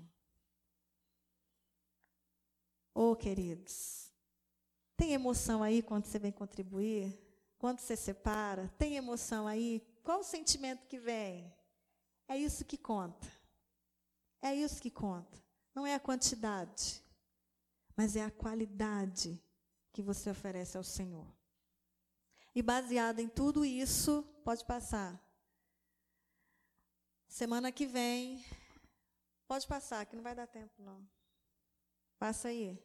Oh, 2.94 3.14
queridos, 3.14 4.10
tem 4.96 5.12
emoção 5.12 5.62
aí 5.62 5.82
quando 5.82 6.06
você 6.06 6.18
vem 6.18 6.32
contribuir? 6.32 7.25
Quando 7.66 7.80
você 7.80 7.96
separa? 7.96 8.68
Tem 8.78 8.94
emoção 8.94 9.48
aí? 9.48 9.84
Qual 10.04 10.20
o 10.20 10.22
sentimento 10.22 10.86
que 10.86 11.00
vem? 11.00 11.52
É 12.28 12.38
isso 12.38 12.64
que 12.64 12.78
conta. 12.78 13.26
É 14.40 14.54
isso 14.54 14.80
que 14.80 14.88
conta. 14.88 15.36
Não 15.74 15.84
é 15.84 15.92
a 15.92 15.98
quantidade, 15.98 17.02
mas 17.96 18.14
é 18.14 18.22
a 18.22 18.30
qualidade 18.30 19.42
que 19.92 20.00
você 20.00 20.30
oferece 20.30 20.76
ao 20.76 20.84
Senhor. 20.84 21.26
E 22.54 22.62
baseado 22.62 23.18
em 23.18 23.28
tudo 23.28 23.64
isso, 23.64 24.22
pode 24.44 24.64
passar. 24.64 25.20
Semana 27.26 27.72
que 27.72 27.84
vem, 27.84 28.44
pode 29.48 29.66
passar, 29.66 30.06
que 30.06 30.14
não 30.14 30.22
vai 30.22 30.36
dar 30.36 30.46
tempo, 30.46 30.80
não. 30.80 31.04
Passa 32.16 32.46
aí. 32.46 32.80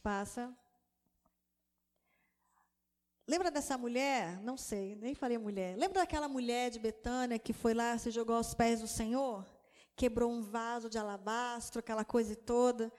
Passa. 0.00 0.56
Lembra 3.26 3.50
dessa 3.50 3.78
mulher? 3.78 4.38
Não 4.42 4.56
sei, 4.56 4.96
nem 4.96 5.14
falei 5.14 5.38
mulher. 5.38 5.76
Lembra 5.76 6.00
daquela 6.00 6.28
mulher 6.28 6.70
de 6.70 6.78
Betânia 6.78 7.38
que 7.38 7.54
foi 7.54 7.72
lá, 7.72 7.96
se 7.96 8.10
jogou 8.10 8.36
aos 8.36 8.52
pés 8.52 8.80
do 8.80 8.86
Senhor? 8.86 9.46
Quebrou 9.96 10.30
um 10.30 10.42
vaso 10.42 10.90
de 10.90 10.98
alabastro, 10.98 11.78
aquela 11.78 12.04
coisa 12.04 12.36
toda. 12.36 12.92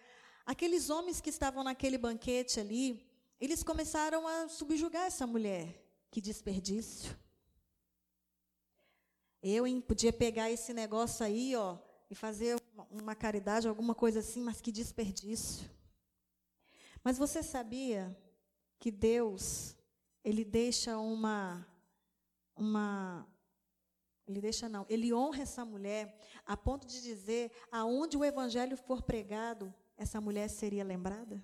Aqueles 0.45 0.89
homens 0.89 1.21
que 1.21 1.29
estavam 1.29 1.63
naquele 1.63 1.97
banquete 1.97 2.59
ali, 2.59 3.05
eles 3.39 3.61
começaram 3.61 4.27
a 4.27 4.47
subjugar 4.47 5.05
essa 5.05 5.27
mulher. 5.27 5.83
Que 6.09 6.19
desperdício. 6.19 7.15
Eu 9.43 9.67
hein, 9.67 9.79
podia 9.79 10.11
pegar 10.11 10.49
esse 10.49 10.73
negócio 10.73 11.23
aí, 11.23 11.55
ó, 11.55 11.77
e 12.09 12.15
fazer 12.15 12.59
uma 12.89 13.13
caridade, 13.13 13.67
alguma 13.67 13.93
coisa 13.93 14.19
assim, 14.19 14.41
mas 14.41 14.59
que 14.59 14.71
desperdício. 14.71 15.69
Mas 17.03 17.19
você 17.19 17.43
sabia 17.43 18.17
que 18.79 18.89
Deus 18.89 19.75
ele 20.25 20.43
deixa 20.43 20.97
uma 20.97 21.65
uma 22.57 23.27
ele 24.27 24.41
deixa 24.41 24.67
não, 24.67 24.87
ele 24.89 25.13
honra 25.13 25.43
essa 25.43 25.63
mulher 25.63 26.17
a 26.47 26.57
ponto 26.57 26.87
de 26.87 26.99
dizer 26.99 27.51
aonde 27.71 28.17
o 28.17 28.25
evangelho 28.25 28.75
for 28.75 29.03
pregado, 29.03 29.71
essa 29.95 30.19
mulher 30.19 30.49
seria 30.49 30.83
lembrada? 30.83 31.43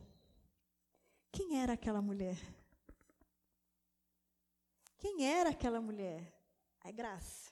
Quem 1.32 1.62
era 1.62 1.74
aquela 1.74 2.02
mulher? 2.02 2.40
Quem 4.98 5.28
era 5.28 5.52
aquela 5.52 5.80
mulher? 5.80 6.34
A 6.82 6.90
graça. 6.90 7.52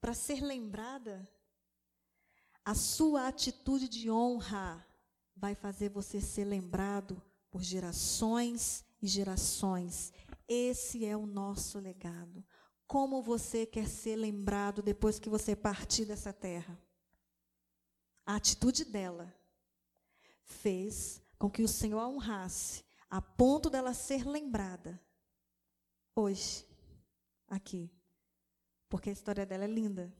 Para 0.00 0.14
ser 0.14 0.40
lembrada, 0.40 1.28
a 2.64 2.74
sua 2.74 3.26
atitude 3.26 3.88
de 3.88 4.08
honra 4.08 4.86
vai 5.34 5.56
fazer 5.56 5.88
você 5.88 6.20
ser 6.20 6.44
lembrado 6.44 7.20
por 7.50 7.62
gerações 7.62 8.84
e 9.02 9.06
gerações. 9.06 10.12
Esse 10.48 11.04
é 11.04 11.16
o 11.16 11.26
nosso 11.26 11.78
legado. 11.78 12.44
Como 12.86 13.22
você 13.22 13.66
quer 13.66 13.88
ser 13.88 14.16
lembrado 14.16 14.82
depois 14.82 15.18
que 15.18 15.28
você 15.28 15.54
partir 15.54 16.04
dessa 16.04 16.32
terra? 16.32 16.80
A 18.26 18.36
atitude 18.36 18.84
dela 18.84 19.34
fez 20.44 21.22
com 21.38 21.50
que 21.50 21.62
o 21.62 21.68
Senhor 21.68 22.00
a 22.00 22.08
honrasse, 22.08 22.84
a 23.08 23.20
ponto 23.20 23.70
dela 23.70 23.94
ser 23.94 24.26
lembrada 24.26 25.00
hoje, 26.14 26.66
aqui. 27.48 27.90
Porque 28.88 29.10
a 29.10 29.12
história 29.12 29.46
dela 29.46 29.64
é 29.64 29.68
linda. 29.68 30.12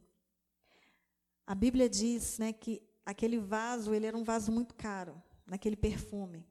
A 1.47 1.55
Bíblia 1.55 1.89
diz 1.89 2.39
né, 2.39 2.53
que 2.53 2.83
aquele 3.05 3.39
vaso 3.39 3.93
ele 3.93 4.07
era 4.07 4.17
um 4.17 4.25
vaso 4.25 4.53
muito 4.53 4.75
caro, 4.75 5.21
naquele 5.45 5.77
perfume. 5.77 6.47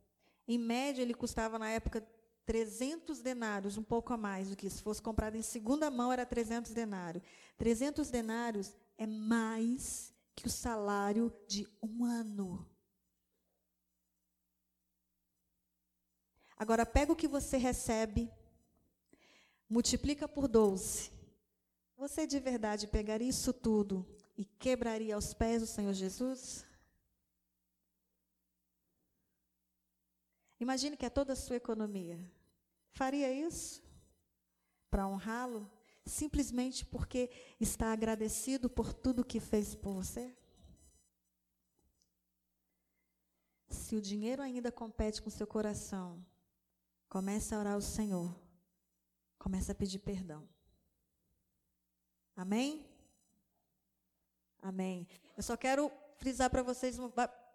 Em 0.49 0.57
média, 0.57 1.03
ele 1.03 1.13
custava, 1.13 1.59
na 1.59 1.69
época, 1.69 2.03
300 2.43 3.21
denários, 3.21 3.77
um 3.77 3.83
pouco 3.83 4.11
a 4.11 4.17
mais 4.17 4.49
do 4.49 4.55
que 4.55 4.65
isso. 4.65 4.77
Se 4.77 4.83
fosse 4.83 4.99
comprado 4.99 5.35
em 5.35 5.43
segunda 5.43 5.91
mão, 5.91 6.11
era 6.11 6.25
300 6.25 6.71
denários. 6.73 7.23
300 7.55 8.09
denários 8.09 8.75
é 8.97 9.05
mais 9.05 10.11
que 10.35 10.47
o 10.47 10.49
salário 10.49 11.31
de 11.47 11.67
um 11.83 12.03
ano. 12.03 12.67
Agora, 16.57 16.83
pega 16.83 17.11
o 17.11 17.15
que 17.15 17.27
você 17.27 17.55
recebe, 17.55 18.27
multiplica 19.69 20.27
por 20.27 20.47
12. 20.47 21.11
Você 21.95 22.25
de 22.25 22.39
verdade 22.39 22.87
pegaria 22.87 23.29
isso 23.29 23.53
tudo 23.53 24.03
e 24.35 24.45
quebraria 24.45 25.13
aos 25.13 25.31
pés 25.31 25.61
do 25.61 25.67
Senhor 25.67 25.93
Jesus? 25.93 26.65
Imagine 30.59 30.97
que 30.97 31.05
é 31.05 31.09
toda 31.09 31.33
a 31.33 31.35
sua 31.35 31.55
economia. 31.55 32.19
Faria 32.91 33.31
isso 33.31 33.81
para 34.89 35.07
honrá-lo? 35.07 35.69
Simplesmente 36.05 36.85
porque 36.85 37.29
está 37.59 37.93
agradecido 37.93 38.69
por 38.69 38.93
tudo 38.93 39.23
que 39.23 39.39
fez 39.39 39.75
por 39.75 39.93
você? 39.93 40.35
Se 43.69 43.95
o 43.95 44.01
dinheiro 44.01 44.41
ainda 44.41 44.71
compete 44.71 45.21
com 45.21 45.29
seu 45.29 45.45
coração, 45.45 46.25
comece 47.07 47.53
a 47.53 47.59
orar 47.59 47.73
ao 47.73 47.81
Senhor. 47.81 48.35
Comece 49.37 49.71
a 49.71 49.75
pedir 49.75 49.99
perdão. 49.99 50.47
Amém? 52.35 52.85
Amém. 54.61 55.07
Eu 55.37 55.43
só 55.43 55.55
quero 55.55 55.91
frisar 56.17 56.49
para 56.49 56.63
vocês. 56.63 56.97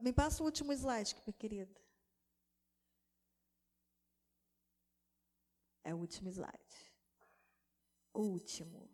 Me 0.00 0.12
passa 0.12 0.42
o 0.42 0.46
último 0.46 0.72
slide, 0.72 1.14
querida. 1.38 1.83
É 5.84 5.92
o 5.94 5.98
último 5.98 6.30
slide. 6.30 6.76
O 8.14 8.22
último. 8.22 8.88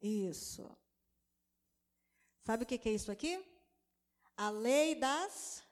Isso. 0.00 0.74
Sabe 2.44 2.64
o 2.64 2.66
que 2.66 2.88
é 2.88 2.92
isso 2.92 3.12
aqui? 3.12 3.44
A 4.36 4.48
lei 4.48 4.94
das. 4.94 5.62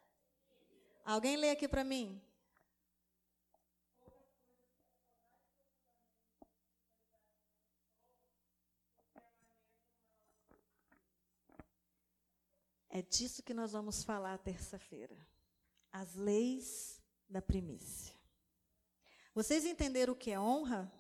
Alguém 1.04 1.36
lê 1.36 1.50
aqui 1.50 1.66
para 1.66 1.84
mim? 1.84 2.20
É 12.90 13.00
disso 13.00 13.42
que 13.42 13.54
nós 13.54 13.72
vamos 13.72 14.02
falar 14.04 14.36
terça-feira 14.38 15.16
as 15.97 16.14
leis 16.14 17.03
da 17.26 17.40
primícia. 17.40 18.14
Vocês 19.34 19.64
entenderam 19.64 20.12
o 20.12 20.16
que 20.16 20.30
é 20.30 20.38
honra? 20.38 20.92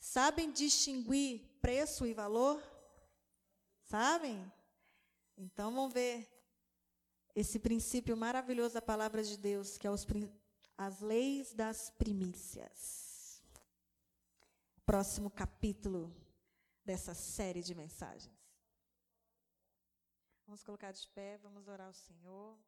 Sabem 0.00 0.50
distinguir 0.50 1.40
preço 1.60 2.04
e 2.04 2.12
valor? 2.12 2.60
Sabem? 3.84 4.52
Então 5.38 5.72
vamos 5.72 5.94
ver 5.94 6.28
esse 7.36 7.60
princípio 7.60 8.16
maravilhoso 8.16 8.74
da 8.74 8.82
palavra 8.82 9.22
de 9.22 9.36
Deus, 9.36 9.78
que 9.78 9.86
é 9.86 9.90
os, 9.90 10.04
as 10.76 11.00
leis 11.00 11.54
das 11.54 11.88
primícias. 11.90 13.40
Próximo 14.84 15.30
capítulo 15.30 16.12
dessa 16.84 17.14
série 17.14 17.62
de 17.62 17.76
mensagens. 17.76 18.36
Vamos 20.46 20.64
colocar 20.64 20.90
de 20.90 21.06
pé, 21.10 21.38
vamos 21.38 21.68
orar 21.68 21.86
ao 21.86 21.94
Senhor. 21.94 22.58